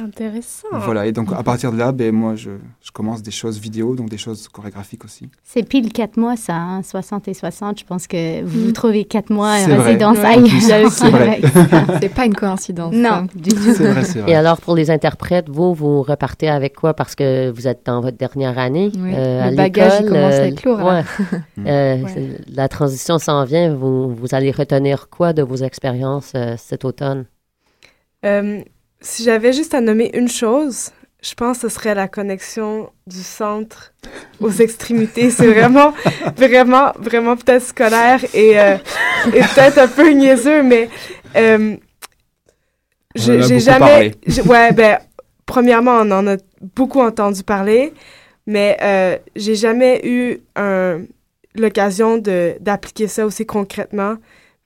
Intéressant. 0.04 0.68
voilà. 0.72 1.06
Et 1.06 1.12
donc, 1.12 1.32
à 1.34 1.44
partir 1.44 1.72
de 1.72 1.78
là, 1.78 1.92
ben, 1.92 2.14
moi, 2.14 2.36
je, 2.36 2.52
je 2.82 2.92
commence 2.92 3.22
des 3.22 3.32
choses 3.32 3.60
vidéo, 3.60 3.96
donc 3.96 4.10
des 4.10 4.18
choses 4.18 4.48
chorégraphiques 4.48 5.06
aussi. 5.06 5.30
C'est 5.44 5.64
pile 5.68 5.92
quatre 5.94 6.18
mois, 6.18 6.36
ça, 6.36 6.56
hein, 6.56 6.82
60 6.84 7.28
et 7.28 7.34
60. 7.34 7.80
Je 7.80 7.86
pense 7.86 8.08
que 8.08 8.44
vous 8.44 8.60
Mm. 8.62 8.66
vous 8.66 8.72
trouvez 8.72 9.06
quatre 9.06 9.30
mois 9.30 9.58
C'est 9.58 9.72
en 9.74 9.76
vrai. 9.78 9.86
résidence 9.86 10.18
ailleurs. 10.20 10.92
C'est 10.92 11.10
vrai. 11.10 11.42
C'est 12.02 12.10
pas 12.14 12.26
une 12.26 12.36
coïncidence. 12.36 12.94
Non, 12.94 13.10
ça. 13.10 13.24
du 13.36 13.50
tout. 13.50 13.74
C'est 13.76 13.92
vrai, 13.92 14.04
c'est 14.04 14.20
vrai. 14.22 14.32
Et 14.32 14.36
alors, 14.36 14.60
pour 14.60 14.76
les 14.76 14.90
interprètes, 14.92 15.50
vous, 15.50 15.74
vous 15.74 16.02
repartez 16.02 16.50
avec 16.50 16.76
quoi? 16.76 16.94
Parce 16.94 17.16
que 17.16 17.50
vous 17.52 17.68
êtes 17.68 17.86
dans 17.86 18.02
votre 18.02 18.18
dernière 18.18 18.58
année 18.58 18.92
Oui, 18.96 19.12
euh, 19.14 19.44
à 19.48 19.50
le 19.52 19.58
bagage, 19.58 20.02
il 20.02 20.08
commence 20.08 20.34
à 20.34 20.38
euh, 20.42 20.46
être 20.46 20.64
lourd, 20.64 20.80
ouais. 20.84 21.04
Euh, 21.68 21.98
Ouais. 22.04 22.38
La 22.54 22.68
transition 22.70 23.18
s'en 23.20 23.44
vient. 23.46 23.74
Vous, 23.74 24.14
vous 24.16 24.34
allez 24.36 24.52
retenir 24.52 25.10
quoi 25.10 25.34
de 25.34 25.42
vos 25.44 25.58
expériences 25.58 26.32
euh, 26.36 26.56
cet 26.58 26.86
automne? 26.86 27.26
Euh, 28.26 28.62
si 29.02 29.24
j'avais 29.24 29.54
juste 29.54 29.74
à 29.74 29.82
nommer 29.82 30.12
une 30.14 30.28
chose, 30.30 30.92
je 31.22 31.34
pense 31.36 31.60
que 31.60 31.70
ce 31.70 31.76
serait 31.76 31.96
la 31.96 32.08
connexion 32.08 32.90
du 33.06 33.22
centre 33.22 33.94
aux 34.40 34.52
extrémités. 34.52 35.30
C'est 35.30 35.48
vraiment, 35.54 35.94
vraiment, 36.36 36.92
vraiment 36.98 37.36
peut-être 37.36 37.64
scolaire 37.64 38.24
et, 38.34 38.60
euh, 38.60 38.78
et 39.28 39.40
peut-être 39.42 39.78
un 39.78 39.88
peu 39.88 40.10
niaiseux, 40.12 40.64
mais 40.64 40.90
euh, 41.36 41.76
j'ai 43.16 43.60
jamais. 43.60 44.14
Ouais, 44.46 44.72
ben, 44.72 45.00
premièrement, 45.46 45.98
on 46.02 46.12
en 46.12 46.28
a 46.28 46.38
beaucoup 46.76 47.02
entendu 47.02 47.44
parler, 47.44 47.94
mais 48.48 48.78
euh, 48.82 49.18
j'ai 49.36 49.56
jamais 49.56 50.02
eu 50.04 50.40
l'occasion 51.56 52.18
de- 52.18 52.56
d'appliquer 52.60 53.08
ça 53.08 53.26
aussi 53.26 53.46
concrètement. 53.46 54.16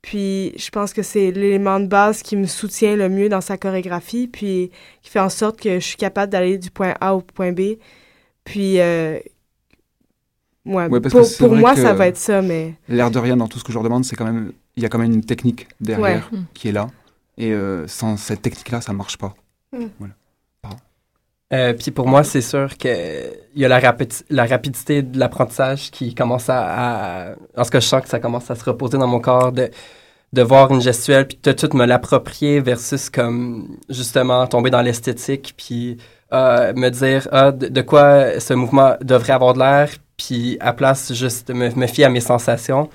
Puis 0.06 0.53
je 0.56 0.70
pense 0.70 0.93
que 0.93 1.01
c'est 1.01 1.32
l'élément 1.32 1.80
de 1.80 1.88
base 1.88 2.22
qui 2.22 2.38
me 2.38 2.45
soutient 2.45 2.95
le 2.95 3.10
mieux 3.10 3.28
dans 3.28 3.41
sa 3.41 3.58
chorégraphie, 3.58 4.28
puis 4.28 4.70
qui 5.01 5.10
fait 5.10 5.20
en 5.20 5.30
sorte 5.30 5.60
que 5.60 5.80
je 5.80 5.84
suis 5.84 5.97
capable 5.97 6.32
d'aller 6.32 6.60
du 6.60 6.70
point 6.70 6.93
A 7.01 7.16
au 7.16 7.22
point 7.22 7.51
B. 7.51 7.78
Puis, 8.43 8.80
euh, 8.80 9.18
ouais, 10.68 10.86
Ouais, 10.89 10.99
parce 10.99 11.38
pour, 11.38 11.56
moi, 11.56 11.76
ça 11.76 11.93
va 11.93 12.06
être 12.06 12.18
ça, 12.18 12.43
mais 12.43 12.76
L'air 12.88 13.10
de 13.10 13.18
rien, 13.18 13.36
dans 13.36 13.47
tout 13.47 13.58
ce 13.58 13.64
que 13.64 13.72
je 13.72 13.78
leur 13.78 13.84
demande, 13.84 14.06
c'est 14.06 14.16
quand 14.16 14.26
même, 14.26 14.51
il 14.76 14.84
y 14.84 14.86
a 14.86 14.89
quand 14.89 14.99
même 14.99 15.12
une 15.12 15.26
technique 15.26 15.68
derrière 15.82 16.30
Ouais. 16.32 16.39
Qui 16.53 16.68
est 16.68 16.72
là. 16.72 16.91
Et 17.39 17.51
euh, 17.51 17.88
sans 17.88 18.16
cette 18.16 18.43
technique-là, 18.43 18.82
ça 18.82 18.93
marche 18.93 19.18
pas. 19.18 19.34
Mm. 19.74 19.86
Voilà. 19.97 20.14
Euh, 21.53 21.73
puis 21.73 21.91
pour 21.91 22.07
moi, 22.07 22.23
c'est 22.23 22.41
sûr 22.41 22.75
qu'il 22.77 22.91
y 23.55 23.65
a 23.65 23.67
la, 23.67 23.95
la 24.29 24.45
rapidité 24.45 25.03
de 25.03 25.19
l'apprentissage 25.19 25.91
qui 25.91 26.15
commence 26.15 26.49
à, 26.49 27.35
En 27.55 27.63
ce 27.63 27.71
que 27.71 27.79
je 27.79 27.85
sens 27.85 28.01
que 28.01 28.09
ça 28.09 28.19
commence 28.19 28.49
à 28.49 28.55
se 28.55 28.63
reposer 28.65 28.97
dans 28.97 29.07
mon 29.07 29.19
corps, 29.19 29.51
de, 29.51 29.69
de 30.33 30.41
voir 30.41 30.71
une 30.71 30.81
gestuelle, 30.81 31.27
puis 31.27 31.39
de 31.43 31.51
tout 31.51 31.69
me 31.77 31.85
l'approprier 31.85 32.61
versus 32.61 33.09
comme 33.09 33.77
justement 33.89 34.47
tomber 34.47 34.71
dans 34.71 34.81
l'esthétique, 34.81 35.53
puis 35.57 35.97
euh, 36.33 36.73
me 36.75 36.89
dire 36.89 37.27
ah, 37.31 37.51
de, 37.51 37.81
quoi 37.81 38.39
ce 38.39 38.53
mouvement 38.53 38.95
devrait 39.01 39.33
avoir 39.33 39.53
de 39.53 39.59
l'air, 39.59 39.89
puis 40.17 40.57
à 40.59 40.73
place 40.73 41.13
juste 41.13 41.51
me, 41.51 41.69
me 41.75 41.87
fier 41.87 42.05
à 42.05 42.09
mes 42.09 42.21
sensations. 42.21 42.89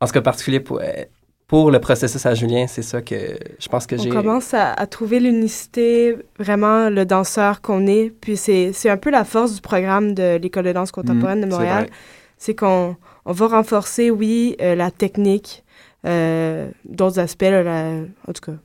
En 0.00 0.06
ce 0.06 0.12
cas 0.12 0.20
particulier, 0.20 0.60
pour, 0.60 0.80
euh, 0.80 1.04
pour 1.48 1.70
le 1.70 1.80
processus 1.80 2.24
à 2.26 2.34
Julien, 2.34 2.66
c'est 2.68 2.82
ça 2.82 3.00
que 3.00 3.16
je 3.58 3.68
pense 3.68 3.86
que 3.86 3.96
on 3.96 4.02
j'ai... 4.02 4.10
commence 4.10 4.52
à, 4.52 4.72
à 4.74 4.86
trouver 4.86 5.18
l'unicité, 5.18 6.14
vraiment 6.38 6.90
le 6.90 7.04
danseur 7.06 7.62
qu'on 7.62 7.86
est. 7.86 8.12
Puis 8.20 8.36
c'est 8.36 8.72
c'est 8.74 8.90
un 8.90 8.98
peu 8.98 9.10
la 9.10 9.24
force 9.24 9.54
du 9.54 9.60
programme 9.62 10.12
de 10.14 10.36
l'École 10.36 10.64
de 10.64 10.72
danse 10.72 10.92
contemporaine 10.92 11.40
de 11.40 11.46
c'est 11.46 11.50
Montréal. 11.50 11.88
C'est 12.36 12.54
qu'on 12.54 12.96
on 13.24 13.32
va 13.32 13.46
renforcer, 13.48 14.10
oui, 14.10 14.56
euh, 14.60 14.74
la 14.74 14.90
technique, 14.90 15.64
euh, 16.06 16.68
d'autres 16.84 17.18
aspects, 17.18 17.42
là, 17.42 17.62
la- 17.62 18.02
en 18.26 18.32
tout 18.32 18.52
cas. 18.52 18.58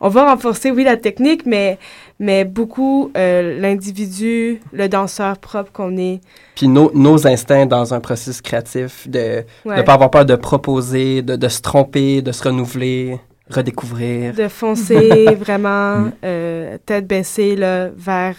on 0.00 0.08
va 0.08 0.30
renforcer, 0.32 0.70
oui, 0.70 0.82
la 0.84 0.96
technique, 0.96 1.44
mais, 1.46 1.78
mais 2.18 2.44
beaucoup 2.44 3.10
euh, 3.16 3.60
l'individu, 3.60 4.60
le 4.72 4.88
danseur 4.88 5.38
propre 5.38 5.72
qu'on 5.72 5.96
est. 5.96 6.20
Puis 6.54 6.68
nos, 6.68 6.90
nos 6.94 7.26
instincts 7.26 7.66
dans 7.66 7.92
un 7.94 8.00
processus 8.00 8.40
créatif, 8.40 9.08
de 9.08 9.44
ne 9.64 9.70
Ouais. 9.70 9.84
pas 9.84 9.94
avoir 9.94 10.10
peur 10.10 10.24
de 10.24 10.34
proposer, 10.36 11.22
de, 11.22 11.36
de 11.36 11.48
se 11.48 11.60
tromper, 11.60 12.22
de 12.22 12.32
se 12.32 12.42
renouveler, 12.44 13.18
redécouvrir. 13.50 14.32
de 14.34 14.48
foncer 14.48 15.34
vraiment 15.38 15.96
Mm. 15.98 16.12
euh, 16.24 16.78
tête 16.86 17.06
baissée 17.06 17.54
là, 17.56 17.90
vers 17.94 18.36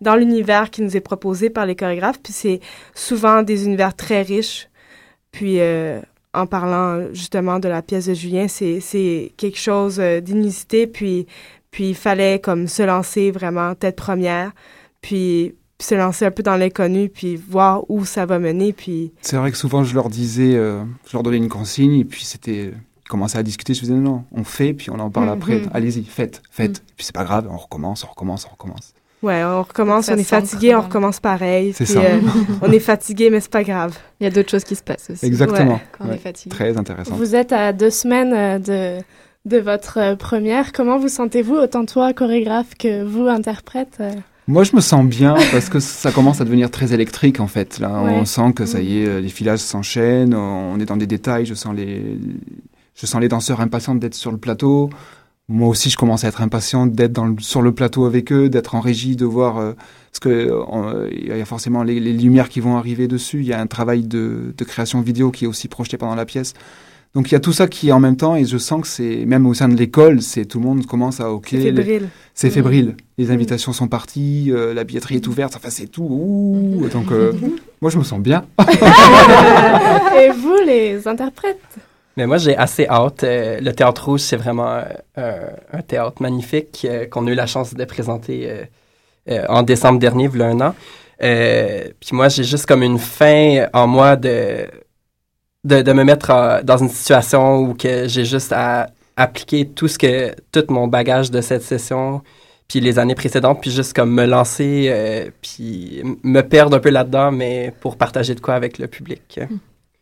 dans 0.00 0.16
l'univers 0.16 0.70
qui 0.70 0.80
nous 0.82 0.96
est 0.96 1.00
proposé 1.00 1.50
par 1.50 1.66
les 1.66 1.76
chorégraphes 1.76 2.20
puis 2.22 2.32
c'est 2.32 2.60
souvent 2.94 3.42
des 3.42 3.66
univers 3.66 3.94
très 3.94 4.22
riches 4.22 4.68
puis 5.32 5.58
en 6.36 6.46
parlant 6.46 7.12
justement 7.12 7.58
de 7.58 7.68
la 7.68 7.82
pièce 7.82 8.06
de 8.06 8.14
Julien 8.14 8.46
c'est 8.48 9.32
quelque 9.36 9.58
chose 9.58 9.98
euh, 9.98 10.20
d'inusité 10.20 10.86
puis 10.86 11.26
puis 11.70 11.88
il 11.90 11.94
fallait 11.94 12.38
comme 12.38 12.68
se 12.68 12.82
lancer 12.82 13.30
vraiment 13.30 13.74
tête 13.74 13.96
première 13.96 14.52
puis 15.00 15.54
se 15.80 15.94
lancer 15.94 16.24
un 16.24 16.30
peu 16.30 16.42
dans 16.42 16.56
l'inconnu 16.56 17.08
puis 17.08 17.36
voir 17.36 17.84
où 17.90 18.04
ça 18.04 18.24
va 18.26 18.38
mener 18.38 18.72
puis 18.72 19.12
C'est 19.20 19.36
vrai 19.36 19.50
que 19.50 19.58
souvent, 19.58 19.84
je 19.84 19.94
leur 19.94 20.08
disais, 20.08 20.54
euh, 20.54 20.82
je 21.06 21.12
leur 21.12 21.22
donnais 21.22 21.36
une 21.36 21.48
consigne, 21.50 21.98
et 22.00 22.04
puis 22.04 22.24
c'était. 22.24 22.72
Commençaient 23.08 23.38
à 23.38 23.42
discuter, 23.44 23.72
je 23.74 23.80
disais 23.82 23.92
non, 23.94 24.24
on 24.32 24.42
fait, 24.42 24.72
puis 24.74 24.90
on 24.90 24.98
en 24.98 25.10
parle 25.10 25.26
Mhm. 25.26 25.32
après. 25.34 25.62
Allez-y, 25.72 26.02
faites, 26.04 26.42
faites. 26.50 26.82
Puis 26.96 27.04
c'est 27.06 27.14
pas 27.14 27.22
grave, 27.24 27.46
on 27.48 27.56
recommence, 27.56 28.02
on 28.04 28.08
recommence, 28.08 28.46
on 28.46 28.52
recommence. 28.52 28.94
Ouais 29.22 29.42
on 29.44 29.62
recommence 29.62 30.08
on 30.08 30.16
est 30.16 30.22
fatigué 30.22 30.74
on 30.74 30.82
recommence 30.82 31.20
pareil 31.20 31.72
C'est 31.74 31.86
ça. 31.86 32.00
euh, 32.00 32.20
on 32.62 32.70
est 32.70 32.78
fatigué 32.80 33.30
mais 33.30 33.40
c'est 33.40 33.50
pas 33.50 33.64
grave 33.64 33.96
Il 34.20 34.24
y 34.24 34.26
a 34.26 34.30
d'autres 34.30 34.50
choses 34.50 34.64
qui 34.64 34.76
se 34.76 34.82
passent 34.82 35.08
aussi. 35.10 35.24
Exactement. 35.26 35.74
Ouais, 35.74 35.80
quand 35.98 36.04
on 36.08 36.12
est 36.12 36.18
fatigué. 36.18 36.50
Très 36.54 36.76
intéressant. 36.76 37.14
Vous 37.16 37.34
êtes 37.34 37.52
à 37.52 37.72
deux 37.72 37.90
semaines 37.90 38.32
euh, 38.34 38.58
de, 38.58 39.02
de 39.46 39.58
votre 39.58 39.98
euh, 39.98 40.16
première. 40.16 40.72
Comment 40.72 40.98
vous 40.98 41.08
sentez-vous, 41.08 41.54
autant 41.56 41.84
toi, 41.86 42.12
chorégraphe, 42.12 42.74
que 42.78 43.02
vous, 43.04 43.26
interprète? 43.26 44.00
Moi, 44.48 44.62
je 44.64 44.76
me 44.76 44.80
sens 44.80 45.04
bien 45.04 45.34
parce 45.50 45.68
que 45.68 45.80
ça 45.80 46.12
commence 46.12 46.40
à 46.40 46.44
devenir 46.44 46.70
très 46.70 46.92
électrique 46.92 47.40
en 47.40 47.46
fait. 47.48 47.78
Là, 47.80 48.02
Ouais. 48.02 48.12
on 48.12 48.24
sent 48.24 48.52
que 48.54 48.64
ça 48.64 48.80
y 48.80 49.02
est, 49.02 49.06
euh, 49.08 49.20
les 49.20 49.28
filages 49.28 49.58
s'enchaînent, 49.58 50.34
on 50.34 50.78
est 50.78 50.84
dans 50.84 50.96
des 50.96 51.06
détails. 51.08 51.46
Je 51.46 51.54
sens 51.54 51.74
les, 51.74 52.18
je 52.94 53.06
sens 53.06 53.20
les 53.20 53.28
danseurs 53.28 53.60
impatients 53.60 53.94
d'être 53.96 54.14
sur 54.14 54.30
le 54.30 54.38
plateau. 54.38 54.88
Moi 55.48 55.68
aussi, 55.68 55.90
je 55.90 55.96
commence 55.96 56.24
à 56.24 56.28
être 56.28 56.40
impatient 56.42 56.86
d'être 56.86 57.22
sur 57.38 57.62
le 57.62 57.70
plateau 57.72 58.04
avec 58.04 58.32
eux, 58.32 58.48
d'être 58.48 58.74
en 58.74 58.80
régie, 58.80 59.14
de 59.14 59.24
voir 59.24 59.58
euh, 59.58 59.72
parce 60.10 60.18
que 60.20 60.28
euh, 60.28 60.60
on- 60.68 61.06
il 61.10 61.28
y 61.28 61.40
a 61.40 61.44
forcément 61.44 61.84
les, 61.84 62.00
les 62.00 62.12
lumières 62.12 62.48
qui 62.48 62.58
vont 62.58 62.76
arriver 62.76 63.06
dessus. 63.06 63.38
Il 63.40 63.46
y 63.46 63.52
a 63.52 63.60
un 63.60 63.68
travail 63.68 64.02
de, 64.02 64.52
de 64.56 64.64
création 64.64 65.00
vidéo 65.02 65.30
qui 65.30 65.44
est 65.44 65.48
aussi 65.48 65.68
projeté 65.68 65.98
pendant 65.98 66.16
la 66.16 66.24
pièce. 66.24 66.52
Donc 67.14 67.30
il 67.30 67.32
y 67.32 67.36
a 67.36 67.40
tout 67.40 67.52
ça 67.52 67.68
qui 67.68 67.88
est 67.88 67.92
en 67.92 68.00
même 68.00 68.16
temps 68.16 68.34
et 68.36 68.44
je 68.44 68.58
sens 68.58 68.82
que 68.82 68.88
c'est 68.88 69.24
même 69.24 69.46
au 69.46 69.54
sein 69.54 69.68
de 69.68 69.76
l'école, 69.76 70.20
c'est 70.20 70.44
tout 70.44 70.58
le 70.58 70.66
monde 70.66 70.84
commence 70.84 71.20
à 71.20 71.30
ok, 71.32 71.46
c'est 71.50 71.60
fébrile 71.62 72.08
c'est 72.34 72.50
fébrile. 72.50 72.94
Les 73.16 73.30
invitations 73.30 73.72
sont 73.72 73.88
parties, 73.88 74.48
euh, 74.50 74.74
la 74.74 74.84
billetterie 74.84 75.14
est 75.14 75.26
ouverte, 75.26 75.54
enfin 75.56 75.70
c'est 75.70 75.86
tout. 75.86 76.06
Ouh, 76.10 76.86
donc 76.92 77.12
euh, 77.12 77.32
moi 77.80 77.90
je 77.90 77.96
me 77.98 78.02
sens 78.04 78.20
bien. 78.20 78.44
Et 80.20 80.30
vous, 80.30 80.56
les 80.66 81.06
interprètes? 81.08 81.60
Mais 82.16 82.26
moi, 82.26 82.38
j'ai 82.38 82.56
assez 82.56 82.86
hâte. 82.88 83.24
Euh, 83.24 83.60
le 83.60 83.72
Théâtre 83.74 84.06
Rouge, 84.06 84.20
c'est 84.20 84.36
vraiment 84.36 84.82
euh, 85.18 85.50
un, 85.72 85.82
théâtre 85.82 86.22
magnifique 86.22 86.86
euh, 86.88 87.06
qu'on 87.06 87.26
a 87.26 87.30
eu 87.30 87.34
la 87.34 87.46
chance 87.46 87.74
de 87.74 87.84
présenter 87.84 88.66
en 89.48 89.62
décembre 89.64 89.98
dernier, 89.98 90.30
il 90.32 90.42
un 90.42 90.60
an. 90.60 90.74
Puis 91.18 92.10
moi, 92.12 92.28
j'ai 92.28 92.44
juste 92.44 92.66
comme 92.66 92.82
une 92.82 92.98
fin 92.98 93.66
en 93.72 93.88
moi 93.88 94.14
de, 94.14 94.68
de, 95.64 95.92
me 95.92 96.04
mettre 96.04 96.62
dans 96.62 96.76
une 96.76 96.88
situation 96.88 97.58
où 97.58 97.74
que 97.74 98.06
j'ai 98.06 98.24
juste 98.24 98.52
à 98.52 98.86
appliquer 99.16 99.66
tout 99.66 99.88
ce 99.88 99.98
que 99.98 100.32
tout 100.52 100.64
mon 100.68 100.86
bagage 100.86 101.32
de 101.32 101.40
cette 101.40 101.62
session 101.62 102.22
puis 102.68 102.80
les 102.80 102.98
années 103.00 103.14
précédentes 103.16 103.60
puis 103.60 103.70
juste 103.70 103.94
comme 103.94 104.12
me 104.12 104.26
lancer 104.26 105.32
puis 105.42 106.02
me 106.22 106.42
perdre 106.42 106.76
un 106.76 106.80
peu 106.80 106.90
là-dedans 106.90 107.32
mais 107.32 107.74
pour 107.80 107.96
partager 107.96 108.36
de 108.36 108.40
quoi 108.40 108.54
avec 108.54 108.78
le 108.78 108.86
public. 108.86 109.40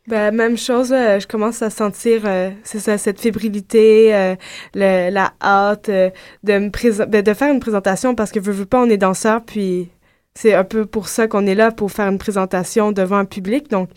Ben, 0.06 0.34
même 0.34 0.58
chose, 0.58 0.92
euh, 0.92 1.18
je 1.18 1.26
commence 1.26 1.62
à 1.62 1.70
sentir, 1.70 2.22
euh, 2.26 2.50
cette 2.64 3.18
fébrilité, 3.18 4.14
euh, 4.14 4.36
la 4.74 5.32
hâte 5.40 5.88
de 5.88 6.58
me 6.58 7.06
ben, 7.06 7.22
de 7.22 7.34
faire 7.34 7.50
une 7.50 7.60
présentation 7.60 8.14
parce 8.14 8.30
que 8.30 8.38
veux, 8.38 8.52
veux 8.52 8.66
pas, 8.66 8.82
on 8.82 8.90
est 8.90 8.98
danseur, 8.98 9.42
puis 9.42 9.88
c'est 10.34 10.52
un 10.52 10.64
peu 10.64 10.84
pour 10.84 11.08
ça 11.08 11.26
qu'on 11.26 11.46
est 11.46 11.54
là, 11.54 11.72
pour 11.72 11.90
faire 11.90 12.08
une 12.08 12.18
présentation 12.18 12.92
devant 12.92 13.16
un 13.16 13.24
public. 13.24 13.70
Donc, 13.70 13.88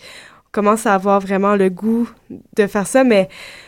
on 0.47 0.49
commence 0.53 0.85
à 0.85 0.93
avoir 0.93 1.19
vraiment 1.19 1.57
le 1.57 1.69
goût 1.69 2.09
de 2.29 2.67
faire 2.67 2.87
ça, 2.87 3.03
mais 3.03 3.27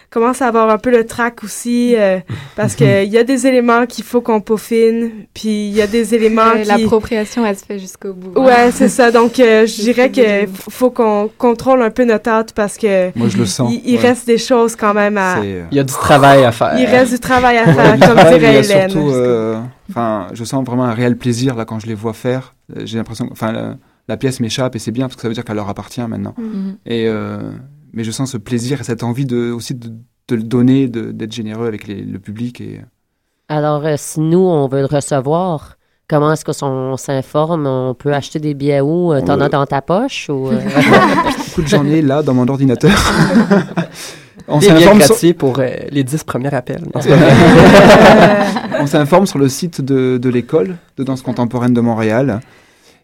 commence 0.09 0.41
à 0.41 0.47
avoir 0.47 0.69
un 0.69 0.77
peu 0.77 0.91
le 0.91 1.05
trac 1.05 1.43
aussi 1.43 1.95
euh, 1.95 2.19
parce 2.55 2.75
qu'il 2.75 3.03
y 3.09 3.17
a 3.17 3.23
des 3.23 3.47
éléments 3.47 3.85
qu'il 3.85 4.03
faut 4.03 4.21
qu'on 4.21 4.41
peaufine, 4.41 5.11
puis 5.33 5.67
il 5.67 5.73
y 5.73 5.81
a 5.81 5.87
des 5.87 6.15
éléments 6.15 6.51
qui... 6.61 6.67
L'appropriation, 6.67 7.45
elle 7.45 7.57
se 7.57 7.65
fait 7.65 7.79
jusqu'au 7.79 8.13
bout. 8.13 8.39
Ouais, 8.39 8.71
c'est 8.71 8.89
ça. 8.89 9.11
Donc, 9.11 9.39
euh, 9.39 9.65
je 9.67 9.81
dirais 9.81 10.11
qu'il 10.11 10.47
faut 10.69 10.89
qu'on 10.91 11.29
contrôle 11.37 11.81
un 11.81 11.91
peu 11.91 12.05
notre 12.05 12.29
hâte 12.29 12.53
parce 12.53 12.77
que... 12.77 13.17
Moi, 13.17 13.29
je 13.29 13.37
le 13.37 13.45
sens. 13.45 13.71
Il, 13.73 13.81
il 13.85 13.95
ouais. 13.95 14.01
reste 14.01 14.25
des 14.25 14.37
choses 14.37 14.75
quand 14.75 14.93
même 14.93 15.17
à... 15.17 15.37
Il 15.43 15.75
y 15.75 15.79
a 15.79 15.83
du 15.83 15.93
travail 15.93 16.43
à 16.43 16.51
faire. 16.51 16.77
Il 16.77 16.85
reste 16.85 17.13
du 17.13 17.19
travail 17.19 17.57
à 17.57 17.73
faire, 17.73 17.99
comme 17.99 18.17
dirait 18.17 18.59
il 18.59 18.71
Hélène. 18.71 18.89
surtout, 18.89 19.09
euh, 19.11 19.59
enfin, 19.89 20.27
je 20.33 20.43
sens 20.43 20.65
vraiment 20.65 20.85
un 20.85 20.93
réel 20.93 21.17
plaisir 21.17 21.55
là 21.55 21.65
quand 21.65 21.79
je 21.79 21.87
les 21.87 21.93
vois 21.93 22.13
faire. 22.13 22.53
Euh, 22.75 22.81
J'ai 22.85 22.97
l'impression, 22.97 23.27
enfin, 23.31 23.51
la, 23.51 23.75
la 24.07 24.17
pièce 24.17 24.39
m'échappe 24.39 24.75
et 24.75 24.79
c'est 24.79 24.91
bien 24.91 25.05
parce 25.05 25.15
que 25.15 25.21
ça 25.21 25.27
veut 25.27 25.33
dire 25.33 25.45
qu'elle 25.45 25.55
leur 25.55 25.69
appartient 25.69 26.01
maintenant. 26.01 26.33
Mhm. 26.37 26.77
Et 26.85 27.07
euh, 27.07 27.51
mais 27.93 28.03
je 28.03 28.11
sens 28.11 28.31
ce 28.31 28.37
plaisir 28.37 28.81
et 28.81 28.83
cette 28.83 29.03
envie 29.03 29.25
de 29.25 29.51
aussi 29.51 29.75
de, 29.75 29.89
de 30.27 30.35
le 30.35 30.43
donner, 30.43 30.87
d'être 30.87 31.31
généreux 31.33 31.67
avec 31.67 31.87
les- 31.87 32.01
le 32.03 32.19
public 32.19 32.61
et 32.61 32.81
Alors, 33.47 33.85
euh, 33.85 33.95
si 33.97 34.19
nous, 34.19 34.39
on 34.39 34.67
veut 34.67 34.79
le 34.81 34.85
recevoir, 34.85 35.77
comment 36.07 36.31
est-ce 36.33 36.45
qu'on 36.45 36.97
s'informe? 36.97 37.65
On 37.67 37.93
peut 37.95 38.13
acheter 38.13 38.39
des 38.39 38.53
billets 38.53 38.81
où? 38.81 39.11
Euh, 39.13 39.21
T'en 39.21 39.39
Euh, 39.41 39.45
as 39.45 39.49
dans 39.49 39.65
ta 39.65 39.81
poche? 39.81 40.29
Ou, 40.29 40.49
euh? 40.49 40.59
Écoute, 41.51 41.67
j'en 41.67 41.85
ai 41.85 42.01
là 42.01 42.21
dans 42.21 42.33
mon 42.35 42.47
ordinateur. 42.47 42.91
on 44.47 44.61
s'informe 44.61 45.01
sur... 45.01 45.35
pour 45.35 45.59
euh, 45.59 45.67
les 45.91 46.03
10 46.03 46.23
premiers 46.23 46.53
appels. 46.53 46.83
On 48.81 48.85
s'informe 48.87 49.25
sur 49.25 49.39
le 49.39 49.49
site 49.49 49.81
de, 49.81 50.17
de 50.17 50.29
l'école 50.29 50.77
de 50.97 51.03
danse 51.03 51.21
contemporaine 51.21 51.73
de 51.73 51.81
Montréal. 51.81 52.39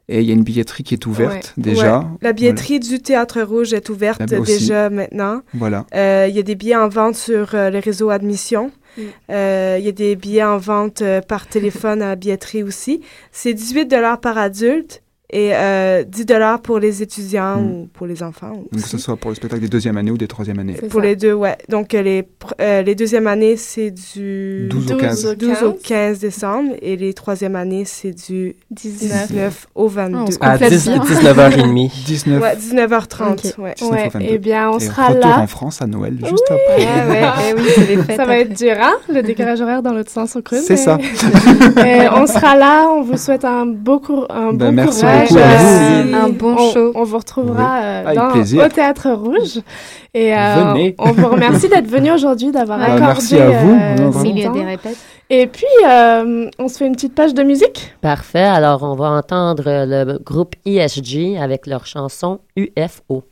Et 0.08 0.22
il 0.22 0.28
y 0.28 0.32
a 0.32 0.34
une 0.36 0.44
billetterie 0.44 0.84
qui 0.84 0.94
est 0.94 1.06
ouverte 1.08 1.54
Ouais. 1.58 1.64
déjà. 1.64 2.00
Ouais. 2.00 2.06
La 2.22 2.34
billetterie 2.34 2.80
du 2.80 3.00
Théâtre 3.00 3.42
Rouge 3.42 3.74
est 3.74 3.90
ouverte 3.90 4.22
Ah, 4.22 4.40
aussi. 4.40 4.60
déjà 4.60 4.90
maintenant. 4.92 5.42
Voilà. 5.54 5.86
Euh, 5.96 6.28
Il 6.30 6.36
y 6.36 6.40
a 6.40 6.44
des 6.44 6.56
billets 6.56 6.76
en 6.76 6.88
vente 6.90 7.16
sur 7.16 7.56
euh, 7.56 7.70
le 7.72 7.80
réseau 7.80 8.10
Admission. 8.12 8.72
Mm. 8.98 9.02
Euh, 9.32 9.78
Il 9.80 9.86
y 9.86 9.90
a 9.90 9.92
des 9.92 10.16
billets 10.16 10.44
en 10.44 10.58
vente 10.58 11.02
euh, 11.02 11.22
par 11.22 11.48
téléphone 11.48 12.02
à 12.04 12.10
la 12.10 12.16
billetterie 12.16 12.62
aussi. 12.64 13.02
C'est 13.32 13.54
18 13.54 13.90
par 14.22 14.38
adulte 14.38 15.02
et 15.30 15.52
euh, 15.54 16.04
10 16.04 16.26
pour 16.64 16.80
les 16.80 17.02
étudiants 17.02 17.58
Mm. 17.58 17.66
ou 17.72 17.90
pour 17.94 18.06
les 18.08 18.22
enfants. 18.24 18.52
Donc 18.52 18.70
que 18.72 18.76
aussi. 18.78 18.90
ce 18.90 18.98
soit 18.98 19.16
pour 19.18 19.32
le 19.32 19.36
spectacle 19.36 19.62
des 19.62 19.68
deuxième 19.68 19.98
années 19.98 20.12
ou 20.12 20.18
des 20.18 20.28
troisième 20.28 20.60
années? 20.60 20.74
Pour 20.90 21.02
les 21.02 21.16
deux, 21.16 21.34
ouais. 21.34 21.58
Donc, 21.70 21.94
euh, 21.94 22.02
les, 22.02 22.28
euh, 22.62 22.82
les 22.84 22.96
deuxièmes 22.96 23.28
années, 23.28 23.58
c'est 23.58 23.92
du 23.92 24.68
12 24.70 24.92
au 24.92 24.98
15. 24.98 25.36
12 25.38 25.64
au 25.64 25.72
15 25.74 26.20
décembre 26.20 26.72
et 26.82 26.96
les 26.96 27.14
troisièmes 27.14 27.56
années, 27.56 27.84
c'est 27.86 28.12
du 28.12 28.56
19. 28.72 29.28
19 29.30 29.68
au 29.76 29.88
22. 29.88 30.18
on 30.18 30.26
se 30.32 30.38
À 30.42 30.52
complète 30.54 30.72
10, 30.74 30.86
bien. 30.90 31.00
19h30. 31.00 31.92
19, 32.06 32.42
Ouais, 32.44 32.56
19h30. 32.56 33.32
Ok. 33.32 33.58
Ouais. 33.58 33.74
19 33.78 33.92
Ouais, 33.92 34.08
au 34.08 34.10
22. 34.12 34.28
eh 34.30 34.38
bien, 34.38 34.70
on 34.72 34.78
et 34.78 34.82
sera 34.86 35.08
retour 35.08 35.22
là. 35.30 35.40
en 35.42 35.48
France 35.48 35.82
à 35.82 35.88
Noël, 35.88 36.18
juste 36.24 36.44
après. 36.52 36.86
Ouais, 36.86 37.10
ouais, 37.12 37.28
eh 37.50 37.54
oui, 37.56 37.68
c'est 37.76 37.88
les 37.88 37.98
fêtes. 38.04 38.16
Ça 38.18 38.26
va 38.26 38.38
être 38.40 38.54
dur, 38.56 38.76
hein? 38.80 38.94
Le 39.12 39.22
décalage 39.24 39.62
horaire 39.62 39.82
dans 39.82 39.94
l'autre 39.94 40.12
sens 40.12 40.36
au 40.36 40.42
creux. 40.42 40.62
C'est 40.62 40.78
ça. 40.78 40.98
Euh, 41.78 42.08
on 42.16 42.28
sera 42.28 42.56
là. 42.58 42.90
On 42.96 43.02
vous 43.02 43.18
souhaite 43.18 43.46
un, 43.46 43.66
beau 43.66 44.00
cour- 44.00 44.28
un 44.30 44.54
Ben, 44.54 44.68
bon 44.70 44.72
merci 44.74 45.00
courage. 45.02 45.25
Beaucoup 45.28 45.40
à 45.40 46.02
vous. 46.04 46.16
Un 46.16 46.30
bon 46.30 46.56
on, 46.58 46.72
show. 46.74 46.92
On 46.96 47.04
vous 47.04 47.18
retrouvera 47.18 47.78
euh, 47.82 48.06
Avec 48.06 48.18
dans- 48.18 48.32
plaisir. 48.32 48.64
au 48.66 48.68
Théâtre 48.70 49.10
Rouge. 49.12 49.60
Et 50.14 50.34
euh, 50.34 50.38
Venez. 50.74 50.96
on 51.00 51.12
vous 51.12 51.28
remercie 51.28 51.68
d'être 51.70 51.88
venu 51.88 52.12
aujourd'hui, 52.12 52.52
d'avoir 52.52 52.80
Bah, 52.80 52.86
accordé 52.86 53.02
merci 53.06 53.38
à 53.38 53.50
vous. 53.50 53.74
euh, 53.76 54.54
des 54.54 54.64
répètes. 54.64 54.98
Et 55.30 55.48
puis, 55.48 55.66
euh, 55.88 56.50
on 56.60 56.68
se 56.68 56.78
fait 56.78 56.86
une 56.88 56.94
petite 56.94 57.16
page 57.16 57.34
de 57.34 57.44
musique. 57.44 57.94
Parfait. 58.02 58.40
Alors, 58.40 58.84
on 58.84 58.96
va 58.96 59.10
entendre 59.12 59.64
le 59.66 60.20
groupe 60.24 60.56
ISG 60.66 61.38
avec 61.42 61.66
leur 61.68 61.86
chanson 61.86 62.40
UFO. 62.56 63.24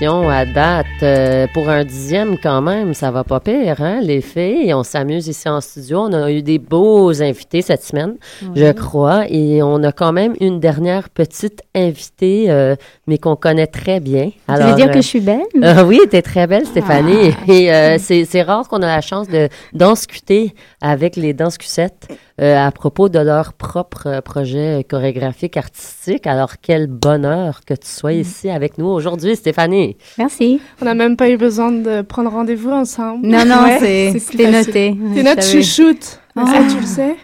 Émission 0.00 0.28
à 0.28 0.44
date. 0.44 0.86
Euh, 1.02 1.46
pour 1.52 1.68
un 1.68 1.84
dixième, 1.84 2.38
quand 2.38 2.62
même, 2.62 2.94
ça 2.94 3.10
va 3.10 3.24
pas 3.24 3.40
pire, 3.40 3.80
hein, 3.80 4.00
les 4.00 4.20
filles? 4.20 4.72
On 4.72 4.84
s'amuse 4.84 5.26
ici 5.26 5.48
en 5.48 5.60
studio. 5.60 6.00
On 6.00 6.12
a 6.12 6.30
eu 6.30 6.42
des 6.42 6.58
beaux 6.58 7.20
invités 7.20 7.62
cette 7.62 7.82
semaine, 7.82 8.16
je 8.54 8.70
crois. 8.72 9.24
Et 9.28 9.62
on 9.62 9.82
a 9.82 9.90
quand 9.90 10.12
même 10.12 10.34
une 10.40 10.60
dernière 10.60 11.08
petite 11.08 11.62
invitée, 11.74 12.46
euh, 12.48 12.76
mais 13.06 13.18
qu'on 13.18 13.34
connaît 13.34 13.66
très 13.66 13.98
bien. 13.98 14.30
Alors, 14.46 14.68
tu 14.68 14.70
veux 14.70 14.76
dire 14.76 14.90
que 14.92 15.00
je 15.00 15.06
suis 15.06 15.20
belle? 15.20 15.42
Euh, 15.62 15.84
oui, 15.86 16.00
tu 16.08 16.16
es 16.16 16.22
très 16.22 16.46
belle, 16.46 16.66
Stéphanie. 16.66 17.34
Ah. 17.48 17.96
Et 17.96 17.98
c'est 17.98 18.42
rare 18.42 18.68
qu'on 18.68 18.82
a 18.82 18.86
la 18.86 19.00
chance 19.00 19.28
de 19.28 19.48
discuter 19.72 20.54
avec 20.80 21.16
les 21.16 21.32
danscusettes. 21.32 22.08
Euh, 22.40 22.56
à 22.56 22.70
propos 22.70 23.08
de 23.08 23.18
leur 23.18 23.52
propre 23.52 24.06
euh, 24.06 24.20
projet 24.20 24.86
chorégraphique 24.88 25.56
artistique. 25.56 26.24
Alors, 26.24 26.60
quel 26.62 26.86
bonheur 26.86 27.62
que 27.66 27.74
tu 27.74 27.88
sois 27.88 28.12
mm. 28.12 28.20
ici 28.20 28.48
avec 28.48 28.78
nous 28.78 28.86
aujourd'hui, 28.86 29.34
Stéphanie. 29.34 29.96
Merci. 30.18 30.60
On 30.80 30.84
n'a 30.84 30.94
même 30.94 31.16
pas 31.16 31.30
eu 31.30 31.36
besoin 31.36 31.72
de 31.72 32.02
prendre 32.02 32.30
rendez-vous 32.30 32.70
ensemble. 32.70 33.26
Non, 33.26 33.44
non, 33.44 33.66
c'est 33.80 34.12
noté. 34.50 34.96
C'est 35.14 35.22
notre 35.24 35.42
chouchoute. 35.42 36.20
Ça, 36.46 36.58
tu 36.68 36.80
le 36.80 36.86
sais. 36.86 37.16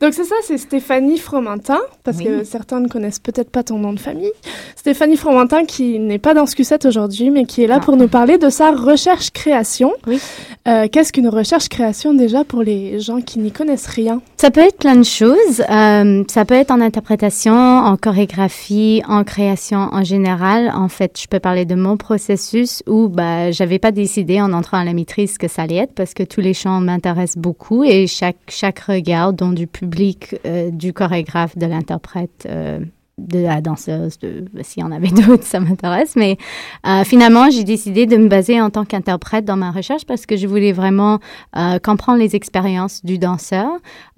Donc, 0.00 0.14
c'est 0.14 0.24
ça, 0.24 0.34
c'est 0.42 0.58
Stéphanie 0.58 1.18
Fromentin, 1.18 1.78
parce 2.04 2.18
que 2.18 2.44
certains 2.44 2.80
ne 2.80 2.88
connaissent 2.88 3.18
peut-être 3.18 3.50
pas 3.50 3.62
ton 3.62 3.78
nom 3.78 3.92
de 3.92 4.00
famille. 4.00 4.32
Stéphanie 4.76 5.16
Fromentin, 5.16 5.64
qui 5.64 5.98
n'est 5.98 6.18
pas 6.18 6.34
dans 6.34 6.46
ce 6.46 6.54
Q7 6.54 6.86
aujourd'hui, 6.86 7.30
mais 7.30 7.44
qui 7.44 7.62
est 7.62 7.66
là 7.66 7.76
ah. 7.78 7.84
pour 7.84 7.96
nous 7.96 8.08
parler 8.08 8.38
de 8.38 8.50
sa 8.50 8.70
recherche-création. 8.70 9.92
Oui. 10.06 10.20
Euh, 10.66 10.86
Qu'est-ce 10.90 11.12
qu'une 11.12 11.28
recherche-création 11.28 12.14
déjà 12.14 12.44
pour 12.44 12.62
les 12.62 13.00
gens 13.00 13.20
qui 13.20 13.38
n'y 13.38 13.52
connaissent 13.52 13.86
rien? 13.86 14.20
Ça 14.36 14.50
peut 14.50 14.60
être 14.60 14.78
plein 14.78 14.96
de 14.96 15.04
choses. 15.04 15.62
Euh, 15.70 16.24
ça 16.28 16.44
peut 16.44 16.54
être 16.54 16.70
en 16.70 16.80
interprétation, 16.80 17.54
en 17.54 17.96
chorégraphie, 17.96 19.02
en 19.08 19.24
création 19.24 19.88
en 19.92 20.04
général. 20.04 20.70
En 20.74 20.88
fait, 20.88 21.18
je 21.20 21.26
peux 21.26 21.40
parler 21.40 21.64
de 21.64 21.74
mon 21.74 21.96
processus 21.96 22.82
où 22.86 23.08
bah, 23.08 23.50
j'avais 23.50 23.78
pas 23.78 23.92
décidé 23.92 24.40
en 24.40 24.52
entrant 24.52 24.78
à 24.78 24.84
la 24.84 24.92
maîtrise 24.92 25.38
que 25.38 25.48
ça 25.48 25.62
allait 25.62 25.76
être 25.76 25.94
parce 25.94 26.14
que 26.14 26.22
tous 26.22 26.40
les 26.40 26.54
chants 26.54 26.80
m'intéressent 26.80 27.38
beaucoup 27.38 27.84
et 27.84 28.06
chaque 28.06 28.47
chaque 28.50 28.80
regard, 28.80 29.32
dont 29.32 29.50
du 29.50 29.66
public, 29.66 30.36
euh, 30.46 30.70
du 30.70 30.92
chorégraphe, 30.92 31.56
de 31.56 31.66
l'interprète, 31.66 32.46
euh, 32.48 32.80
de 33.18 33.40
la 33.40 33.60
danseuse, 33.60 34.18
de, 34.18 34.44
s'il 34.62 34.82
y 34.82 34.86
en 34.86 34.92
avait 34.92 35.08
d'autres, 35.26 35.44
ça 35.44 35.60
m'intéresse. 35.60 36.14
Mais 36.16 36.38
euh, 36.86 37.04
finalement, 37.04 37.50
j'ai 37.50 37.64
décidé 37.64 38.06
de 38.06 38.16
me 38.16 38.28
baser 38.28 38.60
en 38.60 38.70
tant 38.70 38.84
qu'interprète 38.84 39.44
dans 39.44 39.56
ma 39.56 39.70
recherche 39.70 40.06
parce 40.06 40.26
que 40.26 40.36
je 40.36 40.46
voulais 40.46 40.72
vraiment 40.72 41.18
euh, 41.56 41.78
comprendre 41.78 42.18
les 42.18 42.36
expériences 42.36 43.04
du 43.04 43.18
danseur 43.18 43.70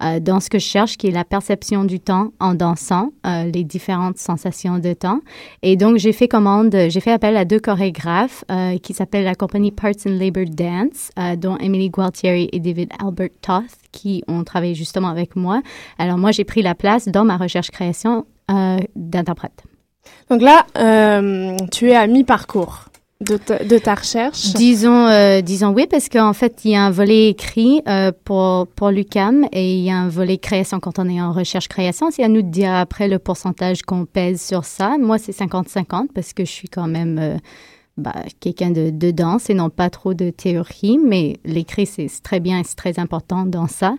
euh, 0.03 0.19
dans 0.19 0.39
ce 0.39 0.49
que 0.49 0.59
je 0.59 0.65
cherche, 0.65 0.97
qui 0.97 1.07
est 1.07 1.11
la 1.11 1.23
perception 1.23 1.83
du 1.83 1.99
temps 1.99 2.31
en 2.39 2.53
dansant, 2.53 3.09
les 3.25 3.63
différentes 3.63 4.17
sensations 4.17 4.79
de 4.79 4.93
temps. 4.93 5.19
Et 5.61 5.75
donc, 5.75 5.97
j'ai 5.97 6.13
fait 6.13 6.27
commande, 6.27 6.75
j'ai 6.89 6.99
fait 6.99 7.11
appel 7.11 7.37
à 7.37 7.45
deux 7.45 7.59
chorégraphes 7.59 8.43
qui 8.83 8.93
s'appellent 8.93 9.23
la 9.23 9.35
compagnie 9.35 9.71
Parts 9.71 9.91
and 10.05 10.17
Labor 10.19 10.45
Dance, 10.45 11.11
dont 11.37 11.57
Emily 11.57 11.89
Gualtieri 11.89 12.49
et 12.51 12.59
David 12.59 12.91
Albert 12.99 13.29
Toth, 13.41 13.63
qui 13.91 14.23
ont 14.27 14.43
travaillé 14.43 14.75
justement 14.75 15.09
avec 15.09 15.35
moi. 15.35 15.61
Alors, 15.97 16.17
moi, 16.17 16.31
j'ai 16.31 16.43
pris 16.43 16.61
la 16.61 16.75
place 16.75 17.07
dans 17.07 17.25
ma 17.25 17.37
recherche-création 17.37 18.11
euh, 18.11 18.21
d'interprète. 18.95 19.63
Donc 20.29 20.41
là, 20.41 20.65
euh, 20.77 21.57
tu 21.71 21.89
es 21.89 21.95
à 21.95 22.07
mi-parcours. 22.07 22.85
De 23.19 23.37
ta, 23.37 23.63
de 23.63 23.77
ta, 23.77 23.93
recherche 23.93 24.53
Disons, 24.53 25.05
euh, 25.05 25.41
disons 25.41 25.73
oui, 25.75 25.85
parce 25.87 26.09
qu'en 26.09 26.33
fait, 26.33 26.61
il 26.65 26.71
y 26.71 26.75
a 26.75 26.83
un 26.83 26.89
volet 26.89 27.27
écrit 27.27 27.83
pour, 28.25 28.65
pour 28.65 28.89
l'UCAM 28.89 29.45
et 29.51 29.75
il 29.75 29.83
y 29.83 29.91
a 29.91 29.97
un 29.97 30.09
volet 30.09 30.39
création 30.39 30.79
quand 30.79 30.97
on 30.97 31.07
est 31.07 31.21
en 31.21 31.31
recherche-création. 31.31 32.09
C'est 32.09 32.23
à 32.23 32.27
nous 32.29 32.41
de 32.41 32.49
dire 32.49 32.73
après 32.73 33.07
le 33.07 33.19
pourcentage 33.19 33.83
qu'on 33.83 34.05
pèse 34.05 34.41
sur 34.41 34.65
ça. 34.65 34.97
Moi, 34.97 35.19
c'est 35.19 35.37
50-50 35.37 36.07
parce 36.15 36.33
que 36.33 36.45
je 36.45 36.49
suis 36.49 36.67
quand 36.67 36.87
même 36.87 37.39
bah, 37.97 38.15
quelqu'un 38.39 38.71
de, 38.71 38.89
de, 38.89 39.11
danse 39.11 39.51
et 39.51 39.53
non 39.53 39.69
pas 39.69 39.91
trop 39.91 40.15
de 40.15 40.31
théorie, 40.31 40.97
mais 40.97 41.37
l'écrit, 41.45 41.85
c'est 41.85 42.07
très 42.23 42.39
bien 42.39 42.59
et 42.59 42.63
c'est 42.63 42.77
très 42.77 42.97
important 42.97 43.45
dans 43.45 43.67
ça. 43.67 43.93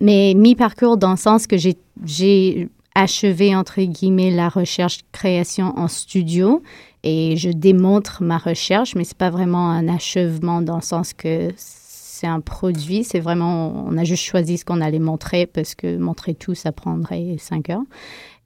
mais 0.00 0.34
mi-parcours 0.34 0.96
dans 0.96 1.12
le 1.12 1.16
sens 1.16 1.46
que 1.46 1.56
j'ai 1.56 2.68
achevé, 2.94 3.56
entre 3.56 3.80
guillemets, 3.82 4.30
la 4.30 4.48
recherche-création 4.48 5.78
en 5.78 5.88
studio 5.88 6.62
et 7.02 7.36
je 7.36 7.50
démontre 7.50 8.22
ma 8.22 8.38
recherche, 8.38 8.94
mais 8.94 9.04
c'est 9.04 9.18
pas 9.18 9.30
vraiment 9.30 9.70
un 9.70 9.88
achèvement 9.88 10.62
dans 10.62 10.76
le 10.76 10.82
sens 10.82 11.12
que 11.12 11.50
c'est 11.56 12.26
un 12.26 12.40
produit, 12.40 13.04
c'est 13.04 13.20
vraiment, 13.20 13.84
on 13.86 13.98
a 13.98 14.04
juste 14.04 14.24
choisi 14.24 14.56
ce 14.56 14.64
qu'on 14.64 14.80
allait 14.80 15.00
montrer 15.00 15.46
parce 15.46 15.74
que 15.74 15.98
montrer 15.98 16.34
tout, 16.34 16.54
ça 16.54 16.72
prendrait 16.72 17.36
cinq 17.38 17.70
heures. 17.70 17.82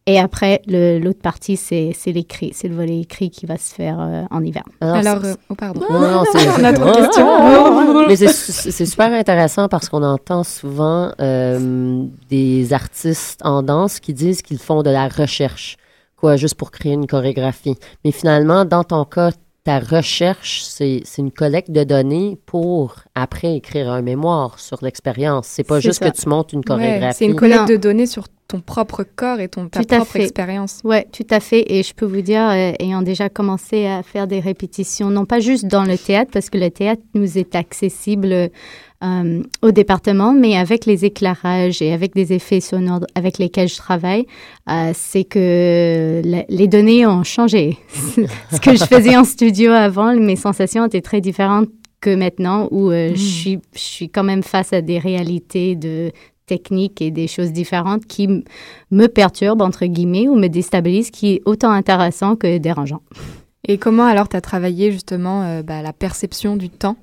Et 0.08 0.18
après, 0.18 0.62
l'autre 0.66 1.20
partie, 1.20 1.58
c'est 1.58 1.92
l'écrit. 2.06 2.52
C'est 2.54 2.68
le 2.68 2.74
volet 2.74 3.00
écrit 3.00 3.28
qui 3.28 3.44
va 3.44 3.58
se 3.58 3.74
faire 3.74 4.00
euh, 4.00 4.22
en 4.30 4.42
hiver. 4.42 4.62
Alors, 4.80 5.22
euh, 5.22 5.34
oh, 5.50 5.54
pardon. 5.54 5.82
Non, 5.90 6.00
non, 6.00 6.24
c'est 6.32 6.44
une 6.58 6.66
autre 6.66 6.92
question. 6.92 8.06
Mais 8.08 8.16
c'est 8.16 8.86
super 8.86 9.12
intéressant 9.12 9.68
parce 9.68 9.90
qu'on 9.90 10.02
entend 10.02 10.44
souvent 10.44 11.12
euh, 11.20 12.04
des 12.30 12.72
artistes 12.72 13.42
en 13.44 13.62
danse 13.62 14.00
qui 14.00 14.14
disent 14.14 14.40
qu'ils 14.40 14.58
font 14.58 14.82
de 14.82 14.88
la 14.88 15.08
recherche, 15.08 15.76
quoi, 16.16 16.36
juste 16.36 16.54
pour 16.54 16.70
créer 16.70 16.94
une 16.94 17.06
chorégraphie. 17.06 17.76
Mais 18.02 18.10
finalement, 18.10 18.64
dans 18.64 18.84
ton 18.84 19.04
cas, 19.04 19.32
ta 19.68 19.80
recherche, 19.80 20.62
c'est 20.62 21.02
une 21.18 21.30
collecte 21.30 21.70
de 21.70 21.84
données 21.84 22.38
pour 22.46 22.94
après 23.14 23.54
écrire 23.54 23.90
un 23.90 24.00
mémoire 24.00 24.58
sur 24.58 24.78
l'expérience. 24.80 25.46
C'est 25.46 25.62
pas 25.62 25.78
juste 25.78 26.02
que 26.02 26.08
tu 26.08 26.26
montes 26.26 26.54
une 26.54 26.64
chorégraphie. 26.64 27.18
c'est 27.18 27.26
une 27.26 27.36
collecte 27.36 27.68
de 27.68 27.76
données 27.76 28.06
sur 28.06 28.28
ton 28.48 28.60
propre 28.60 29.04
corps 29.04 29.40
et 29.40 29.48
ton, 29.48 29.68
ta 29.68 29.82
propre 29.82 30.16
expérience. 30.16 30.80
Oui, 30.84 31.04
tout 31.12 31.26
à 31.28 31.38
fait. 31.40 31.70
Et 31.70 31.82
je 31.82 31.92
peux 31.92 32.06
vous 32.06 32.22
dire, 32.22 32.48
euh, 32.48 32.72
ayant 32.78 33.02
déjà 33.02 33.28
commencé 33.28 33.84
à 33.84 34.02
faire 34.02 34.26
des 34.26 34.40
répétitions, 34.40 35.10
non 35.10 35.26
pas 35.26 35.38
juste 35.38 35.66
dans 35.66 35.84
le 35.84 35.98
théâtre, 35.98 36.30
parce 36.32 36.48
que 36.48 36.56
le 36.56 36.70
théâtre 36.70 37.02
nous 37.12 37.36
est 37.36 37.54
accessible 37.54 38.48
euh, 39.04 39.42
au 39.62 39.70
département, 39.70 40.32
mais 40.32 40.56
avec 40.56 40.86
les 40.86 41.04
éclairages 41.04 41.80
et 41.82 41.92
avec 41.92 42.14
des 42.14 42.32
effets 42.32 42.60
sonores 42.60 43.06
avec 43.14 43.38
lesquels 43.38 43.68
je 43.68 43.76
travaille, 43.76 44.26
euh, 44.68 44.90
c'est 44.94 45.24
que 45.24 46.20
les 46.48 46.68
données 46.68 47.06
ont 47.06 47.22
changé. 47.22 47.78
Ce 48.50 48.60
que 48.60 48.74
je 48.74 48.84
faisais 48.84 49.16
en 49.16 49.24
studio 49.24 49.70
avant, 49.70 50.14
mes 50.16 50.36
sensations 50.36 50.86
étaient 50.86 51.00
très 51.00 51.20
différentes 51.20 51.68
que 52.00 52.14
maintenant 52.14 52.68
où 52.70 52.90
je, 52.90 53.12
hmm. 53.12 53.16
suis, 53.16 53.58
je 53.74 53.80
suis 53.80 54.08
quand 54.08 54.24
même 54.24 54.42
face 54.42 54.72
à 54.72 54.80
des 54.80 54.98
réalités 54.98 55.76
de 55.76 56.12
techniques 56.48 57.00
et 57.00 57.12
des 57.12 57.28
choses 57.28 57.52
différentes 57.52 58.06
qui 58.06 58.44
me 58.90 59.06
perturbent, 59.06 59.62
entre 59.62 59.86
guillemets, 59.86 60.26
ou 60.26 60.34
me 60.34 60.48
déstabilisent, 60.48 61.10
qui 61.10 61.34
est 61.34 61.42
autant 61.44 61.70
intéressant 61.70 62.34
que 62.34 62.58
dérangeant. 62.58 63.02
Et 63.68 63.78
comment 63.78 64.06
alors 64.06 64.28
tu 64.28 64.36
as 64.36 64.40
travaillé 64.40 64.90
justement 64.90 65.42
euh, 65.42 65.62
bah, 65.62 65.82
la 65.82 65.92
perception 65.92 66.56
du 66.56 66.70
temps 66.70 66.96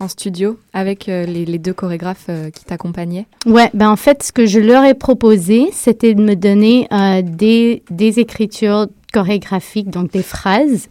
en 0.00 0.08
studio 0.08 0.58
avec 0.72 1.08
euh, 1.08 1.24
les, 1.24 1.58
deux 1.58 1.72
chorégraphes 1.72 2.26
euh, 2.28 2.50
qui 2.50 2.64
t'accompagnaient. 2.64 3.26
Ouais, 3.46 3.70
ben 3.74 3.90
en 3.90 3.96
fait, 3.96 4.22
ce 4.22 4.32
que 4.32 4.46
je 4.46 4.60
leur 4.60 4.84
ai 4.84 4.94
proposé, 4.94 5.68
c'était 5.72 6.14
de 6.14 6.22
me 6.22 6.34
donner 6.34 6.88
des, 7.22 7.82
des 7.90 8.18
écritures 8.20 8.86
chorégraphiques, 9.12 9.90
donc 9.90 10.12
des 10.12 10.22
phrases 10.22 10.88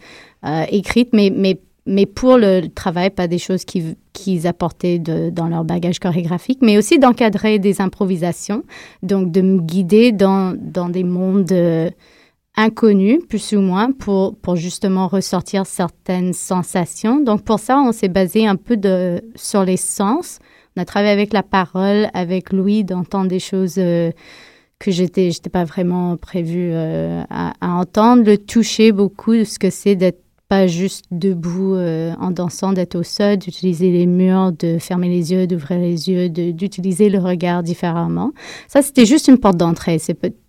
écrites, 0.70 1.10
mais, 1.14 1.32
mais 1.36 1.60
mais 1.88 2.06
pour 2.08 2.38
le 2.38 2.68
travail, 2.68 3.12
pas 3.12 3.28
des 3.28 3.38
choses 3.38 3.64
qu'ils 3.64 4.48
apportaient 4.48 4.98
dans 4.98 5.48
leur 5.48 5.64
bagage 5.64 6.00
chorégraphique, 6.00 6.60
mais 6.62 6.78
aussi 6.78 6.98
d'encadrer 6.98 7.60
des 7.60 7.80
improvisations, 7.80 8.64
donc 9.04 9.32
de 9.32 9.42
me 9.42 9.62
guider 9.62 10.12
dans, 10.12 10.56
dans 10.60 10.90
des 10.90 11.04
mondes 11.04 11.54
inconnus, 12.58 13.20
plus 13.28 13.54
ou 13.54 13.62
moins, 13.62 13.92
pour, 13.92 14.36
pour 14.38 14.56
justement 14.56 15.08
ressortir 15.08 15.66
certaines 15.66 16.34
sensations. 16.34 17.20
Donc 17.20 17.44
pour 17.44 17.60
ça, 17.60 17.80
on 17.80 17.92
s'est 17.92 18.08
basé 18.08 18.48
un 18.48 18.56
peu 18.56 18.78
de, 18.78 19.22
sur 19.36 19.64
les 19.64 19.78
sens. 19.78 20.40
On 20.76 20.82
a 20.82 20.86
travaillé 20.86 21.12
avec 21.12 21.34
la 21.34 21.44
parole, 21.44 22.10
avec 22.14 22.52
Louis, 22.52 22.84
d'entendre 22.84 23.28
des 23.28 23.40
choses... 23.40 23.76
Euh, 23.78 24.12
que 24.78 24.92
j'étais 24.92 25.32
j'étais 25.32 25.50
pas 25.50 25.64
vraiment 25.64 26.18
prévue 26.18 26.72
euh, 26.74 27.24
à, 27.30 27.54
à, 27.62 27.80
entendre 27.80 28.26
le 28.26 28.38
toucher 28.38 28.92
beaucoup 28.92 29.34
de 29.34 29.46
ce 29.46 29.58
que 29.58 29.70
c'est 29.70 29.96
d'être 29.96 30.25
pas 30.48 30.68
juste 30.68 31.06
debout 31.12 31.76
euh, 31.76 32.14
en 32.20 32.32
dansant, 32.32 32.74
d'être 32.74 32.96
au 32.96 33.04
sol, 33.04 33.38
d'utiliser 33.38 33.92
les 33.92 34.06
murs, 34.06 34.52
de 34.52 34.78
fermer 34.78 35.10
les 35.10 35.32
yeux, 35.32 35.48
d'ouvrir 35.48 35.80
les 35.80 36.10
yeux, 36.10 36.30
d'utiliser 36.30 37.10
le 37.10 37.20
regard 37.20 37.64
différemment. 37.64 38.32
Ça, 38.68 38.82
c'était 38.82 39.06
juste 39.06 39.28
une 39.28 39.40
porte 39.40 39.58
d'entrée. 39.58 40.00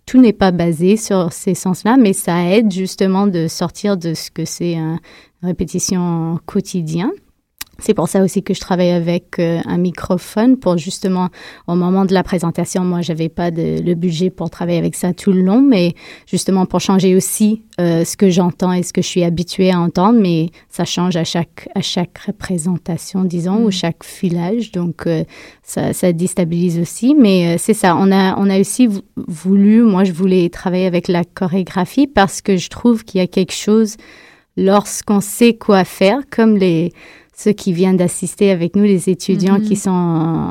tout 0.05 0.21
n'est 0.21 0.33
pas 0.33 0.51
basé 0.51 0.97
sur 0.97 1.33
ces 1.33 1.55
sens-là, 1.55 1.97
mais 1.97 2.13
ça 2.13 2.43
aide 2.49 2.71
justement 2.71 3.27
de 3.27 3.47
sortir 3.47 3.97
de 3.97 4.13
ce 4.13 4.29
que 4.29 4.45
c'est 4.45 4.75
une 4.75 4.99
répétition 5.41 6.39
quotidien. 6.45 7.11
C'est 7.79 7.93
pour 7.93 8.07
ça 8.07 8.23
aussi 8.23 8.43
que 8.43 8.53
je 8.53 8.59
travaille 8.59 8.91
avec 8.91 9.39
euh, 9.39 9.59
un 9.65 9.77
microphone 9.77 10.57
pour 10.57 10.77
justement, 10.77 11.29
au 11.67 11.75
moment 11.75 12.05
de 12.05 12.13
la 12.13 12.23
présentation, 12.23 12.83
moi, 12.83 13.01
j'avais 13.01 13.29
pas 13.29 13.51
de, 13.51 13.81
le 13.81 13.95
budget 13.95 14.29
pour 14.29 14.49
travailler 14.49 14.77
avec 14.77 14.95
ça 14.95 15.13
tout 15.13 15.31
le 15.31 15.41
long, 15.41 15.61
mais 15.61 15.93
justement 16.25 16.65
pour 16.65 16.79
changer 16.79 17.15
aussi 17.15 17.63
euh, 17.79 18.03
ce 18.03 18.17
que 18.17 18.29
j'entends 18.29 18.73
et 18.73 18.83
ce 18.83 18.91
que 18.93 19.01
je 19.01 19.07
suis 19.07 19.23
habituée 19.23 19.71
à 19.71 19.79
entendre, 19.79 20.19
mais 20.19 20.49
ça 20.69 20.85
change 20.85 21.15
à 21.15 21.23
chaque, 21.23 21.69
à 21.75 21.81
chaque 21.81 22.17
représentation, 22.19 23.23
disons, 23.23 23.63
ou 23.63 23.67
Mm. 23.67 23.71
chaque 23.71 24.03
filage, 24.03 24.71
donc 24.71 25.05
euh, 25.07 25.23
ça, 25.63 25.93
ça 25.93 26.11
déstabilise 26.11 26.79
aussi, 26.79 27.15
mais 27.15 27.55
euh, 27.55 27.57
c'est 27.59 27.73
ça. 27.73 27.95
On 27.95 28.11
a, 28.11 28.35
on 28.37 28.49
a 28.49 28.59
aussi 28.59 28.87
vou- 28.87 29.01
voulu, 29.27 29.81
moi, 29.83 30.03
je 30.03 30.11
voulais 30.13 30.49
travailler 30.49 30.85
avec 30.87 31.07
la 31.07 31.23
chorégraphie 31.23 32.07
parce 32.07 32.41
que 32.41 32.57
je 32.57 32.69
trouve 32.69 33.03
qu'il 33.03 33.19
y 33.19 33.23
a 33.23 33.27
quelque 33.27 33.53
chose 33.53 33.95
lorsqu'on 34.55 35.21
sait 35.21 35.53
quoi 35.53 35.83
faire, 35.83 36.21
comme 36.29 36.57
les 36.57 36.91
ceux 37.39 37.51
qui 37.53 37.71
viennent 37.71 37.97
d'assister 37.97 38.49
avec 38.49 38.75
nous, 38.75 38.83
les 38.83 39.09
étudiants 39.09 39.59
Mhm. 39.59 39.63
qui 39.65 39.75
sont 39.75 39.91
en, 39.91 39.93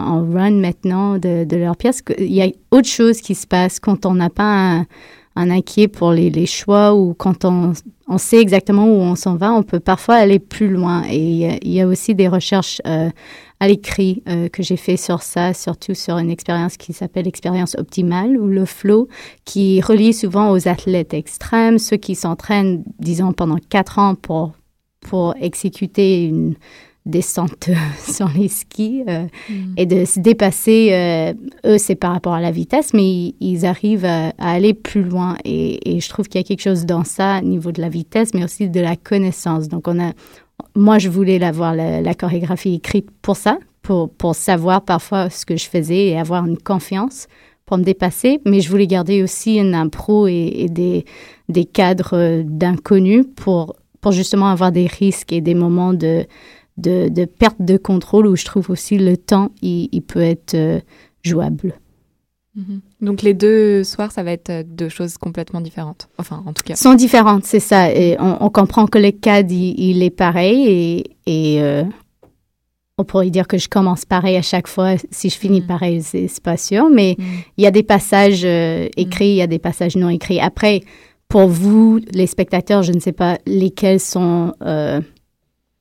en 0.08 0.30
run 0.32 0.52
maintenant 0.52 1.18
de, 1.18 1.44
de 1.44 1.56
leur 1.56 1.76
pièce, 1.76 2.02
il 2.18 2.32
y 2.32 2.42
a 2.42 2.48
autre 2.70 2.88
chose 2.88 3.20
qui 3.20 3.34
se 3.34 3.46
passe 3.46 3.80
quand 3.80 4.06
on 4.06 4.14
n'a 4.14 4.30
pas 4.30 4.44
un, 4.78 4.86
un 5.34 5.50
inquiet 5.50 5.88
pour 5.88 6.12
les, 6.12 6.30
les 6.30 6.46
choix 6.46 6.94
ou 6.94 7.12
quand 7.12 7.44
on, 7.44 7.72
on 8.06 8.18
sait 8.18 8.40
exactement 8.40 8.86
où 8.86 9.00
on 9.00 9.16
s'en 9.16 9.34
va, 9.34 9.52
on 9.52 9.64
peut 9.64 9.80
parfois 9.80 10.14
aller 10.14 10.38
plus 10.38 10.68
loin. 10.68 11.02
Et 11.10 11.18
il 11.18 11.36
y 11.38 11.44
a, 11.46 11.56
il 11.60 11.72
y 11.72 11.80
a 11.80 11.86
aussi 11.88 12.14
des 12.14 12.28
recherches 12.28 12.80
euh, 12.86 13.10
à 13.58 13.66
l'écrit 13.68 14.22
euh, 14.28 14.48
que 14.48 14.62
j'ai 14.62 14.76
fait 14.76 14.96
sur 14.96 15.22
ça, 15.22 15.54
surtout 15.54 15.94
sur 15.94 16.18
une 16.18 16.30
expérience 16.30 16.76
qui 16.76 16.92
s'appelle 16.92 17.24
l'expérience 17.24 17.74
optimale 17.76 18.36
ou 18.38 18.46
le 18.46 18.64
flow, 18.64 19.08
qui 19.44 19.80
relie 19.80 20.12
souvent 20.14 20.52
aux 20.52 20.68
athlètes 20.68 21.14
extrêmes, 21.14 21.78
ceux 21.78 21.96
qui 21.96 22.14
s'entraînent, 22.14 22.84
disons, 23.00 23.32
pendant 23.32 23.56
quatre 23.68 23.98
ans 23.98 24.14
pour, 24.14 24.52
pour 25.08 25.34
exécuter 25.40 26.24
une 26.26 26.54
descente 27.06 27.70
sur 27.98 28.28
les 28.36 28.48
skis 28.48 29.04
euh, 29.08 29.26
et 29.76 29.86
de 29.86 30.04
se 30.04 30.18
dépasser. 30.20 30.88
euh, 30.92 31.32
eux, 31.64 31.78
c'est 31.78 31.94
par 31.94 32.12
rapport 32.12 32.34
à 32.34 32.40
la 32.40 32.50
vitesse, 32.50 32.92
mais 32.92 33.04
ils, 33.04 33.34
ils 33.40 33.64
arrivent 33.66 34.04
à, 34.04 34.32
à 34.38 34.50
aller 34.50 34.74
plus 34.74 35.02
loin. 35.02 35.36
Et, 35.44 35.96
et 35.96 36.00
je 36.00 36.08
trouve 36.08 36.26
qu'il 36.28 36.40
y 36.40 36.44
a 36.44 36.46
quelque 36.46 36.62
chose 36.62 36.84
dans 36.84 37.04
ça, 37.04 37.38
au 37.42 37.46
niveau 37.46 37.72
de 37.72 37.80
la 37.80 37.88
vitesse, 37.88 38.34
mais 38.34 38.44
aussi 38.44 38.68
de 38.68 38.80
la 38.80 38.96
connaissance. 38.96 39.68
Donc, 39.68 39.86
on 39.88 40.00
a, 40.00 40.12
moi, 40.74 40.98
je 40.98 41.08
voulais 41.08 41.38
l'avoir, 41.38 41.74
la, 41.74 42.00
la 42.00 42.14
chorégraphie 42.14 42.74
écrite 42.74 43.08
pour 43.22 43.36
ça, 43.36 43.58
pour, 43.82 44.10
pour 44.10 44.34
savoir 44.34 44.82
parfois 44.82 45.30
ce 45.30 45.46
que 45.46 45.56
je 45.56 45.68
faisais 45.68 46.08
et 46.08 46.18
avoir 46.18 46.44
une 46.44 46.58
confiance 46.58 47.28
pour 47.66 47.78
me 47.78 47.82
dépasser, 47.84 48.40
mais 48.46 48.60
je 48.60 48.70
voulais 48.70 48.86
garder 48.86 49.22
aussi 49.24 49.56
une 49.56 49.74
impro 49.74 50.28
et, 50.28 50.52
et 50.54 50.68
des, 50.68 51.04
des 51.48 51.64
cadres 51.64 52.14
euh, 52.14 52.42
d'inconnus 52.44 53.26
pour, 53.34 53.74
pour 54.00 54.12
justement 54.12 54.48
avoir 54.48 54.72
des 54.72 54.86
risques 54.86 55.32
et 55.32 55.40
des 55.40 55.54
moments 55.54 55.92
de, 55.92 56.26
de, 56.76 57.08
de 57.08 57.24
perte 57.24 57.60
de 57.60 57.76
contrôle 57.76 58.26
où 58.26 58.36
je 58.36 58.44
trouve 58.44 58.70
aussi 58.70 58.98
le 58.98 59.16
temps, 59.16 59.50
il, 59.62 59.88
il 59.92 60.02
peut 60.02 60.20
être 60.22 60.54
euh, 60.54 60.80
jouable. 61.22 61.74
Mhm. 62.54 62.80
Donc 63.02 63.22
les 63.22 63.34
deux 63.34 63.84
soirs, 63.84 64.12
ça 64.12 64.22
va 64.22 64.32
être 64.32 64.50
euh, 64.50 64.62
deux 64.66 64.88
choses 64.88 65.18
complètement 65.18 65.60
différentes. 65.60 66.08
Enfin, 66.18 66.42
en 66.46 66.52
tout 66.52 66.62
cas. 66.62 66.74
sont 66.74 66.94
différentes, 66.94 67.44
c'est 67.44 67.60
ça. 67.60 67.92
Et 67.92 68.16
on, 68.18 68.38
on 68.40 68.50
comprend 68.50 68.86
que 68.86 68.98
le 68.98 69.10
cadre, 69.10 69.52
il, 69.52 69.78
il 69.78 70.02
est 70.02 70.10
pareil 70.10 70.66
et, 70.66 71.04
et 71.26 71.62
euh, 71.62 71.84
on 72.98 73.04
pourrait 73.04 73.28
dire 73.28 73.46
que 73.46 73.58
je 73.58 73.68
commence 73.68 74.06
pareil 74.06 74.36
à 74.36 74.42
chaque 74.42 74.68
fois. 74.68 74.94
Si 75.10 75.28
je 75.28 75.36
finis 75.36 75.60
pareil, 75.60 76.02
c'est 76.02 76.40
pas 76.42 76.56
sûr. 76.56 76.88
Mais 76.88 77.16
il 77.58 77.64
y 77.64 77.66
a 77.66 77.70
des 77.70 77.82
passages 77.82 78.42
euh, 78.44 78.88
écrits, 78.96 79.28
il 79.28 79.36
y 79.36 79.42
a 79.42 79.46
des 79.46 79.58
passages 79.58 79.96
non 79.96 80.08
écrits. 80.08 80.40
Après, 80.40 80.80
pour 81.28 81.48
vous, 81.48 82.00
les 82.12 82.26
spectateurs, 82.26 82.82
je 82.82 82.92
ne 82.92 83.00
sais 83.00 83.12
pas 83.12 83.38
lesquels 83.46 84.00
sont 84.00 84.54
euh, 84.62 85.00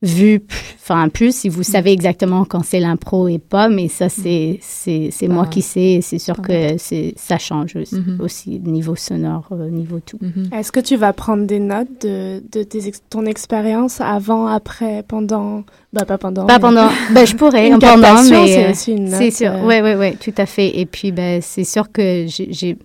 vus, 0.01 0.41
enfin 0.81 1.07
plus, 1.09 1.35
si 1.35 1.49
vous 1.49 1.63
savez 1.63 1.91
exactement 1.91 2.45
quand 2.45 2.63
c'est 2.63 2.79
l'impro 2.79 3.27
et 3.27 3.39
pas, 3.39 3.69
mais 3.69 3.87
ça, 3.87 4.07
c'est 4.09 4.59
c'est 4.61 5.09
c'est 5.11 5.27
moi 5.27 5.47
qui 5.47 5.61
sais. 5.63 5.93
et 5.93 6.01
C'est 6.01 6.19
sûr 6.19 6.41
que 6.41 6.77
c'est 6.77 7.13
ça 7.15 7.37
change 7.39 7.75
aussi, 7.75 7.95
Mhm. 7.95 8.17
aussi 8.21 8.59
niveau 8.59 8.95
sonore, 8.95 9.47
euh, 9.51 9.69
niveau 9.69 9.99
tout. 10.05 10.19
Est-ce 10.51 10.71
que 10.71 10.79
tu 10.79 10.95
vas 10.95 11.13
prendre 11.13 11.45
des 11.45 11.59
notes 11.59 12.01
de, 12.01 12.43
de 12.51 12.63
tes 12.63 12.91
ton 13.09 13.25
expérience 13.25 13.99
avant, 14.01 14.45
après, 14.47 15.03
pendant 15.07 15.63
Bah, 15.93 16.05
pas 16.05 16.17
pendant. 16.17 16.45
Pas 16.45 16.55
mais- 16.55 16.59
pendant. 16.59 16.89
Ben, 17.13 17.25
je 17.25 17.35
pourrais, 17.35 17.67
Une 17.67 17.75
en 17.75 17.79
pendant, 17.79 18.21
mais. 18.29 18.47
c'est 18.47 18.65
euh, 18.67 18.71
aussi 18.71 18.91
une 18.93 19.07
C'est 19.09 19.23
note, 19.25 19.33
sûr. 19.33 19.51
euh, 19.53 19.65
Oui, 19.65 19.75
oui, 19.81 19.93
oui, 19.97 20.17
tout 20.17 20.33
à 20.39 20.45
fait. 20.45 20.77
Et 20.79 20.85
puis, 20.85 21.11
ben, 21.11 21.39
c'est 21.41 21.63
sûr 21.63 21.91
que 21.91 22.25
j'ai- 22.27 22.51
j'ai. 22.51 22.77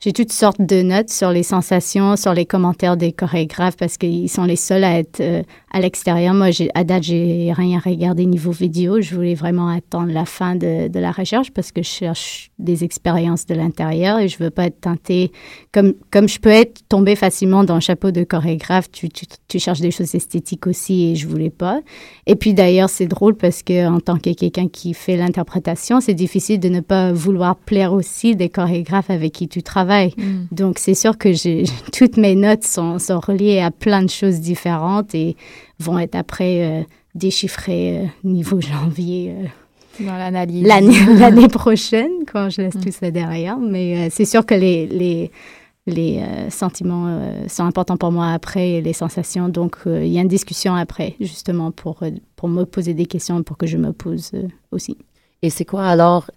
J'ai 0.00 0.12
toutes 0.12 0.30
sortes 0.30 0.60
de 0.60 0.80
notes 0.82 1.10
sur 1.10 1.32
les 1.32 1.42
sensations, 1.42 2.14
sur 2.14 2.32
les 2.32 2.46
commentaires 2.46 2.96
des 2.96 3.10
chorégraphes 3.10 3.76
parce 3.76 3.98
qu'ils 3.98 4.28
sont 4.28 4.44
les 4.44 4.54
seuls 4.54 4.84
à 4.84 4.96
être 4.96 5.18
euh, 5.18 5.42
à 5.72 5.80
l'extérieur. 5.80 6.34
Moi, 6.34 6.50
à 6.76 6.84
date, 6.84 7.02
j'ai 7.02 7.52
rien 7.52 7.80
regardé 7.84 8.24
niveau 8.24 8.52
vidéo. 8.52 9.00
Je 9.00 9.12
voulais 9.12 9.34
vraiment 9.34 9.66
attendre 9.66 10.12
la 10.12 10.24
fin 10.24 10.54
de, 10.54 10.86
de 10.86 11.00
la 11.00 11.10
recherche 11.10 11.50
parce 11.50 11.72
que 11.72 11.82
je 11.82 11.88
cherche 11.88 12.52
des 12.60 12.84
expériences 12.84 13.44
de 13.46 13.56
l'intérieur 13.56 14.20
et 14.20 14.28
je 14.28 14.38
veux 14.38 14.50
pas 14.50 14.66
être 14.66 14.80
teintée 14.80 15.32
comme 15.72 15.94
comme 16.12 16.28
je 16.28 16.38
peux 16.38 16.48
être 16.48 16.80
tombée 16.88 17.16
facilement 17.16 17.64
dans 17.64 17.74
le 17.74 17.80
chapeau 17.80 18.12
de 18.12 18.22
chorégraphe. 18.22 18.92
Tu, 18.92 19.08
tu, 19.08 19.26
tu 19.48 19.58
cherches 19.58 19.80
des 19.80 19.90
choses 19.90 20.14
esthétiques 20.14 20.68
aussi 20.68 21.10
et 21.10 21.16
je 21.16 21.26
voulais 21.26 21.50
pas. 21.50 21.80
Et 22.28 22.36
puis 22.36 22.54
d'ailleurs, 22.54 22.88
c'est 22.88 23.08
drôle 23.08 23.34
parce 23.34 23.64
que 23.64 23.88
en 23.88 23.98
tant 23.98 24.18
que 24.18 24.32
quelqu'un 24.32 24.68
qui 24.68 24.94
fait 24.94 25.16
l'interprétation, 25.16 26.00
c'est 26.00 26.14
difficile 26.14 26.60
de 26.60 26.68
ne 26.68 26.78
pas 26.78 27.12
vouloir 27.12 27.56
plaire 27.56 27.92
aussi 27.92 28.36
des 28.36 28.48
chorégraphes 28.48 29.10
avec 29.10 29.32
qui 29.32 29.48
tu 29.48 29.64
travailles. 29.64 29.87
Mm. 30.16 30.46
Donc 30.52 30.78
c'est 30.78 30.94
sûr 30.94 31.16
que 31.18 31.32
j'ai 31.32 31.64
toutes 31.92 32.16
mes 32.16 32.34
notes 32.36 32.64
sont, 32.64 32.98
sont 32.98 33.20
reliées 33.20 33.60
à 33.60 33.70
plein 33.70 34.02
de 34.02 34.10
choses 34.10 34.40
différentes 34.40 35.14
et 35.14 35.36
vont 35.80 35.98
être 35.98 36.14
après 36.14 36.62
euh, 36.62 36.82
déchiffrées 37.14 37.98
euh, 37.98 38.04
niveau 38.24 38.60
janvier. 38.60 39.34
euh, 39.36 40.04
Dans 40.04 40.16
l'analyse. 40.16 40.66
L'année, 40.66 40.98
l'année 41.18 41.48
prochaine, 41.48 42.10
quand 42.32 42.48
je 42.50 42.62
laisse 42.62 42.74
tout 42.80 42.92
ça 42.92 43.10
derrière. 43.10 43.58
Mais 43.58 43.96
euh, 43.96 44.08
c'est 44.10 44.24
sûr 44.24 44.44
que 44.46 44.54
les, 44.54 44.86
les, 44.86 45.30
les 45.86 46.18
euh, 46.18 46.50
sentiments 46.50 47.06
euh, 47.08 47.48
sont 47.48 47.64
importants 47.64 47.96
pour 47.96 48.12
moi 48.12 48.28
après, 48.32 48.70
et 48.74 48.80
les 48.82 48.92
sensations. 48.92 49.48
Donc, 49.48 49.76
euh, 49.86 50.04
il 50.04 50.12
y 50.12 50.18
a 50.18 50.22
une 50.22 50.28
discussion 50.28 50.74
après, 50.74 51.16
justement, 51.20 51.70
pour, 51.72 52.00
pour 52.36 52.48
me 52.48 52.64
poser 52.64 52.94
des 52.94 53.06
questions 53.06 53.40
et 53.40 53.42
pour 53.42 53.56
que 53.56 53.66
je 53.66 53.76
me 53.78 53.92
pose 53.92 54.30
euh, 54.34 54.46
aussi. 54.70 54.96
Et 55.42 55.50
c'est 55.50 55.64
quoi 55.64 55.84
alors? 55.86 56.30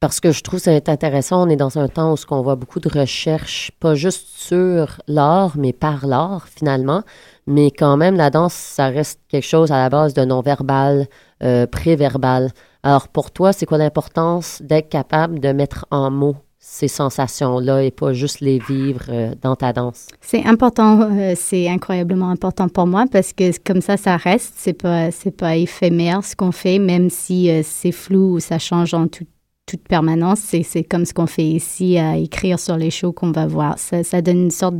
Parce 0.00 0.18
que 0.18 0.32
je 0.32 0.42
trouve 0.42 0.58
c'est 0.58 0.88
intéressant, 0.88 1.46
on 1.46 1.50
est 1.50 1.56
dans 1.56 1.78
un 1.78 1.86
temps 1.86 2.14
où 2.14 2.16
qu'on 2.26 2.40
voit 2.40 2.56
beaucoup 2.56 2.80
de 2.80 2.88
recherches, 2.88 3.70
pas 3.80 3.94
juste 3.94 4.28
sur 4.34 4.98
l'art, 5.06 5.58
mais 5.58 5.74
par 5.74 6.06
l'art 6.06 6.48
finalement. 6.48 7.02
Mais 7.46 7.70
quand 7.70 7.98
même, 7.98 8.16
la 8.16 8.30
danse, 8.30 8.54
ça 8.54 8.86
reste 8.86 9.20
quelque 9.28 9.46
chose 9.46 9.70
à 9.70 9.76
la 9.76 9.90
base 9.90 10.14
de 10.14 10.24
non-verbal, 10.24 11.06
euh, 11.42 11.66
pré-verbal. 11.66 12.50
Alors 12.82 13.08
pour 13.08 13.30
toi, 13.30 13.52
c'est 13.52 13.66
quoi 13.66 13.76
l'importance 13.76 14.62
d'être 14.64 14.88
capable 14.88 15.38
de 15.38 15.52
mettre 15.52 15.84
en 15.90 16.10
mots 16.10 16.36
ces 16.58 16.88
sensations-là 16.88 17.82
et 17.82 17.90
pas 17.90 18.14
juste 18.14 18.40
les 18.40 18.58
vivre 18.58 19.04
euh, 19.10 19.34
dans 19.42 19.54
ta 19.54 19.74
danse? 19.74 20.06
C'est 20.22 20.46
important, 20.46 21.10
euh, 21.12 21.34
c'est 21.36 21.68
incroyablement 21.68 22.30
important 22.30 22.70
pour 22.70 22.86
moi 22.86 23.04
parce 23.12 23.34
que 23.34 23.52
comme 23.62 23.82
ça, 23.82 23.98
ça 23.98 24.16
reste. 24.16 24.54
C'est 24.56 24.72
pas, 24.72 25.10
pas 25.36 25.56
éphémère 25.56 26.24
ce 26.24 26.34
qu'on 26.34 26.52
fait, 26.52 26.78
même 26.78 27.10
si 27.10 27.50
c'est 27.62 27.92
flou 27.92 28.36
ou 28.36 28.40
ça 28.40 28.58
change 28.58 28.94
en 28.94 29.06
tout- 29.06 29.26
toute 29.70 29.86
permanence. 29.86 30.40
C'est, 30.40 30.84
comme 30.84 31.04
ce 31.04 31.14
qu'on 31.14 31.26
fait 31.26 31.44
ici 31.44 31.98
à 31.98 32.16
écrire 32.16 32.58
sur 32.58 32.76
les 32.76 32.90
shows 32.90 33.12
qu'on 33.12 33.30
va 33.30 33.46
voir. 33.46 33.78
Ça, 33.78 34.22
donne 34.22 34.42
une 34.42 34.50
sorte 34.50 34.76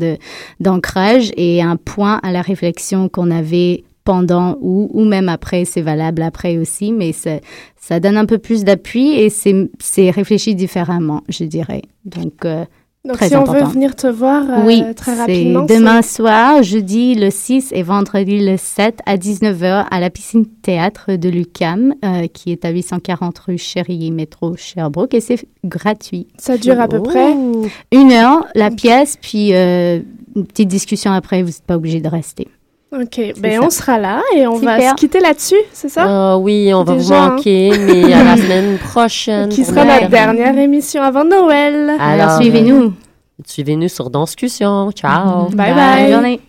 d'ancrage 0.58 1.30
et 1.36 1.62
un 1.62 1.76
point 1.76 2.18
à 2.22 2.32
la 2.32 2.42
réflexion 2.42 3.08
qu'on 3.08 3.30
avait 3.30 3.84
pendant 4.04 4.56
ou, 4.60 4.90
ou 4.92 5.04
même 5.04 5.28
après, 5.28 5.64
c'est 5.64 5.82
valable 5.82 6.22
après 6.22 6.58
aussi, 6.58 6.92
mais 6.92 7.12
ça, 7.12 7.38
ça 7.76 8.00
donne 8.00 8.16
un 8.16 8.26
peu 8.26 8.38
plus 8.38 8.64
d'appui 8.64 9.12
et 9.12 9.30
c'est 9.30 10.10
réfléchi 10.10 10.54
différemment, 10.54 11.22
je 11.28 11.44
dirais. 11.44 11.82
Donc, 12.04 12.44
euh, 12.44 12.64
Donc, 13.06 13.16
très 13.16 13.28
si 13.28 13.36
on 13.36 13.40
important. 13.42 13.64
veut 13.66 13.72
venir 13.72 13.96
te 13.96 14.06
voir 14.06 14.42
euh, 14.50 14.62
oui, 14.66 14.82
très 14.94 15.14
c'est 15.14 15.20
rapidement. 15.20 15.62
demain 15.64 16.02
soir, 16.02 16.62
jeudi 16.62 17.14
le 17.14 17.30
6 17.30 17.72
et 17.72 17.82
vendredi 17.82 18.44
le 18.44 18.58
7 18.58 18.98
à 19.06 19.16
19h 19.16 19.86
à 19.90 20.00
la 20.00 20.10
piscine 20.10 20.44
théâtre 20.46 21.12
de 21.16 21.28
l'UCAM, 21.30 21.94
euh, 22.04 22.26
qui 22.26 22.52
est 22.52 22.64
à 22.66 22.70
840 22.70 23.38
rue 23.38 23.56
Chéri, 23.58 24.10
métro 24.10 24.54
Sherbrooke, 24.56 25.14
et 25.14 25.20
c'est 25.20 25.46
gratuit. 25.64 26.26
Ça 26.36 26.58
dure 26.58 26.78
à 26.78 26.88
peu 26.88 26.98
Oh. 26.98 27.02
près 27.02 27.32
Une 27.90 28.12
heure, 28.12 28.46
la 28.54 28.70
pièce, 28.70 29.16
puis 29.18 29.54
euh, 29.54 30.00
une 30.36 30.44
petite 30.44 30.68
discussion 30.68 31.10
après, 31.12 31.40
vous 31.42 31.48
n'êtes 31.48 31.62
pas 31.62 31.76
obligé 31.76 32.02
de 32.02 32.08
rester. 32.08 32.48
Ok, 32.92 33.20
ben 33.38 33.60
on 33.62 33.70
sera 33.70 33.98
là 33.98 34.20
et 34.34 34.48
on 34.48 34.56
va 34.56 34.90
se 34.90 34.94
quitter 34.96 35.20
là-dessus, 35.20 35.54
c'est 35.72 35.88
ça? 35.88 36.06
Ah 36.08 36.38
oui, 36.38 36.72
on 36.74 36.82
va 36.82 36.94
vous 36.94 37.12
hein. 37.12 37.30
manquer, 37.36 37.70
mais 37.78 38.12
à 38.12 38.24
la 38.24 38.36
semaine 38.42 38.78
prochaine. 38.78 39.48
Qui 39.48 39.64
sera 39.64 39.84
la 39.84 40.00
notre 40.00 40.08
dernière 40.10 40.58
émission 40.58 41.00
avant 41.00 41.24
Noël. 41.24 41.92
Alors, 42.00 42.40
suivez-nous. 42.40 42.82
euh, 42.86 42.92
Suivez-nous 43.46 43.88
sur 43.88 44.10
Danscussion. 44.10 44.90
Ciao. 44.90 45.48
Bye 45.50 45.72
bye. 45.74 46.02
Bonne 46.02 46.12
journée. 46.12 46.40